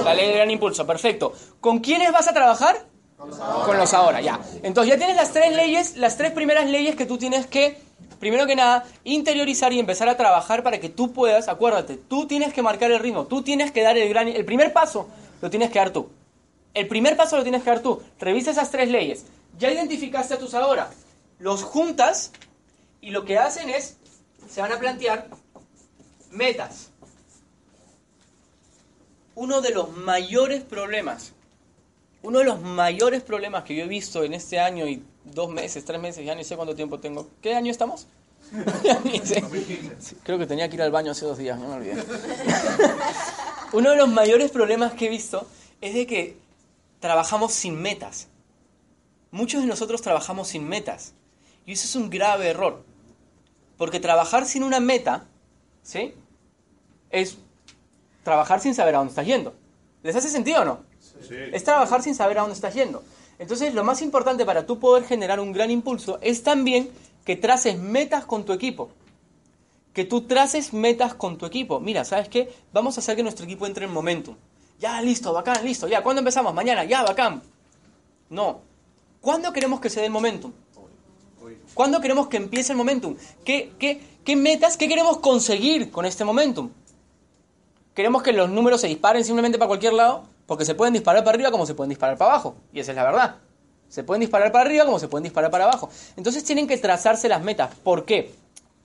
La 0.05 0.15
ley 0.15 0.29
del 0.29 0.37
gran 0.37 0.51
impulso, 0.51 0.87
perfecto. 0.87 1.33
¿Con 1.61 1.81
quiénes 1.81 2.11
vas 2.11 2.27
a 2.29 2.33
trabajar? 2.33 2.87
Con 3.19 3.77
los 3.77 3.93
ahora, 3.93 4.23
ya. 4.23 4.41
Entonces 4.63 4.95
ya 4.95 4.97
tienes 4.97 5.15
las 5.15 5.33
tres 5.33 5.55
leyes, 5.55 5.97
las 5.99 6.17
tres 6.17 6.33
primeras 6.33 6.67
leyes 6.67 6.97
que 6.97 7.05
tú 7.05 7.19
tienes 7.19 7.47
que, 7.47 7.77
primero 8.19 8.47
que 8.47 8.57
nada, 8.57 8.85
interiorizar 9.05 9.75
y 9.75 9.79
empezar 9.79 10.09
a 10.09 10.17
trabajar 10.17 10.63
para 10.63 10.81
que 10.81 10.89
tú 10.89 11.13
puedas, 11.13 11.49
acuérdate, 11.49 11.99
tú 11.99 12.27
tienes 12.27 12.55
que 12.55 12.63
marcar 12.63 12.91
el 12.91 12.99
ritmo, 12.99 13.27
tú 13.27 13.43
tienes 13.43 13.73
que 13.73 13.83
dar 13.83 13.99
el 13.99 14.09
gran, 14.09 14.29
el 14.29 14.45
primer 14.47 14.73
paso, 14.73 15.07
lo 15.43 15.51
tienes 15.51 15.71
que 15.71 15.79
dar 15.79 15.91
tú. 15.91 16.09
El 16.75 16.87
primer 16.89 17.17
paso 17.17 17.37
lo 17.37 17.43
tienes 17.43 17.63
que 17.63 17.71
dar 17.71 17.81
tú. 17.81 18.03
Revisa 18.19 18.51
esas 18.51 18.71
tres 18.71 18.89
leyes. 18.89 19.25
Ya 19.59 19.71
identificaste 19.71 20.35
a 20.35 20.39
tus 20.39 20.55
ahora. 20.55 20.91
Los 21.39 21.63
juntas 21.63 22.33
y 23.01 23.11
lo 23.11 23.25
que 23.25 23.39
hacen 23.39 23.71
es, 23.71 23.97
se 24.49 24.61
van 24.61 24.73
a 24.73 24.79
plantear 24.79 25.29
metas. 26.31 26.91
Uno 29.35 29.61
de 29.61 29.71
los 29.71 29.97
mayores 29.97 30.63
problemas, 30.63 31.33
uno 32.23 32.41
de 32.41 32.45
los 32.45 32.61
mayores 32.61 33.23
problemas 33.23 33.65
que 33.65 33.75
yo 33.75 33.85
he 33.85 33.89
visto 33.89 34.23
en 34.23 34.35
este 34.35 34.61
año 34.61 34.87
y 34.87 35.03
dos 35.25 35.51
meses, 35.51 35.85
tres 35.85 36.01
meses, 36.01 36.25
ya 36.25 36.35
ni 36.35 36.45
sé 36.45 36.57
cuánto 36.57 36.75
tiempo 36.75 37.01
tengo. 37.01 37.29
¿Qué 37.41 37.55
año 37.55 37.71
estamos? 37.71 38.07
Creo 40.25 40.39
que 40.39 40.47
tenía 40.47 40.69
que 40.69 40.77
ir 40.77 40.83
al 40.83 40.91
baño 40.91 41.13
hace 41.13 41.25
dos 41.25 41.39
días, 41.39 41.59
no 41.59 41.69
me 41.69 41.75
olvidé. 41.75 42.03
uno 43.73 43.91
de 43.91 43.97
los 43.97 44.09
mayores 44.09 44.51
problemas 44.51 44.93
que 44.93 45.07
he 45.07 45.09
visto 45.09 45.47
es 45.81 45.95
de 45.95 46.07
que 46.07 46.37
trabajamos 47.01 47.53
sin 47.53 47.81
metas. 47.81 48.29
Muchos 49.31 49.63
de 49.63 49.67
nosotros 49.67 50.03
trabajamos 50.03 50.49
sin 50.49 50.69
metas. 50.69 51.15
Y 51.67 51.73
eso 51.73 51.87
es 51.87 51.97
un 51.97 52.11
grave 52.11 52.49
error. 52.49 52.85
Porque 53.77 54.01
trabajar 54.01 54.47
sin 54.47 54.63
una 54.63 54.81
meta, 54.81 55.27
¿sí? 55.83 56.15
Es 57.11 57.39
trabajar 58.23 58.61
sin 58.61 58.75
saber 58.75 58.95
a 58.95 58.99
dónde 58.99 59.11
estás 59.11 59.27
yendo. 59.27 59.55
¿Les 60.03 60.15
hace 60.15 60.29
sentido 60.29 60.63
o 60.63 60.65
no? 60.65 60.81
Sí. 61.01 61.35
Es 61.53 61.65
trabajar 61.65 62.03
sin 62.03 62.15
saber 62.15 62.39
a 62.39 62.43
dónde 62.43 62.55
estás 62.55 62.75
yendo. 62.75 63.03
Entonces, 63.39 63.75
lo 63.75 63.85
más 63.85 64.03
importante 64.03 64.45
para 64.45 64.67
tú 64.67 64.79
poder 64.79 65.05
generar 65.05 65.41
un 65.41 65.53
gran 65.53 65.71
impulso 65.71 66.19
es 66.21 66.43
también 66.43 66.91
que 67.25 67.37
traces 67.37 67.79
metas 67.79 68.25
con 68.27 68.45
tu 68.45 68.53
equipo. 68.53 68.91
Que 69.95 70.05
tú 70.05 70.23
traces 70.23 70.73
metas 70.73 71.15
con 71.15 71.39
tu 71.39 71.47
equipo. 71.47 71.81
Mira, 71.81 72.05
¿sabes 72.05 72.29
qué? 72.29 72.53
Vamos 72.73 72.97
a 72.97 73.01
hacer 73.01 73.17
que 73.17 73.23
nuestro 73.23 73.45
equipo 73.45 73.67
entre 73.67 73.87
en 73.87 73.93
momentum. 73.93 74.37
Ya, 74.81 75.01
listo, 75.03 75.33
bacán, 75.35 75.63
listo. 75.63 75.87
Ya, 75.87 76.03
¿cuándo 76.03 76.21
empezamos? 76.21 76.55
Mañana, 76.55 76.85
ya, 76.85 77.03
bacán. 77.03 77.43
No. 78.31 78.63
¿Cuándo 79.21 79.53
queremos 79.53 79.79
que 79.79 79.91
se 79.91 80.01
dé 80.01 80.07
el 80.07 80.13
momentum? 80.13 80.53
¿Cuándo 81.75 82.01
queremos 82.01 82.29
que 82.29 82.39
empiece 82.39 82.73
el 82.73 82.79
momentum? 82.79 83.15
¿Qué, 83.45 83.75
qué, 83.79 84.01
qué 84.25 84.37
metas, 84.37 84.79
qué 84.79 84.89
queremos 84.89 85.19
conseguir 85.19 85.91
con 85.91 86.07
este 86.07 86.25
momentum? 86.25 86.71
¿Queremos 87.95 88.23
que 88.23 88.33
los 88.33 88.49
números 88.49 88.81
se 88.81 88.87
disparen 88.87 89.23
simplemente 89.23 89.59
para 89.59 89.69
cualquier 89.69 89.93
lado? 89.93 90.25
Porque 90.47 90.65
se 90.65 90.75
pueden 90.75 90.95
disparar 90.95 91.23
para 91.25 91.35
arriba 91.35 91.51
como 91.51 91.67
se 91.67 91.75
pueden 91.75 91.91
disparar 91.91 92.17
para 92.17 92.33
abajo. 92.33 92.57
Y 92.73 92.81
esa 92.81 92.93
es 92.93 92.97
la 92.97 93.05
verdad. 93.05 93.37
Se 93.89 94.03
pueden 94.03 94.21
disparar 94.21 94.51
para 94.51 94.65
arriba 94.65 94.87
como 94.87 94.99
se 94.99 95.09
pueden 95.09 95.25
disparar 95.25 95.51
para 95.51 95.65
abajo. 95.65 95.91
Entonces 96.17 96.43
tienen 96.43 96.67
que 96.67 96.79
trazarse 96.79 97.29
las 97.29 97.43
metas. 97.43 97.75
¿Por 97.85 98.07
qué? 98.07 98.33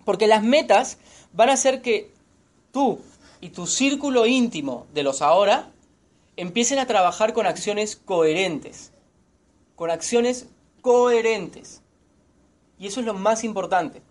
Porque 0.03 0.27
las 0.27 0.43
metas 0.43 0.97
van 1.31 1.49
a 1.49 1.53
hacer 1.53 1.81
que 1.81 2.11
tú 2.71 2.99
y 3.39 3.49
tu 3.49 3.65
círculo 3.65 4.25
íntimo 4.25 4.87
de 4.93 5.03
los 5.03 5.21
ahora 5.21 5.69
empiecen 6.37 6.79
a 6.79 6.87
trabajar 6.87 7.33
con 7.33 7.45
acciones 7.45 7.95
coherentes. 7.95 8.91
Con 9.75 9.89
acciones 9.89 10.47
coherentes. 10.81 11.81
Y 12.77 12.87
eso 12.87 12.99
es 12.99 13.05
lo 13.05 13.13
más 13.13 13.43
importante. 13.43 14.01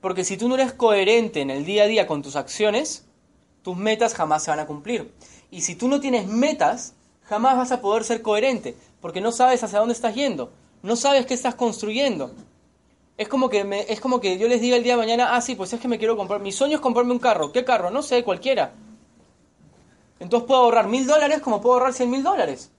Porque 0.00 0.24
si 0.24 0.36
tú 0.36 0.48
no 0.48 0.54
eres 0.54 0.72
coherente 0.72 1.40
en 1.40 1.50
el 1.50 1.64
día 1.64 1.84
a 1.84 1.86
día 1.86 2.06
con 2.06 2.22
tus 2.22 2.36
acciones, 2.36 3.04
tus 3.62 3.76
metas 3.76 4.14
jamás 4.14 4.44
se 4.44 4.50
van 4.50 4.60
a 4.60 4.66
cumplir. 4.66 5.12
Y 5.50 5.62
si 5.62 5.74
tú 5.74 5.88
no 5.88 6.00
tienes 6.00 6.26
metas, 6.26 6.94
jamás 7.24 7.56
vas 7.56 7.72
a 7.72 7.80
poder 7.80 8.04
ser 8.04 8.22
coherente, 8.22 8.76
porque 9.00 9.20
no 9.20 9.32
sabes 9.32 9.62
hacia 9.62 9.78
dónde 9.78 9.94
estás 9.94 10.14
yendo, 10.14 10.52
no 10.82 10.96
sabes 10.96 11.26
qué 11.26 11.34
estás 11.34 11.54
construyendo. 11.54 12.32
Es 13.16 13.28
como 13.28 13.48
que, 13.48 13.64
me, 13.64 13.80
es 13.92 14.00
como 14.00 14.20
que 14.20 14.38
yo 14.38 14.46
les 14.46 14.60
diga 14.60 14.76
el 14.76 14.84
día 14.84 14.92
de 14.92 14.98
mañana, 14.98 15.34
ah, 15.34 15.40
sí, 15.40 15.56
pues 15.56 15.72
es 15.72 15.80
que 15.80 15.88
me 15.88 15.98
quiero 15.98 16.16
comprar, 16.16 16.40
mi 16.40 16.52
sueño 16.52 16.76
es 16.76 16.80
comprarme 16.80 17.12
un 17.12 17.18
carro. 17.18 17.50
¿Qué 17.50 17.64
carro? 17.64 17.90
No 17.90 18.02
sé, 18.02 18.22
cualquiera. 18.22 18.72
Entonces 20.20 20.46
puedo 20.46 20.62
ahorrar 20.62 20.88
mil 20.88 21.06
dólares 21.06 21.40
como 21.40 21.60
puedo 21.60 21.74
ahorrar 21.74 21.94
cien 21.94 22.10
mil 22.10 22.22
dólares. 22.22 22.70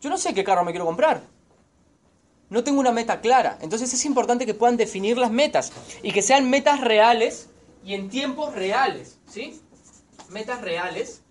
Yo 0.00 0.10
no 0.10 0.18
sé 0.18 0.34
qué 0.34 0.44
carro 0.44 0.64
me 0.64 0.72
quiero 0.72 0.86
comprar. 0.86 1.22
No 2.48 2.64
tengo 2.64 2.80
una 2.80 2.92
meta 2.92 3.20
clara. 3.20 3.58
Entonces 3.60 3.92
es 3.92 4.04
importante 4.04 4.46
que 4.46 4.54
puedan 4.54 4.76
definir 4.76 5.18
las 5.18 5.30
metas 5.30 5.72
y 6.02 6.12
que 6.12 6.22
sean 6.22 6.50
metas 6.50 6.80
reales 6.80 7.48
y 7.84 7.94
en 7.94 8.08
tiempos 8.08 8.54
reales. 8.54 9.18
¿Sí? 9.28 9.60
Metas 10.30 10.60
reales 10.60 11.22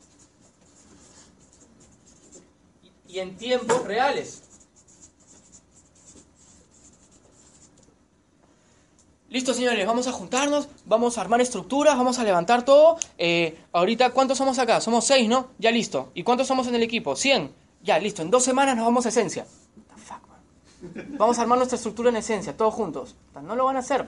y 3.07 3.19
en 3.19 3.35
tiempos 3.37 3.83
reales. 3.85 4.43
Listo, 9.29 9.53
señores, 9.53 9.85
vamos 9.85 10.07
a 10.07 10.11
juntarnos, 10.11 10.67
vamos 10.85 11.17
a 11.17 11.21
armar 11.21 11.39
estructuras, 11.39 11.95
vamos 11.95 12.17
a 12.17 12.23
levantar 12.23 12.65
todo. 12.65 12.97
Eh, 13.19 13.59
ahorita, 13.71 14.09
¿cuántos 14.09 14.39
somos 14.39 14.57
acá? 14.57 14.81
Somos 14.81 15.05
seis, 15.05 15.29
¿no? 15.29 15.49
Ya 15.59 15.69
listo. 15.69 16.09
¿Y 16.15 16.23
cuántos 16.23 16.47
somos 16.47 16.65
en 16.67 16.73
el 16.73 16.81
equipo? 16.81 17.15
Cien. 17.15 17.51
Ya, 17.83 17.99
listo. 17.99 18.23
En 18.23 18.31
dos 18.31 18.43
semanas 18.43 18.75
nos 18.75 18.85
vamos 18.85 19.05
a 19.05 19.09
esencia. 19.09 19.45
Vamos 21.17 21.37
a 21.37 21.41
armar 21.43 21.59
nuestra 21.59 21.75
estructura 21.75 22.09
en 22.09 22.15
esencia, 22.15 22.57
todos 22.57 22.73
juntos. 22.73 23.15
No 23.43 23.55
lo 23.55 23.65
van 23.65 23.75
a 23.75 23.79
hacer. 23.79 24.07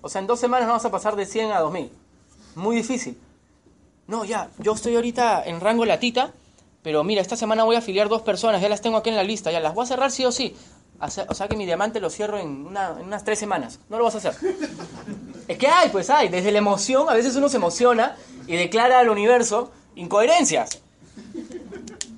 O 0.00 0.08
sea, 0.08 0.20
en 0.20 0.28
dos 0.28 0.38
semanas 0.38 0.68
vamos 0.68 0.84
a 0.84 0.90
pasar 0.90 1.16
de 1.16 1.26
100 1.26 1.50
a 1.50 1.58
2000. 1.58 1.90
Muy 2.54 2.76
difícil. 2.76 3.18
No, 4.06 4.24
ya, 4.24 4.50
yo 4.58 4.74
estoy 4.74 4.94
ahorita 4.94 5.42
en 5.44 5.60
rango 5.60 5.84
latita, 5.84 6.32
pero 6.82 7.02
mira, 7.02 7.20
esta 7.20 7.36
semana 7.36 7.64
voy 7.64 7.76
a 7.76 7.80
afiliar 7.80 8.08
dos 8.08 8.22
personas, 8.22 8.60
ya 8.60 8.68
las 8.68 8.80
tengo 8.80 8.96
aquí 8.96 9.10
en 9.10 9.16
la 9.16 9.22
lista, 9.24 9.50
ya 9.50 9.60
las 9.60 9.74
voy 9.74 9.84
a 9.84 9.86
cerrar 9.86 10.10
sí 10.10 10.24
o 10.24 10.32
sí. 10.32 10.54
O 11.00 11.34
sea 11.34 11.48
que 11.48 11.56
mi 11.56 11.64
diamante 11.64 11.98
lo 11.98 12.10
cierro 12.10 12.38
en, 12.38 12.66
en 12.66 13.06
unas 13.06 13.24
tres 13.24 13.38
semanas. 13.38 13.80
No 13.88 13.98
lo 13.98 14.04
vas 14.04 14.14
a 14.16 14.18
hacer. 14.18 14.34
Es 15.48 15.58
que 15.58 15.66
hay, 15.66 15.88
pues 15.88 16.10
hay. 16.10 16.28
Desde 16.28 16.52
la 16.52 16.58
emoción, 16.58 17.08
a 17.08 17.14
veces 17.14 17.34
uno 17.36 17.48
se 17.48 17.56
emociona 17.56 18.16
y 18.46 18.56
declara 18.56 18.98
al 18.98 19.08
universo 19.08 19.72
incoherencias. 19.96 20.80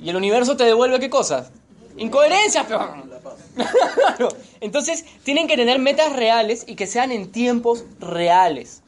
Y 0.00 0.10
el 0.10 0.16
universo 0.16 0.56
te 0.56 0.64
devuelve 0.64 0.98
qué 0.98 1.08
cosas? 1.08 1.50
Incoherencias, 1.96 2.66
pero... 2.66 2.92
Entonces, 4.60 5.04
tienen 5.22 5.46
que 5.46 5.56
tener 5.56 5.78
metas 5.78 6.12
reales 6.12 6.64
y 6.66 6.74
que 6.74 6.86
sean 6.86 7.12
en 7.12 7.30
tiempos 7.30 7.84
reales. 8.00 8.82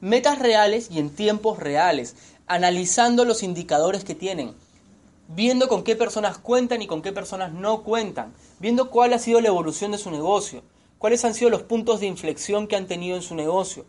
Metas 0.00 0.38
reales 0.38 0.88
y 0.90 0.98
en 0.98 1.10
tiempos 1.10 1.58
reales. 1.58 2.16
Analizando 2.46 3.24
los 3.24 3.42
indicadores 3.42 4.04
que 4.04 4.14
tienen. 4.14 4.54
Viendo 5.34 5.68
con 5.68 5.82
qué 5.82 5.96
personas 5.96 6.38
cuentan 6.38 6.82
y 6.82 6.86
con 6.86 7.02
qué 7.02 7.12
personas 7.12 7.52
no 7.52 7.82
cuentan. 7.82 8.34
Viendo 8.58 8.90
cuál 8.90 9.12
ha 9.12 9.18
sido 9.18 9.40
la 9.40 9.48
evolución 9.48 9.92
de 9.92 9.98
su 9.98 10.10
negocio. 10.10 10.62
Cuáles 10.98 11.24
han 11.24 11.34
sido 11.34 11.50
los 11.50 11.62
puntos 11.62 12.00
de 12.00 12.06
inflexión 12.06 12.66
que 12.66 12.76
han 12.76 12.86
tenido 12.86 13.16
en 13.16 13.22
su 13.22 13.34
negocio. 13.34 13.84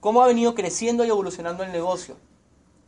Cómo 0.00 0.22
ha 0.22 0.26
venido 0.26 0.54
creciendo 0.54 1.04
y 1.04 1.08
evolucionando 1.08 1.64
el 1.64 1.72
negocio 1.72 2.16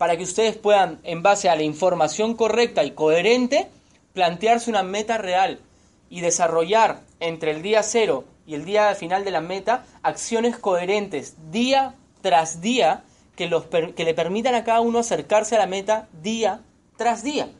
para 0.00 0.16
que 0.16 0.22
ustedes 0.22 0.56
puedan, 0.56 0.98
en 1.02 1.22
base 1.22 1.50
a 1.50 1.56
la 1.56 1.62
información 1.62 2.32
correcta 2.32 2.84
y 2.84 2.92
coherente, 2.92 3.68
plantearse 4.14 4.70
una 4.70 4.82
meta 4.82 5.18
real 5.18 5.60
y 6.08 6.22
desarrollar 6.22 7.02
entre 7.20 7.50
el 7.50 7.60
día 7.60 7.82
cero 7.82 8.24
y 8.46 8.54
el 8.54 8.64
día 8.64 8.94
final 8.94 9.26
de 9.26 9.30
la 9.30 9.42
meta 9.42 9.84
acciones 10.02 10.56
coherentes 10.56 11.34
día 11.50 11.96
tras 12.22 12.62
día 12.62 13.04
que, 13.36 13.46
los, 13.46 13.66
que 13.66 14.04
le 14.04 14.14
permitan 14.14 14.54
a 14.54 14.64
cada 14.64 14.80
uno 14.80 15.00
acercarse 15.00 15.56
a 15.56 15.58
la 15.58 15.66
meta 15.66 16.08
día 16.22 16.62
tras 16.96 17.22
día. 17.22 17.50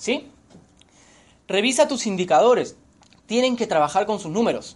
¿Sí? 0.00 0.30
Revisa 1.46 1.86
tus 1.86 2.06
indicadores. 2.06 2.74
Tienen 3.26 3.54
que 3.54 3.66
trabajar 3.66 4.06
con 4.06 4.18
sus 4.18 4.30
números. 4.32 4.74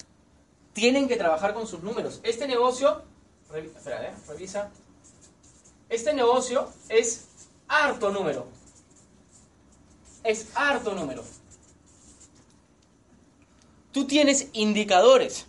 Tienen 0.75 1.09
que 1.09 1.17
trabajar 1.17 1.55
con 1.55 1.67
sus 1.67 1.83
números. 1.83 2.21
Este 2.25 2.47
negocio... 2.47 3.03
Espera, 3.55 4.05
¿eh? 4.05 4.15
Revisa. 4.29 4.71
Este 5.89 6.13
negocio 6.13 6.69
es 6.91 7.29
harto 7.69 8.11
número. 8.11 8.47
Es 10.25 10.49
harto 10.55 10.93
número. 10.95 11.25
Tú 13.93 14.07
tienes 14.07 14.49
indicadores. 14.53 15.47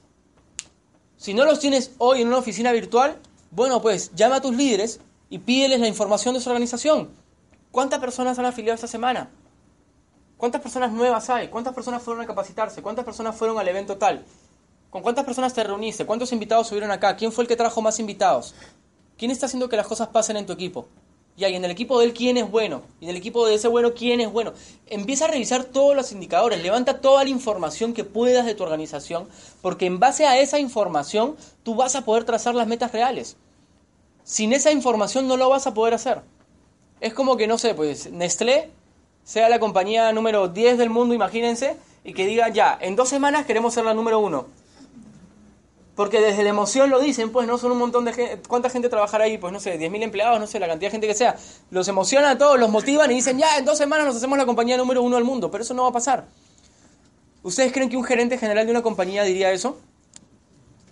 Si 1.18 1.34
no 1.34 1.44
los 1.44 1.60
tienes 1.60 1.92
hoy 1.98 2.22
en 2.22 2.30
una 2.30 2.38
oficina 2.38 2.72
virtual, 2.72 3.20
bueno, 3.52 3.82
pues 3.82 4.14
llama 4.16 4.38
a 4.38 4.42
tus 4.42 4.56
líderes 4.56 5.02
y 5.30 5.40
pídeles 5.40 5.82
la 5.82 5.90
información 5.90 6.34
de 6.34 6.40
su 6.40 6.50
organización. 6.50 7.10
¿Cuántas 7.72 8.00
personas 8.00 8.40
han 8.40 8.46
afiliado 8.46 8.76
esta 8.76 8.88
semana? 8.88 9.32
¿Cuántas 10.38 10.62
personas 10.62 10.92
nuevas 10.92 11.30
hay? 11.30 11.48
¿Cuántas 11.48 11.74
personas 11.74 12.04
fueron 12.04 12.24
a 12.24 12.28
capacitarse? 12.28 12.82
¿Cuántas 12.82 13.06
personas 13.06 13.36
fueron 13.36 13.58
al 13.58 13.68
evento 13.68 13.98
tal? 13.98 14.26
¿Con 14.90 15.02
cuántas 15.02 15.26
personas 15.26 15.54
te 15.54 15.64
reuniste? 15.64 16.06
¿Cuántos 16.06 16.32
invitados 16.34 16.68
subieron 16.68 16.92
acá? 16.92 17.16
¿Quién 17.16 17.32
fue 17.32 17.44
el 17.44 17.48
que 17.48 17.56
trajo 17.56 17.82
más 17.82 18.00
invitados? 18.00 18.54
¿Quién 19.18 19.32
está 19.32 19.46
haciendo 19.46 19.70
que 19.70 19.78
las 19.78 19.88
cosas 19.88 20.10
pasen 20.10 20.38
en 20.38 20.46
tu 20.46 20.54
equipo? 20.54 20.88
Y 21.38 21.44
ahí 21.44 21.56
en 21.56 21.66
el 21.66 21.72
equipo 21.72 22.00
de 22.00 22.06
él, 22.06 22.14
¿quién 22.14 22.38
es 22.38 22.50
bueno? 22.50 22.82
Y 23.02 23.06
en 23.06 23.10
el 23.10 23.18
equipo 23.18 23.46
de 23.46 23.56
ese 23.56 23.68
bueno, 23.68 23.94
¿quién 23.94 24.22
es 24.22 24.32
bueno? 24.32 24.54
Empieza 24.88 25.26
a 25.26 25.28
revisar 25.28 25.66
todos 25.66 25.96
los 25.96 26.14
indicadores, 26.14 26.62
levanta 26.62 27.02
toda 27.02 27.24
la 27.26 27.30
información 27.30 27.94
que 27.94 28.06
puedas 28.06 28.46
de 28.46 28.56
tu 28.56 28.64
organización, 28.64 29.28
porque 29.62 29.86
en 29.86 30.00
base 30.00 30.26
a 30.28 30.40
esa 30.40 30.60
información 30.60 31.36
tú 31.64 31.76
vas 31.76 31.96
a 31.96 32.06
poder 32.06 32.24
trazar 32.24 32.56
las 32.56 32.68
metas 32.68 32.94
reales. 32.94 33.36
Sin 34.24 34.54
esa 34.54 34.72
información 34.72 35.28
no 35.28 35.36
lo 35.36 35.50
vas 35.50 35.68
a 35.68 35.74
poder 35.74 35.94
hacer. 35.94 36.22
Es 37.02 37.14
como 37.14 37.36
que, 37.36 37.48
no 37.48 37.58
sé, 37.58 37.76
pues 37.76 38.10
Nestlé 38.12 38.72
sea 39.26 39.50
la 39.50 39.60
compañía 39.60 40.14
número 40.14 40.48
10 40.48 40.78
del 40.78 40.90
mundo, 40.90 41.14
imagínense, 41.14 41.76
y 42.04 42.14
que 42.14 42.26
diga, 42.26 42.48
ya, 42.50 42.78
en 42.80 42.96
dos 42.96 43.10
semanas 43.10 43.46
queremos 43.46 43.74
ser 43.74 43.84
la 43.84 43.94
número 43.94 44.20
uno. 44.20 44.46
Porque 45.96 46.20
desde 46.20 46.44
la 46.44 46.50
emoción 46.50 46.90
lo 46.90 47.00
dicen, 47.00 47.32
pues 47.32 47.48
no 47.48 47.58
son 47.58 47.72
un 47.72 47.80
montón 47.80 48.06
de 48.06 48.14
gente. 48.14 48.42
¿Cuánta 48.48 48.70
gente 48.70 48.88
trabajará 48.90 49.24
ahí? 49.24 49.38
Pues 49.38 49.52
no 49.52 49.60
sé, 49.60 49.80
10.000 49.80 50.04
empleados, 50.04 50.40
no 50.40 50.46
sé, 50.46 50.60
la 50.60 50.68
cantidad 50.68 50.88
de 50.88 50.92
gente 50.92 51.08
que 51.08 51.16
sea. 51.16 51.38
Los 51.72 51.88
emociona 51.88 52.32
a 52.32 52.38
todos, 52.38 52.60
los 52.60 52.70
motivan 52.70 53.10
y 53.12 53.16
dicen, 53.16 53.40
ya, 53.40 53.58
en 53.58 53.66
dos 53.66 53.78
semanas 53.78 54.06
nos 54.06 54.18
hacemos 54.18 54.38
la 54.38 54.46
compañía 54.46 54.78
número 54.78 55.02
uno 55.02 55.16
del 55.16 55.26
mundo. 55.26 55.50
Pero 55.50 55.64
eso 55.64 55.74
no 55.74 55.84
va 55.84 55.90
a 55.90 55.94
pasar. 55.94 56.26
¿Ustedes 57.44 57.72
creen 57.72 57.90
que 57.90 57.98
un 57.98 58.04
gerente 58.04 58.38
general 58.38 58.66
de 58.66 58.72
una 58.72 58.84
compañía 58.84 59.24
diría 59.24 59.52
eso? 59.52 59.80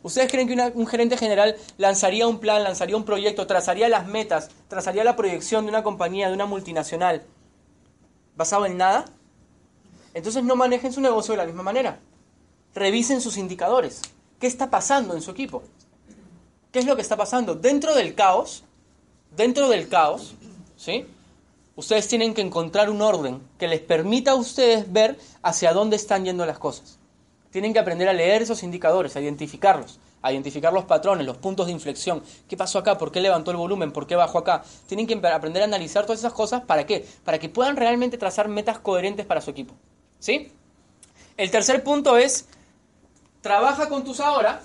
¿Ustedes 0.04 0.32
creen 0.32 0.48
que 0.48 0.72
un 0.74 0.88
gerente 0.88 1.18
general 1.18 1.56
lanzaría 1.78 2.28
un 2.28 2.40
plan, 2.40 2.64
lanzaría 2.64 2.96
un 2.96 3.06
proyecto, 3.06 3.46
trazaría 3.46 3.90
las 3.90 4.08
metas, 4.08 4.50
trazaría 4.70 5.04
la 5.04 5.16
proyección 5.16 5.66
de 5.66 5.70
una 5.70 5.84
compañía, 5.84 6.28
de 6.28 6.34
una 6.34 6.46
multinacional, 6.46 7.24
basado 8.36 8.66
en 8.66 8.78
nada? 8.78 9.06
Entonces 10.14 10.44
no 10.44 10.56
manejen 10.56 10.94
su 10.94 11.02
negocio 11.02 11.34
de 11.34 11.38
la 11.38 11.46
misma 11.46 11.64
manera. 11.64 12.00
Revisen 12.76 13.22
sus 13.22 13.38
indicadores. 13.38 14.02
¿Qué 14.40 14.48
está 14.48 14.70
pasando 14.70 15.16
en 15.16 15.22
su 15.22 15.32
equipo? 15.32 15.64
¿Qué 16.72 16.80
es 16.80 16.86
lo 16.86 16.96
que 16.96 17.02
está 17.02 17.16
pasando? 17.16 17.56
Dentro 17.56 17.94
del 17.94 18.16
caos, 18.16 18.64
dentro 19.36 19.70
del 19.70 19.88
caos, 19.88 20.34
¿sí? 20.76 21.06
Ustedes 21.76 22.08
tienen 22.08 22.34
que 22.34 22.42
encontrar 22.42 22.90
un 22.90 23.02
orden 23.02 23.42
que 23.58 23.68
les 23.68 23.80
permita 23.80 24.32
a 24.32 24.36
ustedes 24.36 24.92
ver 24.92 25.20
hacia 25.42 25.74
dónde 25.74 25.96
están 25.96 26.26
yendo 26.26 26.46
las 26.46 26.60
cosas. 26.60 27.00
Tienen 27.52 27.74
que 27.74 27.80
aprender 27.80 28.10
a 28.10 28.14
leer 28.14 28.42
esos 28.42 28.64
indicadores, 28.64 29.16
a 29.16 29.22
identificarlos, 29.22 30.00
a 30.24 30.32
identificar 30.32 30.74
los 30.74 30.86
patrones, 30.86 31.28
los 31.28 31.38
puntos 31.38 31.68
de 31.68 31.74
inflexión. 31.74 32.24
¿Qué 32.48 32.58
pasó 32.58 32.80
acá? 32.80 32.98
¿Por 32.98 33.12
qué 33.12 33.22
levantó 33.22 33.52
el 33.52 33.58
volumen? 33.58 33.92
¿Por 33.92 34.08
qué 34.08 34.16
bajó 34.16 34.40
acá? 34.40 34.64
Tienen 34.88 35.06
que 35.06 35.20
aprender 35.28 35.62
a 35.62 35.66
analizar 35.66 36.06
todas 36.06 36.20
esas 36.20 36.34
cosas. 36.34 36.64
¿Para 36.64 36.86
qué? 36.86 37.06
Para 37.24 37.38
que 37.38 37.50
puedan 37.50 37.76
realmente 37.76 38.18
trazar 38.18 38.48
metas 38.48 38.80
coherentes 38.80 39.26
para 39.26 39.42
su 39.42 39.52
equipo. 39.52 39.76
¿Sí? 40.20 40.52
El 41.36 41.52
tercer 41.52 41.84
punto 41.84 42.18
es 42.18 42.48
trabaja 43.42 43.90
con 43.90 44.06
tus 44.06 44.22
ahora 44.22 44.62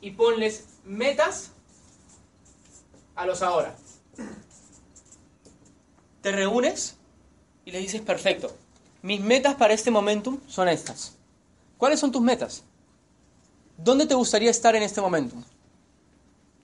y 0.00 0.12
ponles 0.12 0.66
metas 0.84 1.50
a 3.16 3.26
los 3.26 3.42
ahora. 3.42 3.74
Te 6.22 6.30
reúnes 6.30 6.96
y 7.64 7.72
le 7.72 7.78
dices, 7.78 8.00
perfecto, 8.00 8.54
mis 9.02 9.20
metas 9.20 9.56
para 9.56 9.74
este 9.74 9.90
momentum 9.90 10.38
son 10.46 10.68
estas. 10.68 11.16
¿Cuáles 11.78 11.98
son 11.98 12.12
tus 12.12 12.22
metas? 12.22 12.62
¿Dónde 13.82 14.04
te 14.04 14.14
gustaría 14.14 14.50
estar 14.50 14.76
en 14.76 14.82
este 14.82 15.00
momentum? 15.00 15.42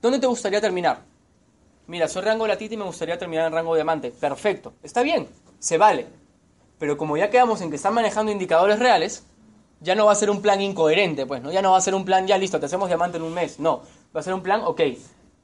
¿Dónde 0.02 0.18
te 0.18 0.26
gustaría 0.26 0.60
terminar? 0.60 1.00
Mira, 1.86 2.08
soy 2.08 2.20
rango 2.20 2.46
latita 2.46 2.74
y 2.74 2.76
me 2.76 2.84
gustaría 2.84 3.18
terminar 3.18 3.46
en 3.46 3.54
rango 3.54 3.74
diamante. 3.74 4.10
Perfecto, 4.10 4.74
está 4.82 5.00
bien, 5.02 5.26
se 5.58 5.78
vale. 5.78 6.06
Pero 6.78 6.98
como 6.98 7.16
ya 7.16 7.30
quedamos 7.30 7.62
en 7.62 7.70
que 7.70 7.76
están 7.76 7.94
manejando 7.94 8.30
indicadores 8.30 8.78
reales, 8.78 9.24
ya 9.80 9.94
no 9.94 10.04
va 10.04 10.12
a 10.12 10.14
ser 10.14 10.28
un 10.28 10.42
plan 10.42 10.60
incoherente, 10.60 11.24
pues, 11.24 11.42
¿no? 11.42 11.50
Ya 11.50 11.62
no 11.62 11.70
va 11.70 11.78
a 11.78 11.80
ser 11.80 11.94
un 11.94 12.04
plan, 12.04 12.26
ya 12.26 12.36
listo, 12.36 12.60
te 12.60 12.66
hacemos 12.66 12.88
diamante 12.88 13.16
en 13.16 13.22
un 13.22 13.32
mes. 13.32 13.58
No, 13.60 13.80
va 14.14 14.20
a 14.20 14.22
ser 14.22 14.34
un 14.34 14.42
plan, 14.42 14.60
ok, 14.62 14.82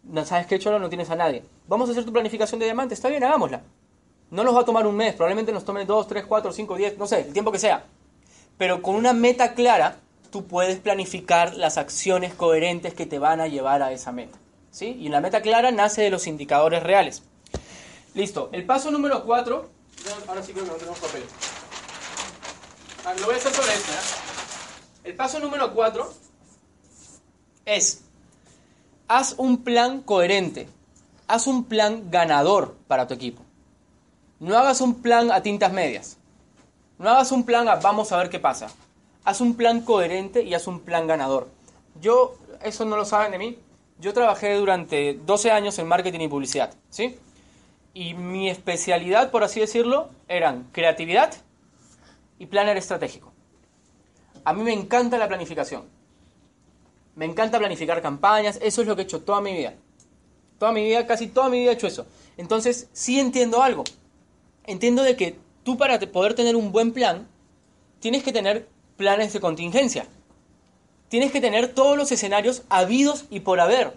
no 0.03 0.27
sabes 0.27 0.47
qué 0.47 0.59
cholo, 0.59 0.79
no 0.79 0.91
tienes 0.91 1.09
a 1.09 1.17
nadie. 1.17 1.43
Vamos 1.69 1.89
a 1.89 1.93
hacer 1.93 2.05
tu 2.05 2.13
planificación 2.13 2.59
de 2.59 2.67
diamante, 2.67 2.93
está 2.93 3.09
bien, 3.09 3.25
hagámosla. 3.25 3.63
No 4.31 4.45
nos 4.45 4.55
va 4.55 4.61
a 4.61 4.65
tomar 4.67 4.87
un 4.87 4.95
mes, 4.95 5.15
probablemente 5.15 5.53
nos 5.53 5.65
tome 5.65 5.87
dos, 5.87 6.07
tres, 6.07 6.27
cuatro, 6.27 6.53
cinco, 6.53 6.77
diez, 6.77 6.99
no 6.99 7.07
sé, 7.07 7.23
el 7.23 7.33
tiempo 7.33 7.51
que 7.51 7.59
sea. 7.59 7.87
Pero 8.59 8.83
con 8.83 8.95
una 8.95 9.15
meta 9.15 9.55
clara, 9.55 9.97
tú 10.33 10.49
puedes 10.49 10.81
planificar 10.81 11.55
las 11.55 11.79
acciones 11.79 12.35
coherentes 12.35 12.95
que 12.95 13.07
te 13.07 13.21
van 13.21 13.41
a 13.41 13.47
llevar 13.47 13.83
a 13.83 13.93
esa 13.93 14.11
meta. 14.11 14.37
¿sí? 14.73 14.87
Y 14.99 15.09
la 15.11 15.21
meta 15.21 15.43
clara 15.43 15.71
nace 15.71 16.03
de 16.03 16.11
los 16.11 16.27
indicadores 16.27 16.83
reales. 16.83 17.23
Listo, 18.15 18.49
el 18.53 18.67
paso 18.67 18.91
número 18.91 19.25
cuatro, 19.25 19.71
ahora 20.27 20.43
sí 20.43 20.53
que 20.53 20.63
no 20.63 20.73
tenemos 20.73 20.99
papel. 20.99 21.23
Ah, 23.05 23.15
lo 23.19 23.27
voy 23.27 23.35
a 23.35 23.39
hacer 23.39 23.53
sobre 23.53 23.73
esto. 23.75 23.93
El 25.03 25.17
paso 25.17 25.41
número 25.41 25.75
4 25.75 26.15
es, 27.65 28.05
haz 29.09 29.35
un 29.37 29.65
plan 29.65 30.01
coherente, 30.01 30.69
haz 31.27 31.49
un 31.49 31.65
plan 31.65 32.11
ganador 32.11 32.77
para 32.87 33.09
tu 33.09 33.15
equipo. 33.15 33.43
No 34.39 34.57
hagas 34.57 34.81
un 34.81 35.03
plan 35.03 35.33
a 35.33 35.43
tintas 35.43 35.73
medias. 35.73 36.19
No 36.99 37.11
hagas 37.11 37.33
un 37.33 37.45
plan 37.45 37.67
a 37.69 37.77
vamos 37.77 38.13
a 38.13 38.19
ver 38.19 38.31
qué 38.31 38.39
pasa. 38.39 38.69
Haz 39.25 39.41
un 39.41 39.55
plan 39.55 39.83
coherente 39.83 40.43
y 40.43 40.55
haz 40.55 40.67
un 40.67 40.81
plan 40.81 41.07
ganador. 41.07 41.49
Yo, 42.01 42.37
eso 42.63 42.85
no 42.85 42.97
lo 42.97 43.05
saben 43.05 43.33
de 43.33 43.39
mí, 43.39 43.59
yo 43.99 44.13
trabajé 44.13 44.55
durante 44.55 45.15
12 45.15 45.51
años 45.51 45.79
en 45.79 45.87
marketing 45.87 46.21
y 46.21 46.29
publicidad, 46.29 46.75
¿sí? 46.91 47.17
Y 47.95 48.15
mi 48.15 48.51
especialidad, 48.51 49.31
por 49.31 49.45
así 49.45 49.61
decirlo, 49.61 50.09
eran 50.27 50.69
creatividad, 50.73 51.35
y 52.43 52.47
planner 52.47 52.77
estratégico. 52.77 53.33
A 54.43 54.53
mí 54.53 54.65
me 54.65 54.73
encanta 54.73 55.17
la 55.17 55.29
planificación. 55.29 55.85
Me 57.15 57.25
encanta 57.25 57.61
planificar 57.61 58.03
campañas, 58.03 58.59
eso 58.61 58.83
es 58.83 58.89
lo 58.89 58.97
que 58.97 59.03
he 59.03 59.05
hecho 59.05 59.23
toda 59.23 59.41
mi 59.41 59.53
vida. 59.53 59.75
Toda 60.59 60.73
mi 60.73 60.83
vida, 60.83 61.07
casi 61.07 61.29
toda 61.29 61.49
mi 61.49 61.61
vida 61.61 61.71
he 61.71 61.75
hecho 61.75 61.87
eso. 61.87 62.05
Entonces, 62.37 62.89
sí 62.93 63.21
entiendo 63.21 63.63
algo. 63.63 63.85
Entiendo 64.65 65.05
de 65.05 65.15
que 65.15 65.37
tú 65.63 65.79
para 65.79 66.01
poder 66.01 66.35
tener 66.35 66.57
un 66.57 66.73
buen 66.73 66.93
plan, 66.93 67.29
tienes 68.01 68.25
que 68.25 68.33
tener 68.33 68.69
planes 68.97 69.33
de 69.33 69.41
contingencia. 69.41 70.07
Tienes 71.09 71.31
que 71.33 71.41
tener 71.41 71.75
todos 71.75 71.97
los 71.97 72.11
escenarios 72.11 72.63
habidos 72.69 73.27
y 73.31 73.41
por 73.41 73.61
haber. 73.61 73.95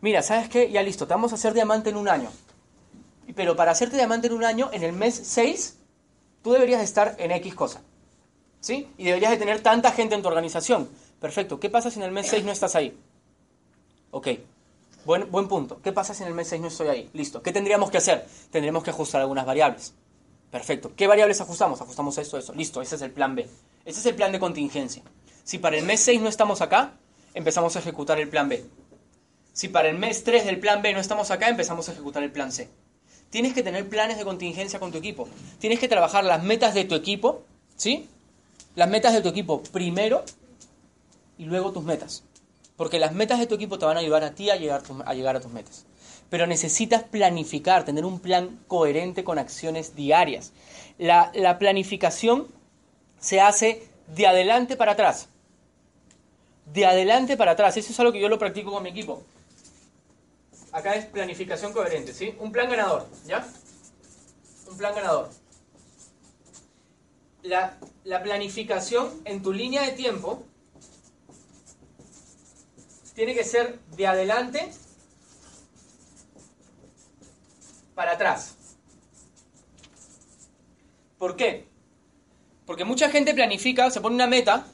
Mira, 0.00 0.22
¿sabes 0.22 0.48
qué? 0.48 0.70
Ya 0.70 0.82
listo, 0.82 1.06
te 1.06 1.14
vamos 1.14 1.32
a 1.32 1.34
hacer 1.34 1.54
diamante 1.54 1.90
en 1.90 1.96
un 1.96 2.08
año. 2.08 2.30
pero 3.34 3.56
para 3.56 3.72
hacerte 3.72 3.96
diamante 3.96 4.28
en 4.28 4.32
un 4.32 4.44
año, 4.44 4.70
en 4.72 4.82
el 4.82 4.92
mes 4.92 5.20
6, 5.24 5.76
tú 6.42 6.52
deberías 6.52 6.82
estar 6.82 7.16
en 7.18 7.30
X 7.32 7.54
cosa. 7.54 7.82
¿Sí? 8.60 8.88
Y 8.96 9.04
deberías 9.04 9.30
de 9.30 9.36
tener 9.36 9.60
tanta 9.60 9.92
gente 9.92 10.14
en 10.14 10.22
tu 10.22 10.28
organización. 10.28 10.88
Perfecto. 11.20 11.58
¿Qué 11.60 11.68
pasa 11.68 11.90
si 11.90 11.98
en 11.98 12.04
el 12.04 12.12
mes 12.12 12.26
6 12.28 12.44
no 12.44 12.52
estás 12.52 12.74
ahí? 12.76 12.96
Ok. 14.10 14.28
Buen, 15.04 15.30
buen 15.30 15.48
punto. 15.48 15.80
¿Qué 15.82 15.92
pasa 15.92 16.14
si 16.14 16.22
en 16.22 16.28
el 16.28 16.34
mes 16.34 16.48
6 16.48 16.60
no 16.60 16.68
estoy 16.68 16.88
ahí? 16.88 17.10
Listo. 17.12 17.42
¿Qué 17.42 17.52
tendríamos 17.52 17.90
que 17.90 17.98
hacer? 17.98 18.26
Tendríamos 18.50 18.82
que 18.82 18.90
ajustar 18.90 19.20
algunas 19.20 19.46
variables. 19.46 19.94
Perfecto. 20.50 20.92
¿Qué 20.96 21.06
variables 21.06 21.40
ajustamos? 21.40 21.80
Ajustamos 21.80 22.16
esto, 22.18 22.38
eso. 22.38 22.54
Listo. 22.54 22.82
Ese 22.82 22.96
es 22.96 23.02
el 23.02 23.10
plan 23.10 23.34
B. 23.34 23.48
Ese 23.88 24.00
es 24.00 24.06
el 24.06 24.16
plan 24.16 24.32
de 24.32 24.38
contingencia. 24.38 25.02
Si 25.44 25.56
para 25.56 25.78
el 25.78 25.86
mes 25.86 26.00
6 26.00 26.20
no 26.20 26.28
estamos 26.28 26.60
acá, 26.60 26.92
empezamos 27.32 27.74
a 27.74 27.78
ejecutar 27.78 28.20
el 28.20 28.28
plan 28.28 28.46
B. 28.46 28.62
Si 29.54 29.68
para 29.68 29.88
el 29.88 29.96
mes 29.96 30.24
3 30.24 30.44
del 30.44 30.60
plan 30.60 30.82
B 30.82 30.92
no 30.92 31.00
estamos 31.00 31.30
acá, 31.30 31.48
empezamos 31.48 31.88
a 31.88 31.92
ejecutar 31.92 32.22
el 32.22 32.30
plan 32.30 32.52
C. 32.52 32.68
Tienes 33.30 33.54
que 33.54 33.62
tener 33.62 33.88
planes 33.88 34.18
de 34.18 34.24
contingencia 34.24 34.78
con 34.78 34.92
tu 34.92 34.98
equipo. 34.98 35.26
Tienes 35.58 35.78
que 35.78 35.88
trabajar 35.88 36.22
las 36.24 36.42
metas 36.42 36.74
de 36.74 36.84
tu 36.84 36.94
equipo, 36.94 37.44
¿sí? 37.76 38.06
Las 38.74 38.90
metas 38.90 39.14
de 39.14 39.22
tu 39.22 39.30
equipo 39.30 39.62
primero 39.62 40.22
y 41.38 41.46
luego 41.46 41.72
tus 41.72 41.82
metas. 41.82 42.24
Porque 42.76 42.98
las 42.98 43.14
metas 43.14 43.38
de 43.38 43.46
tu 43.46 43.54
equipo 43.54 43.78
te 43.78 43.86
van 43.86 43.96
a 43.96 44.00
ayudar 44.00 44.22
a 44.22 44.34
ti 44.34 44.50
a 44.50 44.56
llegar, 44.56 44.82
a 45.06 45.14
llegar 45.14 45.34
a 45.34 45.40
tus 45.40 45.50
metas. 45.50 45.86
Pero 46.28 46.46
necesitas 46.46 47.04
planificar, 47.04 47.86
tener 47.86 48.04
un 48.04 48.20
plan 48.20 48.60
coherente 48.68 49.24
con 49.24 49.38
acciones 49.38 49.96
diarias. 49.96 50.52
La, 50.98 51.32
la 51.34 51.58
planificación 51.58 52.57
se 53.20 53.40
hace 53.40 53.88
de 54.08 54.26
adelante 54.26 54.76
para 54.76 54.92
atrás. 54.92 55.28
De 56.66 56.86
adelante 56.86 57.36
para 57.36 57.52
atrás. 57.52 57.76
Eso 57.76 57.92
es 57.92 58.00
algo 58.00 58.12
que 58.12 58.20
yo 58.20 58.28
lo 58.28 58.38
practico 58.38 58.70
con 58.70 58.82
mi 58.82 58.90
equipo. 58.90 59.22
Acá 60.72 60.94
es 60.94 61.06
planificación 61.06 61.72
coherente, 61.72 62.12
¿sí? 62.12 62.34
Un 62.38 62.52
plan 62.52 62.68
ganador, 62.68 63.06
¿ya? 63.26 63.46
Un 64.70 64.76
plan 64.76 64.94
ganador. 64.94 65.30
La, 67.42 67.78
la 68.04 68.22
planificación 68.22 69.22
en 69.24 69.42
tu 69.42 69.52
línea 69.52 69.82
de 69.82 69.92
tiempo 69.92 70.42
tiene 73.14 73.34
que 73.34 73.44
ser 73.44 73.78
de 73.96 74.06
adelante 74.06 74.70
para 77.94 78.12
atrás. 78.12 78.54
¿Por 81.18 81.34
qué? 81.34 81.66
Porque 82.68 82.84
mucha 82.84 83.08
gente 83.08 83.32
planifica, 83.32 83.90
se 83.90 84.02
pone 84.02 84.14
una 84.14 84.26
meta, 84.26 84.66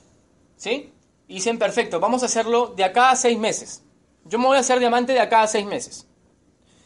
¿sí? 0.56 0.92
Y 1.28 1.34
dicen, 1.34 1.60
perfecto, 1.60 2.00
vamos 2.00 2.24
a 2.24 2.26
hacerlo 2.26 2.74
de 2.76 2.82
acá 2.82 3.10
a 3.10 3.14
seis 3.14 3.38
meses. 3.38 3.84
Yo 4.24 4.40
me 4.40 4.46
voy 4.46 4.56
a 4.56 4.60
hacer 4.60 4.80
diamante 4.80 5.12
de 5.12 5.20
acá 5.20 5.42
a 5.42 5.46
seis 5.46 5.64
meses. 5.64 6.04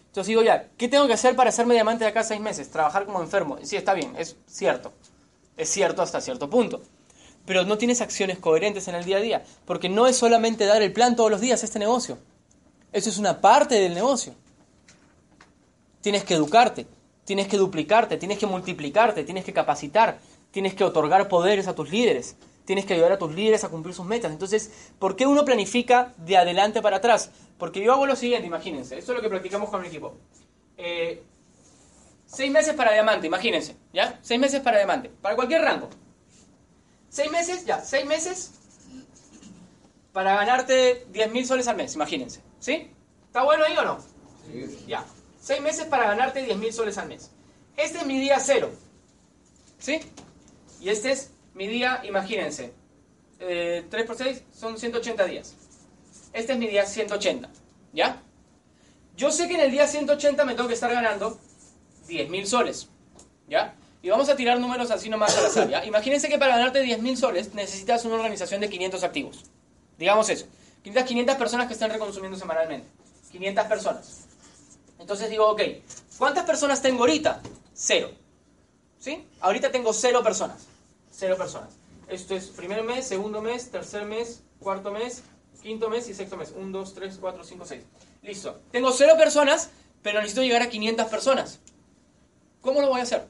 Entonces 0.09 0.26
digo, 0.26 0.42
ya, 0.42 0.68
¿qué 0.76 0.86
tengo 0.86 1.06
que 1.06 1.14
hacer 1.14 1.34
para 1.34 1.48
hacerme 1.48 1.72
diamante 1.72 2.04
de 2.04 2.11
acá 2.11 2.20
a 2.20 2.24
seis 2.24 2.42
meses? 2.42 2.70
Trabajar 2.70 3.06
como 3.06 3.22
enfermo. 3.22 3.56
Sí, 3.62 3.76
está 3.76 3.94
bien, 3.94 4.16
es 4.18 4.36
cierto. 4.46 4.92
Es 5.56 5.70
cierto 5.70 6.02
hasta 6.02 6.20
cierto 6.20 6.50
punto. 6.50 6.82
Pero 7.46 7.64
no 7.64 7.78
tienes 7.78 8.02
acciones 8.02 8.38
coherentes 8.38 8.86
en 8.88 8.94
el 8.94 9.06
día 9.06 9.16
a 9.16 9.20
día. 9.20 9.44
Porque 9.64 9.88
no 9.88 10.09
es 10.09 10.16
solamente 10.18 10.66
dar 10.66 10.82
el 10.82 10.92
plan 10.92 11.16
todos 11.16 11.30
los 11.30 11.40
días 11.40 11.64
este 11.64 11.78
negocio. 11.78 12.18
Eso 12.92 13.09
es 13.09 13.16
una 13.16 13.40
parte 13.40 13.76
del 13.76 13.94
negocio. 13.94 14.34
Tienes 16.02 16.24
que 16.24 16.34
educarte, 16.34 16.86
tienes 17.24 17.48
que 17.48 17.56
duplicarte, 17.56 18.18
tienes 18.18 18.38
que 18.38 18.46
multiplicarte, 18.46 19.24
tienes 19.24 19.46
que 19.46 19.54
capacitar, 19.54 20.18
tienes 20.59 20.74
que 20.74 20.82
otorgar 20.82 21.28
poderes 21.28 21.68
a 21.68 21.74
tus 21.76 21.88
líderes, 21.88 22.34
tienes 22.64 22.84
que 22.84 22.94
ayudar 22.94 23.12
a 23.12 23.18
tus 23.18 23.32
líderes 23.32 23.62
a 23.62 23.68
cumplir 23.68 23.94
sus 23.94 24.04
metas. 24.04 24.32
Entonces, 24.32 24.90
¿por 24.98 25.14
qué 25.14 25.24
uno 25.24 25.44
planifica 25.44 26.12
de 26.16 26.36
adelante 26.36 26.82
para 26.82 26.96
atrás? 26.96 27.30
Porque 27.59 27.80
yo 27.80 27.92
hago 27.92 28.06
lo 28.06 28.16
siguiente, 28.16 28.48
imagínense, 28.48 28.98
esto 28.98 29.12
es 29.12 29.16
lo 29.18 29.22
que 29.22 29.28
practicamos 29.28 29.70
con 29.70 29.82
mi 29.82 29.86
equipo. 29.86 30.16
Eh, 30.76 31.22
seis 32.26 32.50
meses 32.50 32.74
para 32.74 32.92
diamante, 32.92 33.28
imagínense, 33.28 33.76
¿ya? 33.92 34.18
Seis 34.20 34.40
meses 34.40 34.61
para 34.61 34.78
diamante, 34.78 35.12
para 35.22 35.36
cualquier 35.36 35.62
rango. 35.62 35.90
Seis 37.09 37.30
meses, 37.30 37.64
ya, 37.64 37.78
seis 37.78 38.04
meses 38.04 38.54
para 40.12 40.34
ganarte 40.34 41.06
10.000 41.12 41.44
soles 41.44 41.68
al 41.68 41.76
mes, 41.76 41.94
imagínense, 41.94 42.40
¿sí? 42.59 42.90
¿Está 43.26 43.44
bueno 43.44 43.62
ahí 43.62 43.76
o 43.76 43.84
no? 43.84 44.00
Sí. 44.50 44.86
Ya, 44.88 45.04
seis 45.40 45.61
meses 45.61 45.84
para 45.84 46.09
ganarte 46.09 46.44
10.000 46.44 46.72
soles 46.72 46.98
al 46.98 47.06
mes. 47.06 47.30
Este 47.76 47.98
es 47.98 48.06
mi 48.06 48.18
día 48.18 48.40
cero, 48.40 48.72
¿sí? 49.78 50.00
Y 50.81 50.91
este 50.91 51.12
es 51.12 51.31
mi 51.55 51.66
día, 51.66 52.03
imagínense, 52.05 52.72
3 53.39 53.49
eh, 53.49 54.05
por 54.07 54.16
6 54.16 54.43
son 54.53 54.79
180 54.79 55.24
días. 55.24 55.55
Este 56.33 56.53
es 56.53 56.59
mi 56.59 56.66
día 56.66 56.87
180, 56.87 57.49
¿ya? 57.93 58.22
Yo 59.16 59.31
sé 59.33 59.49
que 59.49 59.55
en 59.55 59.61
el 59.61 59.70
día 59.70 59.87
180 59.87 60.45
me 60.45 60.55
tengo 60.55 60.68
que 60.68 60.74
estar 60.74 60.93
ganando 60.93 61.39
10.000 62.09 62.47
soles, 62.47 62.89
¿ya? 63.49 63.74
Y 64.03 64.11
vamos 64.11 64.29
a 64.29 64.37
tirar 64.37 64.61
números 64.61 64.91
así 64.91 65.09
nomás 65.09 65.37
a 65.37 65.41
la 65.41 65.49
azar, 65.49 65.68
¿ya? 65.68 65.85
Imagínense 65.85 66.29
que 66.29 66.39
para 66.39 66.57
ganarte 66.57 66.85
10.000 66.85 67.16
soles 67.16 67.55
necesitas 67.55 68.05
una 68.05 68.14
organización 68.14 68.61
de 68.61 68.68
500 68.68 69.03
activos. 69.03 69.45
Digamos 69.99 70.29
eso. 70.29 70.47
500, 70.85 71.09
500 71.09 71.37
personas 71.37 71.66
que 71.66 71.72
estén 71.72 71.91
reconsumiendo 71.91 72.39
semanalmente. 72.39 72.87
500 73.33 73.66
personas. 73.66 74.24
Entonces 75.01 75.29
digo, 75.29 75.49
ok, 75.49 75.62
¿cuántas 76.16 76.45
personas 76.45 76.81
tengo 76.81 77.01
ahorita? 77.01 77.43
Cero. 77.74 78.12
¿Sí? 79.01 79.26
Ahorita 79.41 79.72
tengo 79.72 79.93
cero 79.93 80.22
personas. 80.22 80.68
Cero 81.19 81.37
personas. 81.37 81.75
Esto 82.07 82.37
es 82.37 82.47
primer 82.47 82.85
mes, 82.85 83.05
segundo 83.05 83.43
mes, 83.43 83.73
tercer 83.73 84.05
mes, 84.05 84.45
cuarto 84.61 84.93
mes, 84.93 85.25
quinto 85.61 85.91
mes 85.91 86.09
y 86.09 86.14
sexto 86.14 86.37
mes. 86.37 86.55
1, 86.57 86.79
2, 86.79 86.95
3, 86.95 87.19
4, 87.21 87.43
5, 87.43 87.66
6. 87.66 87.85
Listo. 88.23 88.61
Tengo 88.71 88.93
cero 88.93 89.14
personas, 89.19 89.71
pero 90.01 90.21
necesito 90.21 90.43
llegar 90.43 90.62
a 90.62 90.69
500 90.69 91.09
personas. 91.09 91.59
¿Cómo 92.61 92.81
lo 92.81 92.91
voy 92.91 93.01
a 93.01 93.03
hacer? 93.03 93.27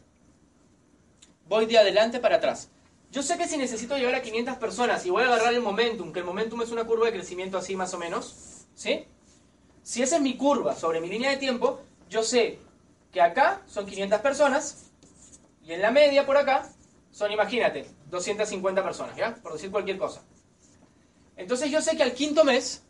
Voy 1.47 1.65
de 1.65 1.79
adelante 1.79 2.19
para 2.19 2.37
atrás. 2.37 2.69
Yo 3.11 3.23
sé 3.23 3.39
que 3.39 3.49
si 3.49 3.57
necesito 3.57 3.97
llegar 3.97 4.17
a 4.17 4.21
500 4.21 4.57
personas 4.57 5.07
y 5.07 5.11
voy 5.11 5.23
a 5.23 5.29
agarrar 5.29 5.55
el 5.55 5.63
momentum, 5.63 6.13
que 6.13 6.19
el 6.19 6.27
momentum 6.27 6.61
es 6.61 6.71
una 6.71 6.85
curva 6.85 7.07
de 7.07 7.13
crecimiento 7.13 7.57
así 7.57 7.75
más 7.75 7.95
o 7.95 7.99
menos, 7.99 8.67
¿sí? 8.75 9.07
Si 9.83 10.03
esa 10.03 10.17
es 10.17 10.23
mi 10.23 10.37
curva 10.37 10.77
sobre 10.77 11.01
mi 11.01 11.09
línea 11.09 11.31
de 11.31 11.39
tiempo, 11.39 11.81
yo 12.11 12.23
sé 12.23 12.59
que 13.11 13.23
acá 13.23 13.63
son 13.67 13.87
500 13.87 14.21
personas 14.21 14.91
y 15.65 15.73
en 15.73 15.81
la 15.81 15.91
media 15.91 16.27
por 16.27 16.37
acá 16.37 16.71
son, 17.11 17.33
imagínate, 17.33 17.87
250 18.11 18.83
personas, 18.83 19.17
¿ya? 19.17 19.35
Por 19.37 19.53
decir 19.53 19.71
cualquier 19.71 19.99
cosa. 19.99 20.23
Entonces 21.37 21.71
yo 21.71 21.81
sé 21.81 21.97
que 21.97 22.03
al 22.03 22.13
quinto 22.13 22.45
mes, 22.45 22.83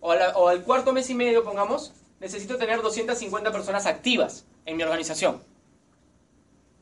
o, 0.00 0.10
al 0.10 0.62
cuarto 0.64 0.92
mes 0.92 1.08
y 1.10 1.14
medio, 1.14 1.44
pongamos, 1.44 1.92
necesito 2.20 2.56
tener 2.56 2.82
250 2.82 3.52
personas 3.52 3.86
activas 3.86 4.44
en 4.64 4.76
mi 4.76 4.82
organización. 4.82 5.42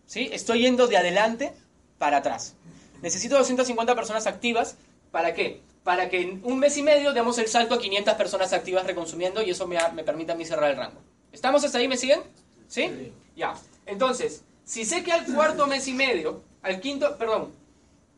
¿Sí? 0.07 0.31
Estoy 0.33 0.62
yendo 0.62 0.87
de 0.87 0.97
adelante 0.97 1.53
para 1.99 2.18
atrás. 2.18 2.55
Necesito 3.03 3.37
250 3.39 3.95
personas 3.95 4.26
activas, 4.26 4.76
¿para 5.11 5.35
qué? 5.35 5.62
Para 5.85 6.09
que 6.09 6.20
en 6.20 6.41
un 6.45 6.59
mes 6.59 6.76
y 6.76 6.83
medio 6.83 7.12
demos 7.12 7.39
el 7.39 7.49
salto 7.49 7.74
a 7.74 7.78
500 7.78 8.14
personas 8.14 8.53
activas 8.53 8.87
reconsumiendo 8.87 9.43
y 9.43 9.51
eso 9.51 9.66
me, 9.66 9.78
me 9.95 10.05
permita 10.05 10.35
a 10.35 10.37
mí 10.37 10.45
cerrar 10.45 10.70
el 10.70 10.76
rango. 10.76 11.01
¿Estamos 11.33 11.64
hasta 11.64 11.78
ahí? 11.78 11.89
¿Me 11.89 11.97
siguen? 11.97 12.20
¿Sí? 12.68 13.12
Ya. 13.37 13.55
Entonces, 13.87 14.45
si 14.64 14.85
sé 14.85 15.03
que 15.03 15.12
al 15.12 15.24
cuarto 15.26 15.66
mes 15.66 15.89
y 15.89 15.95
medio 15.95 16.43
al 16.63 16.81
quinto, 16.81 17.17
perdón, 17.17 17.53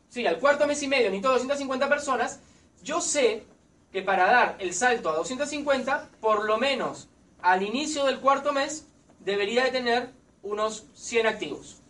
sí, 0.09 0.25
al 0.25 0.39
cuarto 0.39 0.67
mes 0.67 0.81
y 0.83 0.87
medio 0.87 1.05
necesito 1.05 1.31
250 1.31 1.89
personas, 1.89 2.39
yo 2.83 3.01
sé 3.01 3.43
que 3.91 4.01
para 4.01 4.25
dar 4.25 4.55
el 4.59 4.73
salto 4.73 5.09
a 5.09 5.15
250, 5.15 6.09
por 6.19 6.45
lo 6.45 6.57
menos 6.57 7.09
al 7.41 7.61
inicio 7.61 8.05
del 8.05 8.19
cuarto 8.19 8.51
mes, 8.51 8.87
debería 9.19 9.63
de 9.63 9.71
tener 9.71 10.09
unos 10.41 10.85
100 10.93 11.27
activos. 11.27 11.81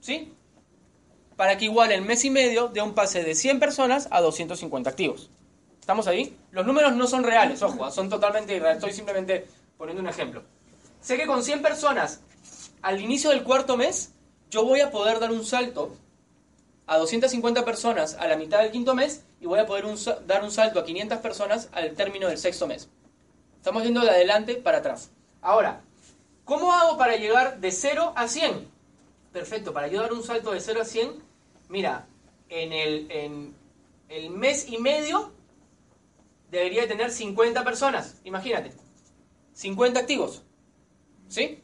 ¿Sí? 0.00 0.32
Para 1.36 1.56
que 1.56 1.66
igual 1.66 1.92
el 1.92 2.02
mes 2.02 2.24
y 2.24 2.30
medio 2.30 2.68
dé 2.68 2.82
un 2.82 2.94
pase 2.94 3.22
de 3.22 3.34
100 3.34 3.60
personas 3.60 4.08
a 4.10 4.20
250 4.20 4.90
activos. 4.90 5.30
¿Estamos 5.80 6.06
ahí? 6.06 6.36
Los 6.50 6.66
números 6.66 6.94
no 6.94 7.06
son 7.06 7.24
reales, 7.24 7.62
ojo, 7.62 7.90
son 7.90 8.10
totalmente 8.10 8.54
irreales. 8.54 8.78
Estoy 8.78 8.92
simplemente 8.92 9.46
poniendo 9.76 10.02
un 10.02 10.08
ejemplo. 10.08 10.42
Sé 11.00 11.16
que 11.16 11.26
con 11.26 11.42
100 11.42 11.62
personas 11.62 12.20
al 12.82 13.00
inicio 13.00 13.30
del 13.30 13.42
cuarto 13.42 13.76
mes 13.76 14.12
yo 14.50 14.64
voy 14.64 14.80
a 14.80 14.90
poder 14.90 15.20
dar 15.20 15.30
un 15.30 15.44
salto 15.44 15.94
a 16.86 16.96
250 16.96 17.64
personas 17.64 18.14
a 18.14 18.26
la 18.26 18.36
mitad 18.36 18.60
del 18.60 18.70
quinto 18.70 18.94
mes 18.94 19.24
y 19.40 19.46
voy 19.46 19.58
a 19.58 19.66
poder 19.66 19.84
dar 20.26 20.42
un 20.42 20.50
salto 20.50 20.80
a 20.80 20.84
500 20.84 21.18
personas 21.18 21.68
al 21.72 21.94
término 21.94 22.28
del 22.28 22.38
sexto 22.38 22.66
mes. 22.66 22.88
Estamos 23.56 23.82
yendo 23.82 24.00
de 24.00 24.10
adelante 24.10 24.54
para 24.54 24.78
atrás. 24.78 25.10
Ahora, 25.42 25.82
¿cómo 26.44 26.72
hago 26.72 26.96
para 26.96 27.16
llegar 27.16 27.60
de 27.60 27.70
0 27.70 28.14
a 28.16 28.26
100? 28.26 28.68
Perfecto, 29.32 29.72
para 29.72 29.88
yo 29.88 30.00
dar 30.00 30.12
un 30.12 30.22
salto 30.22 30.52
de 30.52 30.60
0 30.60 30.80
a 30.80 30.84
100, 30.84 31.22
mira, 31.68 32.06
en 32.48 32.72
el, 32.72 33.10
en 33.10 33.54
el 34.08 34.30
mes 34.30 34.68
y 34.68 34.78
medio 34.78 35.32
debería 36.50 36.88
tener 36.88 37.10
50 37.10 37.62
personas, 37.64 38.16
imagínate. 38.24 38.72
50 39.52 40.00
activos. 40.00 40.42
¿Sí? 41.28 41.62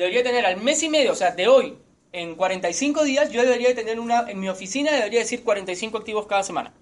Debería 0.00 0.22
tener 0.22 0.46
al 0.46 0.56
mes 0.56 0.82
y 0.82 0.88
medio, 0.88 1.12
o 1.12 1.14
sea, 1.14 1.32
de 1.32 1.46
hoy, 1.46 1.76
en 2.12 2.34
45 2.34 3.04
días, 3.04 3.30
yo 3.30 3.42
debería 3.42 3.74
tener 3.74 4.00
una, 4.00 4.30
en 4.30 4.40
mi 4.40 4.48
oficina 4.48 4.92
debería 4.92 5.20
decir 5.20 5.44
45 5.44 5.98
activos 5.98 6.26
cada 6.26 6.42
semana. 6.42 6.72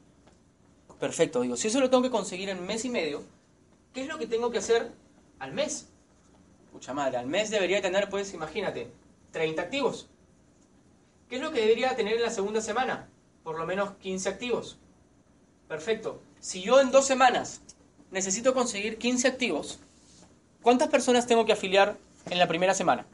Perfecto, 1.01 1.41
digo, 1.41 1.57
si 1.57 1.66
eso 1.66 1.81
lo 1.81 1.91
tengo 1.91 2.05
que 2.05 2.11
conseguir 2.11 2.49
en 2.49 2.64
mes 2.64 2.85
y 2.85 2.91
medio, 2.91 3.25
¿qué 3.93 4.03
es 4.03 4.07
lo 4.07 4.19
que 4.19 4.29
tengo 4.29 4.53
que 4.53 4.59
hacer 4.59 4.93
al 5.41 5.53
mes? 5.53 5.89
Pucha 6.71 6.95
madre, 6.95 7.16
al 7.16 7.27
mes 7.27 7.51
debería 7.51 7.83
tener, 7.83 8.09
pues, 8.09 8.35
imagínate, 8.35 8.89
30 9.33 9.62
activos. 9.62 10.09
¿Qué 11.29 11.37
es 11.37 11.43
lo 11.43 11.51
que 11.51 11.62
debería 11.62 11.97
tener 11.97 12.14
en 12.14 12.23
la 12.23 12.31
segunda 12.31 12.61
semana? 12.61 13.09
Por 13.43 13.59
lo 13.59 13.66
menos 13.66 13.97
15 13.97 14.29
activos. 14.29 14.79
Perfecto. 15.66 16.23
Si 16.39 16.62
yo 16.62 16.81
en 16.81 16.93
dos 16.93 17.07
semanas 17.07 17.62
necesito 18.12 18.55
conseguir 18.55 18.97
15 18.97 19.27
activos, 19.27 19.81
¿cuántas 20.62 20.87
personas 20.87 21.27
tengo 21.27 21.47
que 21.47 21.53
afiliar 21.55 21.99
en 22.31 22.39
la 22.39 22.47
primera 22.47 22.74
semana? 22.74 23.07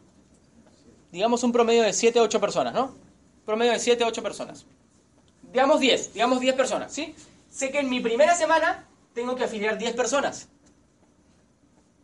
Digamos 1.13 1.43
un 1.45 1.53
promedio 1.53 1.83
de 1.83 1.93
7 1.93 2.21
8 2.21 2.41
personas, 2.41 2.75
¿no? 2.75 2.95
Promedio 3.45 3.73
de 3.73 3.79
7 3.79 4.05
8 4.05 4.23
personas. 4.23 4.67
Digamos 5.53 5.81
10, 5.81 6.15
digamos 6.15 6.41
10 6.41 6.55
personas, 6.57 6.93
¿sí? 6.93 7.15
Sé 7.49 7.71
que 7.71 7.79
en 7.79 7.89
mi 7.89 8.01
primera 8.01 8.35
semana 8.35 8.89
tengo 9.15 9.37
que 9.37 9.45
afiliar 9.45 9.79
10 9.79 9.95
personas. 9.95 10.49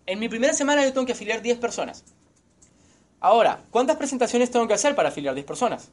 En 0.06 0.18
mi 0.18 0.28
primera 0.28 0.52
semana 0.52 0.84
yo 0.84 0.92
tengo 0.92 1.06
que 1.06 1.12
afiliar 1.12 1.42
10 1.42 1.58
personas. 1.58 2.04
Ahora, 3.18 3.62
¿cuántas 3.70 3.96
presentaciones 3.96 4.50
tengo 4.50 4.66
que 4.66 4.74
hacer 4.74 4.94
para 4.94 5.08
afiliar 5.08 5.34
10 5.34 5.46
personas? 5.46 5.90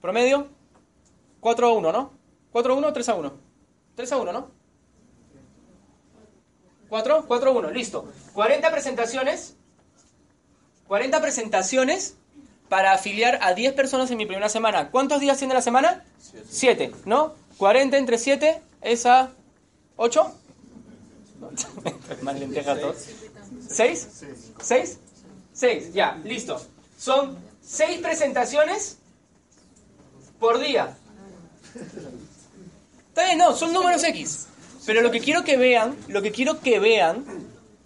Promedio, 0.00 0.48
4 1.40 1.66
a 1.66 1.72
1, 1.72 1.92
¿no? 1.92 2.12
4 2.52 2.72
a 2.72 2.76
1 2.76 2.88
o 2.88 2.92
3 2.92 3.08
a 3.08 3.14
1. 3.14 3.32
3 3.96 4.12
a 4.12 4.16
1, 4.16 4.32
¿no? 4.32 4.50
4, 6.88 7.24
4 7.26 7.50
a 7.50 7.52
1, 7.52 7.70
listo. 7.70 8.12
40 8.34 8.70
presentaciones. 8.70 9.56
40 10.92 11.22
presentaciones 11.22 12.16
para 12.68 12.92
afiliar 12.92 13.38
a 13.40 13.54
10 13.54 13.72
personas 13.72 14.10
en 14.10 14.18
mi 14.18 14.26
primera 14.26 14.50
semana. 14.50 14.90
¿Cuántos 14.90 15.20
días 15.20 15.38
tiene 15.38 15.54
la 15.54 15.62
semana? 15.62 16.04
7, 16.50 16.92
¿no? 17.06 17.32
40 17.56 17.96
entre 17.96 18.18
7 18.18 18.60
es 18.82 19.06
a 19.06 19.30
8. 19.96 20.34
Más 22.20 22.38
lenteja 22.38 22.78
todo. 22.78 22.94
¿6? 22.94 24.06
¿6? 24.58 24.98
6, 25.54 25.94
ya, 25.94 26.20
listo. 26.24 26.60
Son 26.98 27.38
6 27.62 28.00
presentaciones 28.00 28.98
por 30.38 30.58
día. 30.58 30.94
Está 33.08 33.24
bien, 33.24 33.38
no, 33.38 33.56
son 33.56 33.72
números 33.72 34.04
X. 34.04 34.46
Pero 34.84 35.00
lo 35.00 35.10
que 35.10 35.20
quiero 35.20 35.42
que 35.42 35.56
vean, 35.56 35.96
lo 36.08 36.20
que 36.20 36.32
quiero 36.32 36.60
que 36.60 36.78
vean 36.78 37.24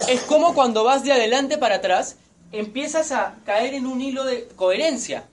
es 0.08 0.22
cómo 0.22 0.54
cuando 0.54 0.82
vas 0.82 1.04
de 1.04 1.12
adelante 1.12 1.56
para 1.56 1.76
atrás 1.76 2.16
empiezas 2.52 3.12
a 3.12 3.36
caer 3.44 3.74
en 3.74 3.86
un 3.86 4.00
hilo 4.00 4.24
de 4.24 4.48
coherencia. 4.56 5.24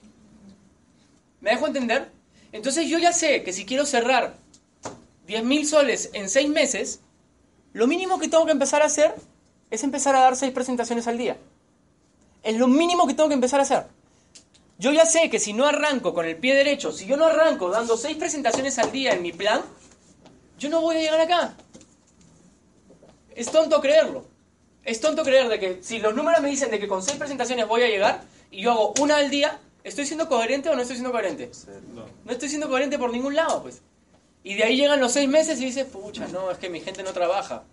¿Me 1.41 1.51
dejo 1.51 1.68
entender? 1.68 2.11
Entonces 2.51 2.88
yo 2.88 2.99
ya 2.99 3.14
sé 3.14 3.43
que 3.43 3.53
si 3.53 3.66
quiero 3.66 3.86
cerrar 3.86 4.36
10.000 5.28 5.66
soles 5.66 6.09
en 6.14 6.30
6 6.30 6.49
meses, 6.49 6.99
lo 7.74 7.88
mínimo 7.88 8.20
que 8.20 8.28
tengo 8.28 8.45
que 8.45 8.51
empezar 8.51 8.82
a 8.82 8.86
hacer 8.86 9.16
es 9.72 9.84
empezar 9.84 10.16
a 10.16 10.22
dar 10.22 10.36
6 10.36 10.53
presentaciones 10.53 11.07
al 11.07 11.18
día. 11.18 11.38
Es 12.43 12.57
lo 12.57 12.68
mínimo 12.68 13.07
que 13.07 13.14
tengo 13.14 13.30
que 13.30 13.36
empezar 13.36 13.59
a 13.59 13.64
hacer. 13.64 13.86
Yo 14.78 14.91
ya 14.91 15.05
sé 15.05 15.30
que 15.30 15.39
si 15.39 15.53
no 15.53 15.66
arranco 15.66 16.14
con 16.14 16.26
el 16.26 16.38
pie 16.38 16.55
derecho, 16.55 16.91
si 16.91 17.05
yo 17.05 17.18
no 17.18 17.26
arranco 17.26 17.70
dando 17.70 17.97
6 17.97 18.18
presentaciones 18.18 18.78
al 18.80 18.91
día 18.91 19.14
en 19.14 19.22
mi 19.22 19.32
plan, 19.32 19.61
yo 20.59 20.70
no 20.70 20.82
voy 20.82 20.97
a 20.97 20.99
llegar 20.99 21.22
acá. 21.22 21.55
Es 23.36 23.49
tonto 23.49 23.82
creerlo. 23.82 24.33
Es 24.86 25.00
tonto 25.00 25.24
creer 25.24 25.48
de 25.48 25.60
que 25.60 25.80
si 25.82 26.00
los 26.00 26.14
números 26.14 26.42
me 26.42 26.50
dicen 26.50 26.70
de 26.70 26.80
que 26.80 26.88
con 26.88 27.02
6 27.02 27.18
presentaciones 27.18 27.68
voy 27.68 27.84
a 27.84 27.88
llegar 27.88 28.22
y 28.52 28.62
yo 28.62 28.72
hago 28.72 28.94
una 29.00 29.18
al 29.18 29.30
día, 29.30 29.60
¿estoy 29.84 30.06
siendo 30.06 30.28
coherente 30.28 30.70
o 30.70 30.76
no 30.76 30.82
estoy 30.82 30.98
siendo 30.98 31.12
coherente? 31.12 31.52
No. 31.94 32.06
No 32.26 32.32
estoy 32.32 32.50
siendo 32.50 32.68
coherente 32.70 33.00
por 33.00 33.12
ningún 33.12 33.36
lado, 33.36 33.64
pues. 33.64 33.82
Y 34.44 34.56
de 34.56 34.64
ahí 34.64 34.76
llegan 34.76 35.00
los 35.00 35.14
6 35.14 35.30
meses 35.30 35.60
y 35.62 35.66
dices, 35.66 35.86
pucha, 35.86 36.28
no, 36.28 36.52
es 36.52 36.58
que 36.58 36.70
mi 36.70 36.82
gente 36.82 37.02
no 37.02 37.14
trabaja. 37.14 37.64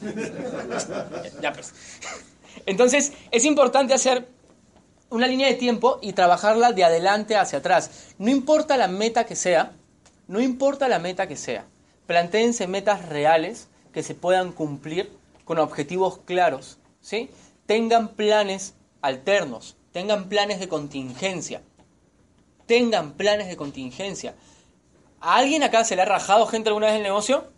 ya 1.42 1.52
pues. 1.52 1.74
Entonces, 2.64 3.12
es 3.30 3.44
importante 3.44 3.92
hacer 3.92 4.26
una 5.10 5.26
línea 5.26 5.48
de 5.48 5.54
tiempo 5.54 5.98
y 6.02 6.12
trabajarla 6.12 6.72
de 6.72 6.84
adelante 6.84 7.36
hacia 7.36 7.58
atrás. 7.58 7.90
No 8.18 8.30
importa 8.30 8.76
la 8.76 8.88
meta 8.88 9.24
que 9.24 9.36
sea, 9.36 9.72
no 10.26 10.40
importa 10.40 10.88
la 10.88 10.98
meta 10.98 11.26
que 11.26 11.36
sea. 11.36 11.66
Plantéense 12.06 12.66
metas 12.66 13.06
reales 13.06 13.68
que 13.92 14.02
se 14.02 14.14
puedan 14.14 14.52
cumplir 14.52 15.10
con 15.48 15.58
objetivos 15.58 16.18
claros, 16.26 16.76
¿sí? 17.00 17.30
Tengan 17.64 18.08
planes 18.08 18.74
alternos, 19.00 19.78
tengan 19.92 20.28
planes 20.28 20.60
de 20.60 20.68
contingencia. 20.68 21.62
Tengan 22.66 23.14
planes 23.14 23.48
de 23.48 23.56
contingencia. 23.56 24.34
¿A 25.22 25.36
alguien 25.36 25.62
acá 25.62 25.84
se 25.84 25.96
le 25.96 26.02
ha 26.02 26.04
rajado 26.04 26.46
gente 26.48 26.68
alguna 26.68 26.88
vez 26.88 26.96
el 26.96 27.02
negocio? 27.02 27.50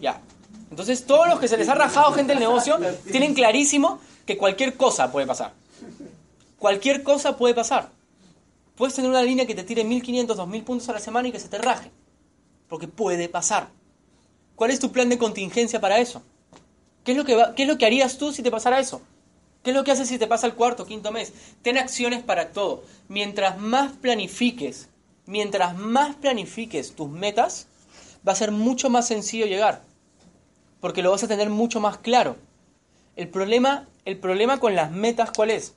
Ya. 0.00 0.20
Entonces, 0.68 1.06
todos 1.06 1.28
los 1.28 1.38
que 1.38 1.46
se 1.46 1.56
les 1.56 1.68
ha 1.68 1.76
rajado 1.76 2.12
gente 2.12 2.32
el 2.32 2.40
negocio 2.40 2.76
tienen 3.12 3.34
clarísimo 3.34 4.00
que 4.26 4.36
cualquier 4.36 4.76
cosa 4.76 5.12
puede 5.12 5.28
pasar. 5.28 5.52
Cualquier 6.58 7.04
cosa 7.04 7.36
puede 7.36 7.54
pasar. 7.54 7.88
Puedes 8.74 8.96
tener 8.96 9.08
una 9.08 9.22
línea 9.22 9.46
que 9.46 9.54
te 9.54 9.62
tire 9.62 9.84
1500, 9.84 10.36
2000 10.36 10.64
puntos 10.64 10.88
a 10.88 10.94
la 10.94 10.98
semana 10.98 11.28
y 11.28 11.32
que 11.32 11.38
se 11.38 11.48
te 11.48 11.58
raje. 11.58 11.92
Porque 12.68 12.88
puede 12.88 13.28
pasar. 13.28 13.68
¿Cuál 14.56 14.72
es 14.72 14.80
tu 14.80 14.90
plan 14.90 15.08
de 15.08 15.18
contingencia 15.18 15.80
para 15.80 16.00
eso? 16.00 16.24
¿Qué 17.06 17.12
es 17.12 17.18
lo 17.18 17.24
que, 17.24 17.40
qué 17.54 17.62
es 17.62 17.68
lo 17.68 17.78
que 17.78 17.86
harías 17.86 18.18
tú 18.18 18.32
si 18.32 18.42
te 18.42 18.50
pasara 18.50 18.80
eso? 18.80 19.00
¿Qué 19.62 19.70
es 19.70 19.76
lo 19.76 19.84
que 19.84 19.92
haces 19.92 20.08
si 20.08 20.18
te 20.18 20.26
pasa 20.26 20.48
el 20.48 20.54
cuarto, 20.54 20.86
quinto 20.86 21.12
mes? 21.12 21.32
Ten 21.62 21.78
acciones 21.78 22.24
para 22.24 22.50
todo. 22.50 22.82
Mientras 23.06 23.60
más 23.60 23.92
planifiques, 23.92 24.88
mientras 25.24 25.78
más 25.78 26.16
planifiques 26.16 26.96
tus 26.96 27.08
metas, 27.08 27.68
va 28.26 28.32
a 28.32 28.34
ser 28.34 28.50
mucho 28.50 28.90
más 28.90 29.06
sencillo 29.06 29.46
llegar. 29.46 29.82
Porque 30.80 31.00
lo 31.00 31.12
vas 31.12 31.22
a 31.22 31.28
tener 31.28 31.48
mucho 31.48 31.78
más 31.78 31.96
claro. 31.98 32.38
El 33.14 33.28
problema, 33.28 33.86
el 34.04 34.18
problema 34.18 34.58
con 34.58 34.74
las 34.74 34.90
metas, 34.90 35.30
¿cuál 35.30 35.52
es? 35.52 35.74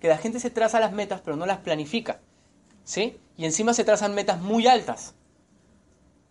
Que 0.00 0.08
la 0.08 0.16
gente 0.16 0.40
se 0.40 0.48
traza 0.48 0.80
las 0.80 0.92
metas 0.92 1.20
pero 1.22 1.36
no 1.36 1.44
las 1.44 1.58
planifica. 1.58 2.18
¿Sí? 2.82 3.18
Y 3.36 3.44
encima 3.44 3.74
se 3.74 3.84
trazan 3.84 4.14
metas 4.14 4.40
muy 4.40 4.66
altas. 4.66 5.12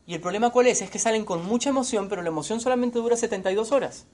Y 0.07 0.15
el 0.15 0.19
problema 0.19 0.49
cuál 0.49 0.65
es? 0.65 0.81
Es 0.81 0.89
que 0.89 0.97
salen 0.97 1.25
con 1.25 1.45
mucha 1.45 1.69
emoción, 1.69 2.09
pero 2.09 2.23
la 2.23 2.29
emoción 2.29 2.59
solamente 2.59 2.97
dura 2.97 3.15
72 3.15 3.71
horas. 3.71 4.07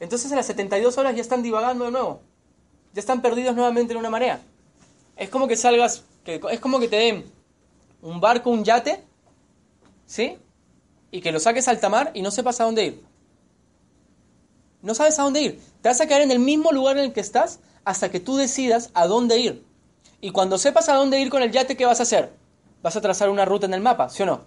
Entonces 0.00 0.30
a 0.32 0.36
las 0.36 0.46
72 0.46 0.98
horas 0.98 1.14
ya 1.14 1.22
están 1.22 1.42
divagando 1.42 1.84
de 1.84 1.90
nuevo. 1.90 2.20
Ya 2.92 3.00
están 3.00 3.22
perdidos 3.22 3.54
nuevamente 3.54 3.92
en 3.92 3.98
una 3.98 4.10
marea. 4.10 4.40
Es 5.16 5.28
como 5.30 5.48
que 5.48 5.56
salgas, 5.56 6.04
es 6.24 6.60
como 6.60 6.78
que 6.78 6.88
te 6.88 6.96
den 6.96 7.24
un 8.02 8.20
barco, 8.20 8.50
un 8.50 8.64
yate, 8.64 9.02
¿sí? 10.06 10.38
Y 11.10 11.20
que 11.20 11.32
lo 11.32 11.40
saques 11.40 11.68
al 11.68 11.80
tamar 11.80 12.10
y 12.14 12.22
no 12.22 12.30
sepas 12.30 12.60
a 12.60 12.64
dónde 12.64 12.84
ir. 12.84 13.04
No 14.82 14.94
sabes 14.94 15.18
a 15.18 15.22
dónde 15.22 15.40
ir. 15.40 15.60
Te 15.80 15.88
vas 15.88 16.00
a 16.00 16.06
quedar 16.06 16.20
en 16.20 16.30
el 16.30 16.38
mismo 16.38 16.72
lugar 16.72 16.98
en 16.98 17.04
el 17.04 17.12
que 17.12 17.20
estás 17.20 17.60
hasta 17.84 18.10
que 18.10 18.20
tú 18.20 18.36
decidas 18.36 18.90
a 18.94 19.06
dónde 19.06 19.38
ir. 19.38 19.64
Y 20.20 20.30
cuando 20.30 20.58
sepas 20.58 20.88
a 20.88 20.94
dónde 20.94 21.20
ir 21.20 21.30
con 21.30 21.42
el 21.42 21.50
yate, 21.50 21.76
¿qué 21.76 21.86
vas 21.86 22.00
a 22.00 22.04
hacer? 22.04 22.32
Vas 22.82 22.96
a 22.96 23.00
trazar 23.00 23.30
una 23.30 23.44
ruta 23.44 23.66
en 23.66 23.74
el 23.74 23.80
mapa, 23.80 24.08
¿sí 24.08 24.22
o 24.22 24.26
no? 24.26 24.44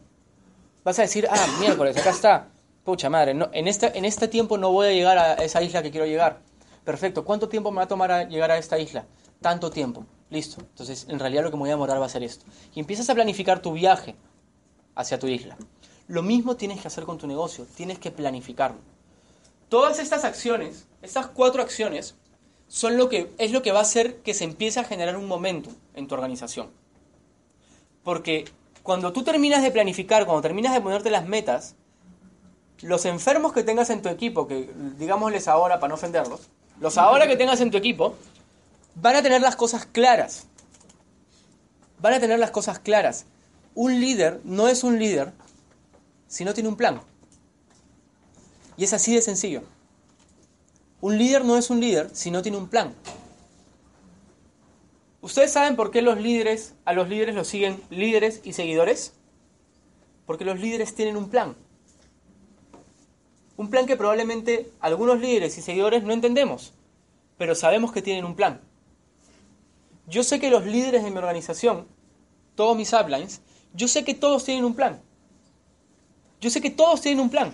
Vas 0.84 1.00
a 1.00 1.04
decir, 1.04 1.28
ah, 1.30 1.48
miércoles, 1.60 1.98
acá 1.98 2.12
está. 2.12 2.48
Pucha 2.84 3.10
madre, 3.10 3.34
no, 3.34 3.50
en, 3.54 3.68
este, 3.68 3.98
en 3.98 4.06
este 4.06 4.28
tiempo 4.28 4.58
no 4.58 4.72
voy 4.72 4.88
a 4.88 4.92
llegar 4.92 5.18
a 5.18 5.34
esa 5.36 5.62
isla 5.62 5.84
que 5.84 5.92
quiero 5.92 6.06
llegar. 6.06 6.42
Perfecto, 6.84 7.24
¿cuánto 7.24 7.50
tiempo 7.50 7.72
me 7.72 7.78
va 7.78 7.84
a 7.84 7.88
tomar 7.88 8.28
llegar 8.30 8.52
a 8.52 8.58
esta 8.58 8.80
isla? 8.80 9.06
Tanto 9.42 9.70
tiempo. 9.70 10.06
Listo. 10.30 10.62
Entonces, 10.62 11.08
en 11.10 11.20
realidad 11.20 11.44
lo 11.44 11.52
que 11.52 11.58
me 11.58 11.62
voy 11.62 11.70
a 11.70 11.74
demorar 11.74 12.00
va 12.02 12.06
a 12.06 12.10
ser 12.10 12.24
esto. 12.24 12.46
Y 12.74 12.80
empiezas 12.80 13.10
a 13.10 13.16
planificar 13.16 13.62
tu 13.62 13.74
viaje 13.74 14.16
hacia 14.96 15.20
tu 15.20 15.28
isla. 15.28 15.58
Lo 16.08 16.24
mismo 16.24 16.56
tienes 16.56 16.82
que 16.82 16.88
hacer 16.88 17.04
con 17.04 17.18
tu 17.18 17.28
negocio, 17.28 17.66
tienes 17.76 18.00
que 18.00 18.12
planificarlo. 18.12 18.80
Todas 19.70 20.00
estas 20.00 20.24
acciones, 20.26 20.88
estas 21.02 21.28
cuatro 21.28 21.62
acciones, 21.62 22.16
son 22.68 22.98
lo 22.98 23.10
que, 23.10 23.32
es 23.38 23.52
lo 23.52 23.62
que 23.62 23.72
va 23.72 23.80
a 23.80 23.84
hacer 23.84 24.18
que 24.18 24.34
se 24.34 24.44
empiece 24.44 24.80
a 24.80 24.84
generar 24.84 25.18
un 25.18 25.28
momento 25.28 25.70
en 25.94 26.08
tu 26.08 26.16
organización. 26.16 26.72
Porque 28.04 28.46
cuando 28.84 29.14
tú 29.14 29.24
terminas 29.24 29.62
de 29.62 29.72
planificar, 29.72 30.26
cuando 30.26 30.42
terminas 30.42 30.74
de 30.74 30.82
ponerte 30.82 31.12
las 31.12 31.28
metas, 31.28 31.76
los 32.82 33.06
enfermos 33.06 33.54
que 33.54 33.64
tengas 33.64 33.90
en 33.90 34.02
tu 34.02 34.10
equipo, 34.10 34.48
que 34.48 34.72
digámosles 34.98 35.48
ahora 35.48 35.80
para 35.80 35.90
no 35.90 35.96
ofenderlos, 35.96 36.50
los 36.80 36.98
ahora 36.98 37.28
que 37.28 37.36
tengas 37.36 37.62
en 37.62 37.72
tu 37.72 37.78
equipo, 37.78 38.16
van 38.96 39.16
a 39.16 39.22
tener 39.22 39.42
las 39.42 39.56
cosas 39.56 39.86
claras. 39.86 40.48
Van 42.00 42.14
a 42.14 42.20
tener 42.20 42.40
las 42.40 42.52
cosas 42.52 42.80
claras. 42.80 43.26
Un 43.76 44.00
líder 44.00 44.40
no 44.44 44.68
es 44.68 44.84
un 44.84 44.98
líder 45.00 45.34
si 46.28 46.46
no 46.46 46.54
tiene 46.54 46.70
un 46.70 46.78
plan. 46.78 47.02
Y 48.78 48.86
es 48.86 48.94
así 48.94 49.14
de 49.14 49.22
sencillo. 49.22 49.64
Un 51.02 51.18
líder 51.18 51.44
no 51.44 51.58
es 51.58 51.70
un 51.70 51.80
líder 51.80 52.10
si 52.14 52.32
no 52.32 52.42
tiene 52.42 52.58
un 52.58 52.70
plan. 52.70 52.94
¿Ustedes 55.22 55.52
saben 55.52 55.76
por 55.76 55.92
qué 55.92 56.02
los 56.02 56.20
líderes, 56.20 56.76
a 56.86 56.94
los 56.94 57.10
líderes 57.10 57.36
los 57.36 57.48
siguen 57.48 57.82
líderes 57.90 58.40
y 58.44 58.54
seguidores? 58.54 59.14
Porque 60.26 60.46
los 60.46 60.60
líderes 60.60 60.96
tienen 60.96 61.18
un 61.18 61.30
plan. 61.30 61.56
Un 63.60 63.70
plan 63.70 63.86
que 63.86 63.98
probablemente 63.98 64.72
algunos 64.80 65.20
líderes 65.20 65.58
y 65.58 65.62
seguidores 65.62 66.02
no 66.06 66.14
entendemos, 66.14 66.72
pero 67.38 67.56
sabemos 67.56 67.92
que 67.92 68.02
tienen 68.02 68.24
un 68.24 68.34
plan. 68.34 68.62
Yo 70.08 70.24
sé 70.24 70.40
que 70.40 70.50
los 70.50 70.66
líderes 70.66 71.04
de 71.04 71.12
mi 71.12 71.18
organización, 71.18 71.86
todos 72.56 72.78
mis 72.78 72.94
uplines, 72.94 73.42
yo 73.74 73.90
sé 73.90 74.06
que 74.06 74.14
todos 74.14 74.46
tienen 74.46 74.64
un 74.64 74.76
plan. 74.76 75.02
Yo 76.40 76.50
sé 76.50 76.62
que 76.62 76.70
todos 76.70 77.02
tienen 77.02 77.20
un 77.20 77.30
plan. 77.30 77.54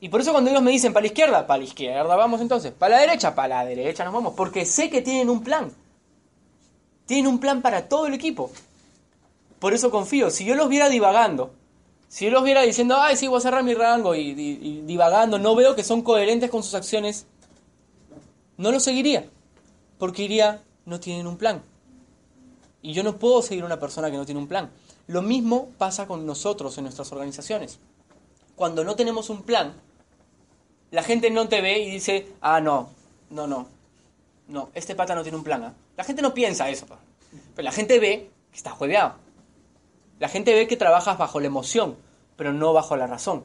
Y 0.00 0.10
por 0.10 0.20
eso 0.20 0.32
cuando 0.32 0.50
ellos 0.50 0.60
me 0.60 0.70
dicen 0.70 0.92
para 0.92 1.04
la 1.04 1.06
izquierda, 1.06 1.46
para 1.46 1.56
la 1.56 1.64
izquierda 1.64 2.14
vamos 2.14 2.42
entonces, 2.42 2.72
para 2.72 2.96
la 2.96 3.00
derecha, 3.00 3.34
para 3.34 3.62
la 3.62 3.64
derecha 3.64 4.04
nos 4.04 4.12
vamos, 4.12 4.34
porque 4.36 4.66
sé 4.66 4.90
que 4.90 5.00
tienen 5.00 5.30
un 5.30 5.42
plan. 5.42 5.72
Tienen 7.06 7.26
un 7.26 7.40
plan 7.40 7.62
para 7.62 7.88
todo 7.88 8.06
el 8.06 8.12
equipo. 8.12 8.52
Por 9.58 9.72
eso 9.72 9.90
confío. 9.90 10.28
Si 10.28 10.44
yo 10.44 10.54
los 10.54 10.68
viera 10.68 10.90
divagando, 10.90 11.54
si 12.08 12.24
yo 12.24 12.30
los 12.30 12.42
viera 12.42 12.62
diciendo, 12.62 12.96
ay, 12.98 13.16
sí, 13.16 13.28
voy 13.28 13.38
a 13.38 13.42
cerrar 13.42 13.62
mi 13.62 13.74
rango 13.74 14.14
y, 14.14 14.82
divagando, 14.86 15.38
no 15.38 15.54
veo 15.54 15.76
que 15.76 15.84
son 15.84 16.02
coherentes 16.02 16.50
con 16.50 16.62
sus 16.62 16.74
acciones, 16.74 17.26
no 18.56 18.72
los 18.72 18.82
seguiría. 18.82 19.28
Porque 19.98 20.22
iría, 20.22 20.62
no 20.86 21.00
tienen 21.00 21.26
un 21.26 21.36
plan. 21.36 21.62
Y 22.80 22.94
yo 22.94 23.02
no 23.02 23.18
puedo 23.18 23.42
seguir 23.42 23.64
a 23.64 23.66
una 23.66 23.78
persona 23.78 24.10
que 24.10 24.16
no 24.16 24.24
tiene 24.24 24.40
un 24.40 24.48
plan. 24.48 24.70
Lo 25.06 25.20
mismo 25.20 25.70
pasa 25.76 26.06
con 26.06 26.24
nosotros 26.24 26.78
en 26.78 26.84
nuestras 26.84 27.12
organizaciones. 27.12 27.78
Cuando 28.56 28.84
no 28.84 28.96
tenemos 28.96 29.28
un 29.28 29.42
plan, 29.42 29.74
la 30.90 31.02
gente 31.02 31.30
no 31.30 31.48
te 31.48 31.60
ve 31.60 31.80
y 31.80 31.90
dice, 31.90 32.28
ah, 32.40 32.60
no, 32.60 32.90
no, 33.30 33.46
no, 33.46 33.68
no, 34.48 34.70
este 34.74 34.94
pata 34.94 35.14
no 35.14 35.22
tiene 35.22 35.36
un 35.36 35.44
plan. 35.44 35.62
¿ah?". 35.62 35.74
La 35.96 36.04
gente 36.04 36.22
no 36.22 36.32
piensa 36.32 36.70
eso, 36.70 36.86
pero 37.54 37.64
la 37.64 37.72
gente 37.72 37.98
ve 37.98 38.30
que 38.50 38.56
está 38.56 38.70
jueveado. 38.70 39.27
La 40.18 40.28
gente 40.28 40.54
ve 40.54 40.66
que 40.66 40.76
trabajas 40.76 41.18
bajo 41.18 41.40
la 41.40 41.46
emoción, 41.46 41.96
pero 42.36 42.52
no 42.52 42.72
bajo 42.72 42.96
la 42.96 43.06
razón. 43.06 43.44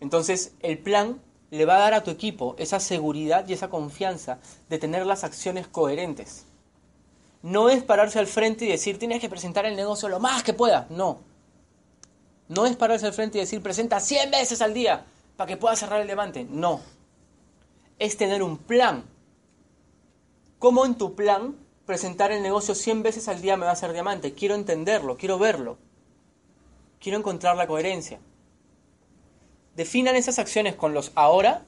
Entonces, 0.00 0.54
el 0.60 0.78
plan 0.78 1.20
le 1.50 1.64
va 1.64 1.76
a 1.76 1.80
dar 1.80 1.94
a 1.94 2.04
tu 2.04 2.10
equipo 2.10 2.54
esa 2.58 2.78
seguridad 2.78 3.48
y 3.48 3.52
esa 3.52 3.68
confianza 3.70 4.38
de 4.68 4.78
tener 4.78 5.06
las 5.06 5.24
acciones 5.24 5.66
coherentes. 5.66 6.44
No 7.42 7.70
es 7.70 7.82
pararse 7.82 8.18
al 8.18 8.26
frente 8.26 8.64
y 8.64 8.68
decir, 8.68 8.98
tienes 8.98 9.20
que 9.20 9.28
presentar 9.28 9.64
el 9.64 9.76
negocio 9.76 10.08
lo 10.08 10.20
más 10.20 10.42
que 10.42 10.52
puedas. 10.52 10.90
No. 10.90 11.20
No 12.48 12.66
es 12.66 12.76
pararse 12.76 13.06
al 13.06 13.12
frente 13.12 13.38
y 13.38 13.42
decir, 13.42 13.62
presenta 13.62 14.00
100 14.00 14.30
veces 14.30 14.60
al 14.60 14.74
día 14.74 15.04
para 15.36 15.48
que 15.48 15.56
puedas 15.56 15.78
cerrar 15.78 16.00
el 16.00 16.06
diamante. 16.06 16.46
No. 16.48 16.80
Es 17.98 18.16
tener 18.16 18.42
un 18.42 18.58
plan. 18.58 19.04
¿Cómo 20.58 20.84
en 20.84 20.96
tu 20.96 21.14
plan 21.14 21.56
presentar 21.88 22.30
el 22.32 22.42
negocio 22.42 22.74
100 22.74 23.02
veces 23.02 23.28
al 23.28 23.40
día 23.40 23.56
me 23.56 23.64
va 23.64 23.70
a 23.70 23.72
hacer 23.72 23.94
diamante? 23.94 24.34
Quiero 24.34 24.54
entenderlo, 24.54 25.16
quiero 25.16 25.38
verlo. 25.38 25.78
Quiero 27.00 27.16
encontrar 27.16 27.56
la 27.56 27.66
coherencia. 27.66 28.20
Definan 29.74 30.14
esas 30.14 30.38
acciones 30.38 30.74
con 30.74 30.92
los 30.92 31.12
ahora 31.14 31.62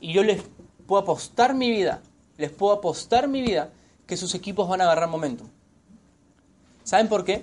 y 0.00 0.12
yo 0.12 0.22
les 0.22 0.40
puedo 0.86 1.02
apostar 1.02 1.52
mi 1.52 1.68
vida, 1.68 2.00
les 2.36 2.52
puedo 2.52 2.74
apostar 2.74 3.26
mi 3.26 3.42
vida 3.42 3.72
que 4.06 4.16
sus 4.16 4.36
equipos 4.36 4.68
van 4.68 4.80
a 4.80 4.84
agarrar 4.84 5.08
momentum. 5.08 5.48
¿Saben 6.84 7.08
por 7.08 7.24
qué? 7.24 7.42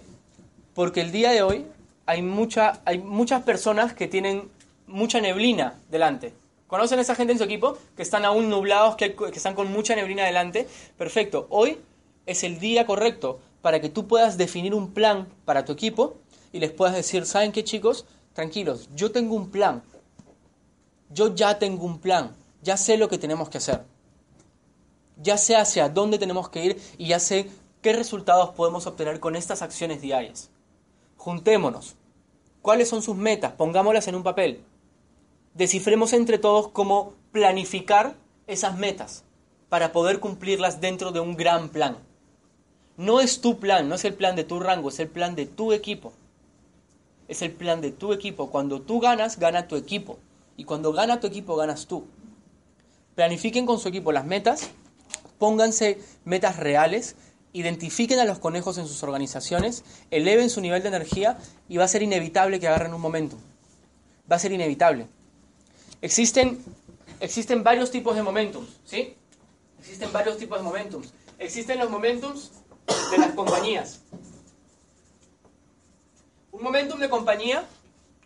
Porque 0.73 1.01
el 1.01 1.11
día 1.11 1.31
de 1.31 1.41
hoy 1.41 1.65
hay, 2.05 2.21
mucha, 2.21 2.81
hay 2.85 2.99
muchas 2.99 3.43
personas 3.43 3.93
que 3.93 4.07
tienen 4.07 4.49
mucha 4.87 5.19
neblina 5.19 5.77
delante. 5.89 6.31
¿Conocen 6.71 6.99
a 6.99 7.01
esa 7.01 7.15
gente 7.15 7.33
en 7.33 7.37
su 7.37 7.43
equipo? 7.43 7.77
Que 7.97 8.01
están 8.01 8.23
aún 8.23 8.49
nublados, 8.49 8.95
que, 8.95 9.13
están 9.33 9.55
con 9.55 9.69
mucha 9.73 9.93
neblina 9.93 10.23
delante. 10.23 10.69
Perfecto. 10.97 11.47
Hoy 11.49 11.81
es 12.25 12.45
el 12.45 12.61
día 12.61 12.85
correcto 12.85 13.41
para 13.61 13.81
que 13.81 13.89
tú 13.89 14.07
puedas 14.07 14.37
definir 14.37 14.73
un 14.73 14.93
plan 14.93 15.27
para 15.43 15.65
tu 15.65 15.73
equipo 15.73 16.15
y 16.53 16.59
les 16.59 16.71
puedas 16.71 16.95
decir, 16.95 17.25
¿saben 17.25 17.51
qué 17.51 17.65
chicos? 17.65 18.05
Tranquilos, 18.31 18.87
yo 18.95 19.11
tengo 19.11 19.35
un 19.35 19.51
plan. 19.51 19.83
Yo 21.09 21.35
ya 21.35 21.59
tengo 21.59 21.85
un 21.85 21.99
plan. 21.99 22.37
Ya 22.61 22.77
sé 22.77 22.95
lo 22.95 23.09
que 23.09 23.17
tenemos 23.17 23.49
que 23.49 23.57
hacer 23.57 23.83
ya 25.17 25.37
sé 25.37 25.55
hacia 25.55 25.89
dónde 25.89 26.17
tenemos 26.17 26.49
que 26.49 26.65
ir 26.65 26.81
y 26.97 27.07
ya 27.07 27.19
sé 27.19 27.49
qué 27.81 27.93
resultados 27.93 28.51
podemos 28.55 28.87
obtener 28.87 29.19
con 29.19 29.35
estas 29.35 29.61
acciones 29.61 30.01
diarias. 30.01 30.49
Juntémonos. 31.17 31.95
¿Cuáles 32.61 32.89
son 32.89 33.01
sus 33.01 33.15
metas? 33.15 33.53
Pongámoslas 33.53 34.07
en 34.07 34.15
un 34.15 34.23
papel. 34.23 34.63
Descifremos 35.53 36.13
entre 36.13 36.37
todos 36.37 36.69
cómo 36.69 37.13
planificar 37.31 38.15
esas 38.47 38.77
metas 38.77 39.23
para 39.69 39.91
poder 39.91 40.19
cumplirlas 40.19 40.81
dentro 40.81 41.11
de 41.11 41.19
un 41.19 41.35
gran 41.35 41.69
plan. 41.69 41.97
No 42.97 43.19
es 43.19 43.41
tu 43.41 43.59
plan, 43.59 43.87
no 43.89 43.95
es 43.95 44.05
el 44.05 44.13
plan 44.13 44.35
de 44.35 44.43
tu 44.43 44.59
rango, 44.59 44.89
es 44.89 44.99
el 44.99 45.07
plan 45.07 45.35
de 45.35 45.45
tu 45.45 45.73
equipo. 45.73 46.13
Es 47.27 47.41
el 47.41 47.51
plan 47.51 47.81
de 47.81 47.91
tu 47.91 48.13
equipo. 48.13 48.49
Cuando 48.51 48.81
tú 48.81 48.99
ganas, 48.99 49.39
gana 49.39 49.67
tu 49.67 49.75
equipo. 49.75 50.19
Y 50.57 50.65
cuando 50.65 50.91
gana 50.91 51.19
tu 51.19 51.27
equipo, 51.27 51.55
ganas 51.55 51.87
tú. 51.87 52.05
Planifiquen 53.15 53.65
con 53.65 53.79
su 53.79 53.87
equipo 53.87 54.11
las 54.11 54.25
metas 54.25 54.71
pónganse 55.41 55.97
metas 56.23 56.57
reales, 56.57 57.15
identifiquen 57.51 58.19
a 58.19 58.25
los 58.25 58.37
conejos 58.37 58.77
en 58.77 58.85
sus 58.85 59.01
organizaciones, 59.01 59.83
eleven 60.11 60.51
su 60.51 60.61
nivel 60.61 60.83
de 60.83 60.89
energía 60.89 61.39
y 61.67 61.77
va 61.77 61.85
a 61.85 61.87
ser 61.87 62.03
inevitable 62.03 62.59
que 62.59 62.67
agarren 62.67 62.93
un 62.93 63.01
momento. 63.01 63.37
Va 64.31 64.35
a 64.35 64.39
ser 64.39 64.51
inevitable. 64.51 65.07
Existen, 66.01 66.63
existen 67.19 67.63
varios 67.63 67.91
tipos 67.91 68.15
de 68.15 68.23
momentum, 68.23 68.65
¿sí? 68.83 69.15
Existen 69.79 70.11
varios 70.11 70.37
tipos 70.37 70.57
de 70.57 70.63
momentum. 70.63 71.03
Existen 71.37 71.79
los 71.79 71.89
momentums 71.89 72.51
de 73.11 73.17
las 73.17 73.33
compañías. 73.33 74.01
Un 76.51 76.63
momentum 76.63 76.99
de 76.99 77.09
compañía 77.09 77.65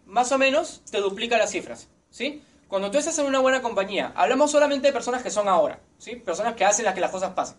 más 0.05 0.31
o 0.31 0.37
menos 0.37 0.81
te 0.89 0.99
duplica 0.99 1.37
las 1.37 1.51
cifras, 1.51 1.87
¿sí? 2.09 2.41
Cuando 2.67 2.89
tú 2.91 2.97
estás 2.97 3.17
en 3.19 3.25
una 3.25 3.39
buena 3.39 3.61
compañía, 3.61 4.13
hablamos 4.15 4.51
solamente 4.51 4.87
de 4.87 4.93
personas 4.93 5.21
que 5.21 5.29
son 5.29 5.47
ahora, 5.47 5.79
¿sí? 5.97 6.15
Personas 6.15 6.55
que 6.55 6.65
hacen 6.65 6.85
las 6.85 6.93
que 6.93 7.01
las 7.01 7.11
cosas 7.11 7.33
pasen. 7.33 7.57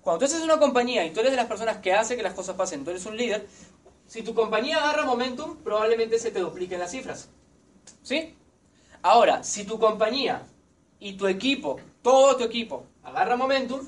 Cuando 0.00 0.20
tú 0.20 0.24
estás 0.24 0.40
en 0.40 0.46
una 0.46 0.58
compañía 0.58 1.04
y 1.04 1.10
tú 1.10 1.20
eres 1.20 1.32
de 1.32 1.36
las 1.36 1.46
personas 1.46 1.78
que 1.78 1.92
hace 1.92 2.16
que 2.16 2.22
las 2.22 2.34
cosas 2.34 2.56
pasen, 2.56 2.84
tú 2.84 2.90
eres 2.90 3.04
un 3.06 3.16
líder, 3.16 3.46
si 4.06 4.22
tu 4.22 4.34
compañía 4.34 4.78
agarra 4.78 5.04
momentum, 5.04 5.58
probablemente 5.58 6.18
se 6.18 6.30
te 6.30 6.40
dupliquen 6.40 6.80
las 6.80 6.90
cifras. 6.90 7.28
¿Sí? 8.02 8.34
Ahora, 9.02 9.44
si 9.44 9.64
tu 9.64 9.78
compañía 9.78 10.42
y 10.98 11.12
tu 11.14 11.26
equipo, 11.26 11.78
todo 12.02 12.36
tu 12.36 12.44
equipo, 12.44 12.84
agarra 13.02 13.36
momentum, 13.36 13.80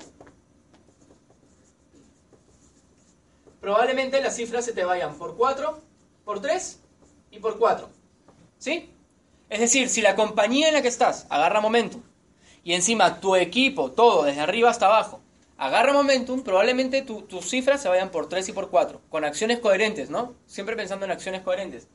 probablemente 3.61 4.21
las 4.21 4.37
cifras 4.37 4.65
se 4.65 4.73
te 4.73 4.85
vayan 4.85 5.17
por 5.17 5.37
4, 5.37 5.81
por 6.25 6.41
3 6.41 6.81
y 7.33 7.39
por 7.41 7.59
4. 7.59 7.89
¿Sí? 8.59 8.91
Es 9.49 9.59
decir, 9.59 9.89
si 9.89 10.01
la 10.01 10.15
compañía 10.15 10.69
en 10.69 10.75
la 10.75 10.83
que 10.83 10.89
estás 10.89 11.27
agarra 11.29 11.61
momentum 11.61 12.03
y 12.63 12.75
encima 12.75 13.21
tu 13.21 13.35
equipo, 13.35 13.91
todo, 13.91 14.23
desde 14.23 14.41
arriba 14.41 14.71
hasta 14.71 14.87
abajo, 14.87 15.21
agarra 15.57 15.93
momentum, 15.93 16.43
probablemente 16.43 17.03
tus 17.03 17.51
cifras 17.51 17.83
se 17.83 17.89
vayan 17.89 18.11
por 18.11 18.29
3 18.29 18.49
y 18.49 18.53
por 18.53 18.71
4, 18.71 19.01
con 19.09 19.25
acciones 19.25 19.59
coherentes, 19.59 20.09
¿no? 20.09 20.35
Siempre 20.47 20.77
pensando 20.77 21.05
en 21.05 21.11
acciones 21.11 21.43
coherentes. 21.43 21.89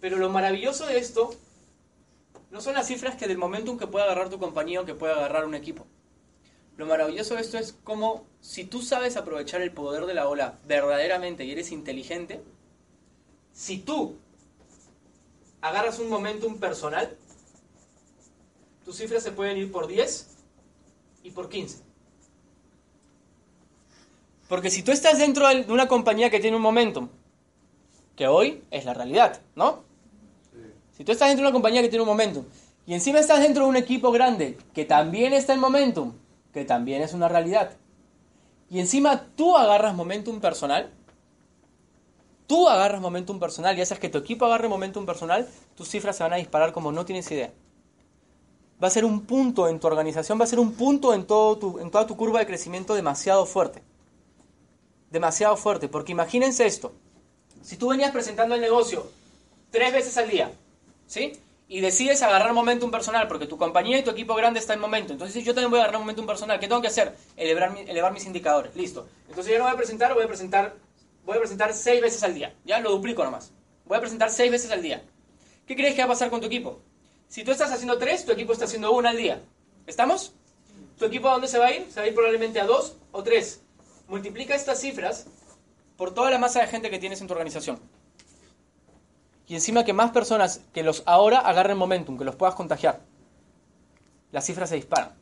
Pero 0.00 0.16
lo 0.16 0.30
maravilloso 0.30 0.86
de 0.86 0.98
esto 0.98 1.30
no 2.50 2.60
son 2.60 2.74
las 2.74 2.86
cifras 2.86 3.16
que 3.16 3.28
del 3.28 3.38
momentum 3.38 3.78
que 3.78 3.86
puede 3.86 4.04
agarrar 4.04 4.28
tu 4.28 4.38
compañía 4.38 4.80
o 4.80 4.84
que 4.84 4.94
puede 4.94 5.12
agarrar 5.12 5.44
un 5.44 5.54
equipo. 5.54 5.86
Lo 6.76 6.86
maravilloso 6.86 7.34
de 7.34 7.42
esto 7.42 7.58
es 7.58 7.74
como 7.84 8.26
si 8.40 8.64
tú 8.64 8.82
sabes 8.82 9.16
aprovechar 9.16 9.60
el 9.60 9.72
poder 9.72 10.06
de 10.06 10.14
la 10.14 10.28
ola 10.28 10.58
verdaderamente 10.66 11.44
y 11.44 11.52
eres 11.52 11.72
inteligente, 11.72 12.42
si 13.52 13.78
tú 13.78 14.16
agarras 15.60 15.98
un 15.98 16.08
momentum 16.08 16.58
personal, 16.58 17.16
tus 18.84 18.96
cifras 18.96 19.22
se 19.22 19.32
pueden 19.32 19.58
ir 19.58 19.70
por 19.70 19.86
10 19.86 20.36
y 21.22 21.30
por 21.30 21.48
15. 21.48 21.82
Porque 24.48 24.70
si 24.70 24.82
tú 24.82 24.90
estás 24.90 25.18
dentro 25.18 25.46
de 25.48 25.70
una 25.70 25.86
compañía 25.86 26.30
que 26.30 26.40
tiene 26.40 26.56
un 26.56 26.62
momentum, 26.62 27.08
que 28.16 28.26
hoy 28.26 28.64
es 28.70 28.84
la 28.84 28.94
realidad, 28.94 29.40
¿no? 29.54 29.84
Si 31.00 31.04
tú 31.04 31.12
estás 31.12 31.28
dentro 31.28 31.44
de 31.44 31.48
una 31.48 31.54
compañía 31.54 31.80
que 31.80 31.88
tiene 31.88 32.02
un 32.02 32.10
momentum, 32.10 32.44
y 32.84 32.92
encima 32.92 33.20
estás 33.20 33.40
dentro 33.40 33.64
de 33.64 33.70
un 33.70 33.76
equipo 33.76 34.12
grande 34.12 34.58
que 34.74 34.84
también 34.84 35.32
está 35.32 35.54
en 35.54 35.60
momentum, 35.60 36.12
que 36.52 36.66
también 36.66 37.00
es 37.00 37.14
una 37.14 37.26
realidad, 37.26 37.70
y 38.68 38.80
encima 38.80 39.28
tú 39.34 39.56
agarras 39.56 39.94
momentum 39.94 40.40
personal, 40.42 40.92
tú 42.46 42.68
agarras 42.68 43.00
momentum 43.00 43.40
personal 43.40 43.78
y 43.78 43.80
haces 43.80 43.98
que 43.98 44.10
tu 44.10 44.18
equipo 44.18 44.44
agarre 44.44 44.68
momentum 44.68 45.06
personal, 45.06 45.48
tus 45.74 45.88
cifras 45.88 46.18
se 46.18 46.22
van 46.22 46.34
a 46.34 46.36
disparar 46.36 46.70
como 46.74 46.92
no 46.92 47.06
tienes 47.06 47.30
idea. 47.30 47.50
Va 48.84 48.88
a 48.88 48.90
ser 48.90 49.06
un 49.06 49.22
punto 49.22 49.68
en 49.68 49.80
tu 49.80 49.86
organización, 49.86 50.38
va 50.38 50.44
a 50.44 50.48
ser 50.48 50.60
un 50.60 50.74
punto 50.74 51.14
en, 51.14 51.24
todo 51.24 51.56
tu, 51.56 51.78
en 51.78 51.90
toda 51.90 52.06
tu 52.06 52.14
curva 52.14 52.40
de 52.40 52.46
crecimiento 52.46 52.94
demasiado 52.94 53.46
fuerte. 53.46 53.82
Demasiado 55.10 55.56
fuerte, 55.56 55.88
porque 55.88 56.12
imagínense 56.12 56.66
esto. 56.66 56.92
Si 57.62 57.78
tú 57.78 57.88
venías 57.88 58.10
presentando 58.10 58.54
el 58.54 58.60
negocio 58.60 59.10
tres 59.70 59.94
veces 59.94 60.18
al 60.18 60.28
día, 60.28 60.52
¿sí? 61.10 61.32
Y 61.68 61.80
decides 61.80 62.22
agarrar 62.22 62.52
momentum 62.52 62.90
personal 62.90 63.28
porque 63.28 63.46
tu 63.46 63.58
compañía 63.58 63.98
y 63.98 64.02
tu 64.02 64.10
equipo 64.10 64.34
grande 64.34 64.60
está 64.60 64.74
en 64.74 64.80
momento. 64.80 65.12
Entonces 65.12 65.44
yo 65.44 65.54
también 65.54 65.70
voy 65.70 65.80
a 65.80 65.82
agarrar 65.82 66.00
momentum 66.00 66.26
personal. 66.26 66.58
¿Qué 66.58 66.68
tengo 66.68 66.80
que 66.80 66.88
hacer? 66.88 67.14
Elevar, 67.36 67.76
elevar 67.86 68.12
mis 68.12 68.24
indicadores. 68.26 68.74
Listo. 68.74 69.08
Entonces 69.28 69.52
yo 69.52 69.58
no 69.58 69.64
voy 69.64 69.74
a 69.74 69.76
presentar, 69.76 70.14
voy 70.14 70.24
a 70.24 70.28
presentar 70.28 70.74
voy 71.24 71.36
a 71.36 71.40
presentar 71.40 71.72
seis 71.74 72.00
veces 72.00 72.22
al 72.22 72.34
día. 72.34 72.54
Ya 72.64 72.80
lo 72.80 72.90
duplico 72.90 73.22
nomás. 73.22 73.52
Voy 73.84 73.98
a 73.98 74.00
presentar 74.00 74.30
seis 74.30 74.50
veces 74.50 74.70
al 74.70 74.82
día. 74.82 75.02
¿Qué 75.66 75.76
crees 75.76 75.94
que 75.94 76.00
va 76.00 76.06
a 76.06 76.08
pasar 76.08 76.30
con 76.30 76.40
tu 76.40 76.46
equipo? 76.46 76.80
Si 77.28 77.44
tú 77.44 77.52
estás 77.52 77.70
haciendo 77.70 77.98
tres, 77.98 78.24
tu 78.24 78.32
equipo 78.32 78.52
está 78.52 78.64
haciendo 78.64 78.92
una 78.92 79.10
al 79.10 79.16
día. 79.16 79.42
¿Estamos? 79.86 80.32
¿Tu 80.98 81.04
equipo 81.04 81.28
a 81.28 81.32
dónde 81.32 81.48
se 81.48 81.58
va 81.58 81.66
a 81.66 81.72
ir? 81.72 81.86
Se 81.90 82.00
va 82.00 82.06
a 82.06 82.08
ir 82.08 82.14
probablemente 82.14 82.60
a 82.60 82.66
dos 82.66 82.96
o 83.12 83.22
tres. 83.22 83.62
Multiplica 84.08 84.54
estas 84.54 84.80
cifras 84.80 85.26
por 85.96 86.14
toda 86.14 86.30
la 86.30 86.38
masa 86.38 86.60
de 86.60 86.66
gente 86.66 86.90
que 86.90 86.98
tienes 86.98 87.20
en 87.20 87.26
tu 87.26 87.32
organización. 87.32 87.78
Y 89.50 89.56
encima 89.56 89.82
que 89.82 89.92
más 89.92 90.12
personas 90.12 90.60
que 90.72 90.84
los 90.84 91.02
ahora 91.06 91.40
agarren 91.40 91.76
momentum, 91.76 92.16
que 92.16 92.24
los 92.24 92.36
puedas 92.36 92.54
contagiar. 92.54 93.00
Las 94.30 94.46
cifras 94.46 94.68
se 94.68 94.76
disparan. 94.76 95.12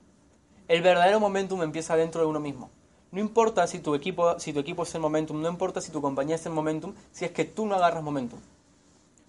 El 0.69 0.83
verdadero 0.83 1.19
momentum 1.19 1.63
empieza 1.63 1.97
dentro 1.97 2.21
de 2.21 2.27
uno 2.27 2.39
mismo. 2.39 2.69
No 3.11 3.21
importa 3.21 3.67
si 3.67 3.79
tu 3.79 3.95
equipo, 3.95 4.39
si 4.39 4.53
tu 4.53 4.61
equipo 4.61 4.83
es 4.83 4.95
el 4.95 5.01
momentum, 5.01 5.41
no 5.41 5.49
importa 5.49 5.81
si 5.81 5.91
tu 5.91 6.03
compañía 6.03 6.35
es 6.35 6.45
el 6.45 6.53
momentum, 6.53 6.93
si 7.11 7.25
es 7.25 7.31
que 7.31 7.47
tú 7.47 7.65
no 7.65 7.77
agarras 7.77 8.03
momentum. 8.03 8.39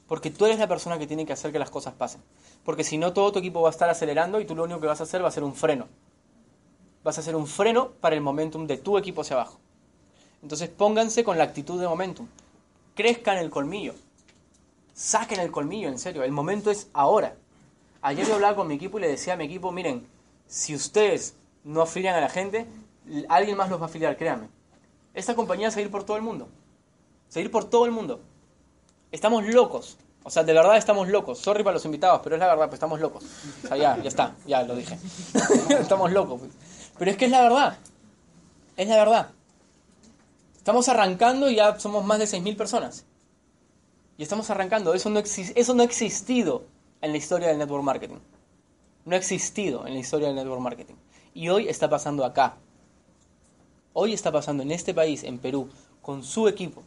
Porque 0.06 0.32
tú 0.32 0.46
eres 0.46 0.60
la 0.60 0.68
persona 0.68 1.00
que 1.00 1.08
tiene 1.08 1.26
que 1.26 1.32
hacer 1.32 1.54
que 1.54 1.60
las 1.60 1.70
cosas 1.70 1.94
pasen. 1.94 2.22
Porque 2.66 2.84
si 2.84 2.98
no, 2.98 3.14
todo 3.14 3.32
tu 3.32 3.40
equipo 3.40 3.62
va 3.62 3.70
a 3.70 3.72
estar 3.72 3.90
acelerando 3.90 4.42
y 4.42 4.46
tú 4.46 4.54
lo 4.54 4.66
único 4.66 4.82
que 4.82 4.88
vas 4.88 5.00
a 5.00 5.04
hacer 5.04 5.24
va 5.24 5.30
a 5.30 5.32
ser 5.32 5.46
un 5.46 5.56
freno. 5.56 5.88
Vas 7.06 7.18
a 7.18 7.22
hacer 7.22 7.38
un 7.38 7.48
freno 7.48 7.92
para 8.02 8.16
el 8.16 8.22
momentum 8.22 8.68
de 8.68 8.76
tu 8.76 8.98
equipo 8.98 9.22
hacia 9.22 9.38
abajo. 9.38 9.62
Entonces 10.42 10.68
pónganse 10.68 11.24
con 11.24 11.38
la 11.38 11.46
actitud 11.46 11.80
de 11.80 11.88
momentum. 11.88 12.28
Crezcan 12.96 13.38
el 13.38 13.50
colmillo. 13.50 13.94
Saquen 15.00 15.40
el 15.40 15.50
colmillo, 15.50 15.88
en 15.88 15.98
serio. 15.98 16.24
El 16.24 16.34
momento 16.34 16.70
es 16.70 16.90
ahora. 16.92 17.34
Ayer 18.02 18.28
yo 18.28 18.36
hablaba 18.36 18.58
con 18.58 18.68
mi 18.68 18.76
equipo 18.76 18.98
y 18.98 19.02
le 19.02 19.08
decía 19.08 19.32
a 19.32 19.38
mi 19.38 19.46
equipo, 19.46 19.72
miren, 19.72 20.06
si 20.46 20.76
ustedes 20.76 21.36
no 21.64 21.82
afilian 21.82 22.16
a 22.16 22.20
la 22.20 22.28
gente, 22.28 22.68
alguien 23.30 23.56
más 23.56 23.70
los 23.70 23.80
va 23.80 23.86
a 23.86 23.88
afiliar, 23.88 24.18
créanme. 24.18 24.50
Esta 25.14 25.36
compañía 25.36 25.70
va 25.70 25.76
a 25.78 25.80
ir 25.80 25.90
por 25.90 26.04
todo 26.04 26.18
el 26.18 26.24
mundo. 26.24 26.50
Seguir 27.30 27.50
por 27.50 27.64
todo 27.64 27.86
el 27.86 27.92
mundo. 27.92 28.20
Estamos 29.10 29.46
locos. 29.46 29.98
O 30.24 30.30
sea, 30.30 30.44
de 30.44 30.52
verdad 30.52 30.76
estamos 30.76 31.08
locos. 31.08 31.40
Sorry 31.40 31.64
para 31.64 31.76
los 31.76 31.86
invitados, 31.86 32.20
pero 32.22 32.36
es 32.36 32.42
la 32.42 32.48
verdad, 32.48 32.66
pues 32.66 32.74
estamos 32.74 33.00
locos. 33.00 33.24
O 33.64 33.68
sea, 33.70 33.78
ya, 33.78 33.98
ya 34.04 34.10
está, 34.10 34.36
ya 34.46 34.64
lo 34.64 34.76
dije. 34.76 35.00
estamos 35.80 36.12
locos. 36.12 36.42
Pues. 36.42 36.52
Pero 36.98 37.12
es 37.12 37.16
que 37.16 37.24
es 37.24 37.32
la 37.32 37.42
verdad. 37.44 37.78
Es 38.76 38.90
la 38.90 38.98
verdad. 38.98 39.30
Estamos 40.58 40.90
arrancando 40.90 41.50
y 41.50 41.56
ya 41.56 41.80
somos 41.80 42.04
más 42.04 42.20
de 42.20 42.26
6.000 42.26 42.58
personas. 42.58 43.06
Y 44.20 44.24
estamos 44.24 44.50
arrancando. 44.50 44.94
Eso 44.94 45.10
no, 45.10 45.20
eso 45.20 45.80
ha 45.80 45.84
existido 45.86 46.66
en 47.00 47.14
la 47.14 47.18
historia 47.18 47.48
del 47.48 47.58
network 47.58 47.86
marketing. 47.86 48.18
No 49.06 49.16
ha 49.16 49.18
existido 49.18 49.88
en 49.88 49.94
la 49.94 50.00
historia 50.02 50.28
del 50.28 50.36
network 50.36 50.60
marketing. 50.60 50.96
Y 51.34 51.48
hoy 51.48 51.70
está 51.70 51.90
pasando 51.90 52.26
acá. 52.26 52.58
Hoy 53.94 54.12
está 54.12 54.30
pasando 54.30 54.62
en 54.62 54.72
este 54.72 54.94
país, 54.94 55.24
en 55.24 55.38
Perú, 55.38 55.70
con 56.02 56.22
su 56.26 56.50
equipo. 56.50 56.84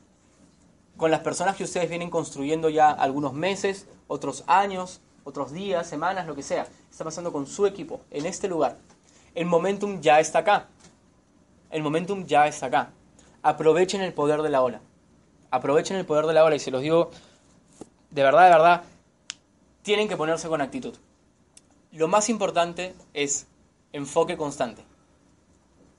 Con 0.98 1.10
las 1.10 1.20
personas 1.20 1.56
que 1.56 1.64
ustedes 1.64 1.88
vienen 1.88 2.10
construyendo 2.10 2.68
ya 2.68 2.90
algunos 2.90 3.32
meses, 3.32 3.86
otros 4.08 4.44
años, 4.46 5.00
otros 5.24 5.52
días, 5.52 5.86
semanas, 5.86 6.26
lo 6.26 6.34
que 6.34 6.42
sea. 6.42 6.66
Está 6.90 7.02
pasando 7.02 7.32
con 7.32 7.46
su 7.46 7.64
equipo, 7.64 8.02
en 8.10 8.26
este 8.26 8.46
lugar. 8.46 8.76
El 9.34 9.46
momentum 9.46 10.02
ya 10.02 10.20
está 10.20 10.40
acá. 10.40 10.68
El 11.70 11.82
momentum 11.82 12.26
ya 12.26 12.46
está 12.46 12.66
acá. 12.66 12.90
Aprovechen 13.40 14.02
el 14.02 14.12
poder 14.12 14.42
de 14.42 14.50
la 14.50 14.60
ola 14.60 14.82
aprovechen 15.52 15.96
el 15.96 16.06
poder 16.06 16.26
de 16.26 16.32
la 16.32 16.42
hora 16.42 16.56
y 16.56 16.58
se 16.58 16.72
los 16.72 16.82
digo 16.82 17.10
de 18.10 18.22
verdad, 18.22 18.44
de 18.44 18.50
verdad, 18.50 18.82
tienen 19.82 20.08
que 20.08 20.16
ponerse 20.16 20.48
con 20.48 20.60
actitud. 20.60 20.94
Lo 21.92 22.08
más 22.08 22.28
importante 22.28 22.94
es 23.14 23.46
enfoque 23.92 24.36
constante. 24.36 24.84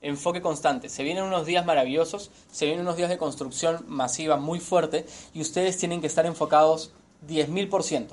Enfoque 0.00 0.40
constante. 0.40 0.88
Se 0.88 1.02
vienen 1.02 1.24
unos 1.24 1.46
días 1.46 1.66
maravillosos, 1.66 2.30
se 2.52 2.66
vienen 2.66 2.82
unos 2.82 2.96
días 2.96 3.08
de 3.08 3.18
construcción 3.18 3.84
masiva 3.88 4.36
muy 4.36 4.60
fuerte 4.60 5.06
y 5.32 5.40
ustedes 5.40 5.76
tienen 5.78 6.00
que 6.00 6.06
estar 6.06 6.24
enfocados 6.26 6.92
10.000%. 7.26 8.08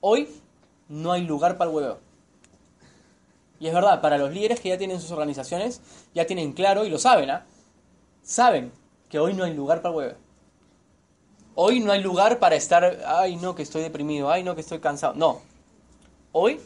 Hoy 0.00 0.28
no 0.88 1.12
hay 1.12 1.22
lugar 1.22 1.56
para 1.56 1.70
el 1.70 1.76
huevo. 1.76 1.98
Y 3.60 3.66
es 3.66 3.74
verdad, 3.74 4.00
para 4.00 4.18
los 4.18 4.32
líderes 4.32 4.60
que 4.60 4.70
ya 4.70 4.78
tienen 4.78 5.00
sus 5.00 5.10
organizaciones, 5.10 5.80
ya 6.14 6.26
tienen 6.26 6.52
claro 6.52 6.84
y 6.84 6.90
lo 6.90 6.98
saben, 6.98 7.30
¿ah? 7.30 7.44
Saben 8.22 8.72
que 9.08 9.18
hoy 9.18 9.34
no 9.34 9.44
hay 9.44 9.54
lugar 9.54 9.82
para 9.82 9.90
el 9.90 9.96
huevo. 9.96 10.27
Hoy 11.60 11.80
no 11.80 11.90
hay 11.90 12.00
lugar 12.00 12.38
para 12.38 12.54
estar, 12.54 13.02
ay 13.04 13.34
no, 13.34 13.56
que 13.56 13.64
estoy 13.64 13.82
deprimido, 13.82 14.30
ay 14.30 14.44
no, 14.44 14.54
que 14.54 14.60
estoy 14.60 14.78
cansado. 14.78 15.14
No. 15.14 15.40
Hoy 16.30 16.60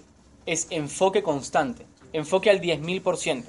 es 0.44 0.66
enfoque 0.68 1.22
constante, 1.22 1.86
enfoque 2.12 2.50
al 2.50 2.60
10.000%. 2.60 3.42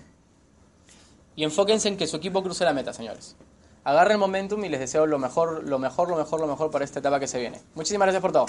Y 1.36 1.44
enfóquense 1.44 1.90
en 1.90 1.98
que 1.98 2.08
su 2.08 2.16
equipo 2.16 2.42
cruce 2.44 2.64
la 2.64 2.72
meta, 2.72 2.94
señores. 2.94 3.36
Agarren 3.84 4.14
el 4.14 4.20
momentum 4.20 4.64
y 4.64 4.70
les 4.70 4.80
deseo 4.80 5.06
lo 5.06 5.20
mejor, 5.20 5.68
lo 5.68 5.80
mejor, 5.80 6.08
lo 6.08 6.16
mejor, 6.16 6.40
lo 6.40 6.48
mejor 6.48 6.72
para 6.72 6.86
esta 6.86 7.00
etapa 7.00 7.20
que 7.20 7.28
se 7.28 7.42
viene. 7.42 7.60
Muchísimas 7.76 8.06
gracias 8.06 8.22
por 8.22 8.32
todo. 8.32 8.46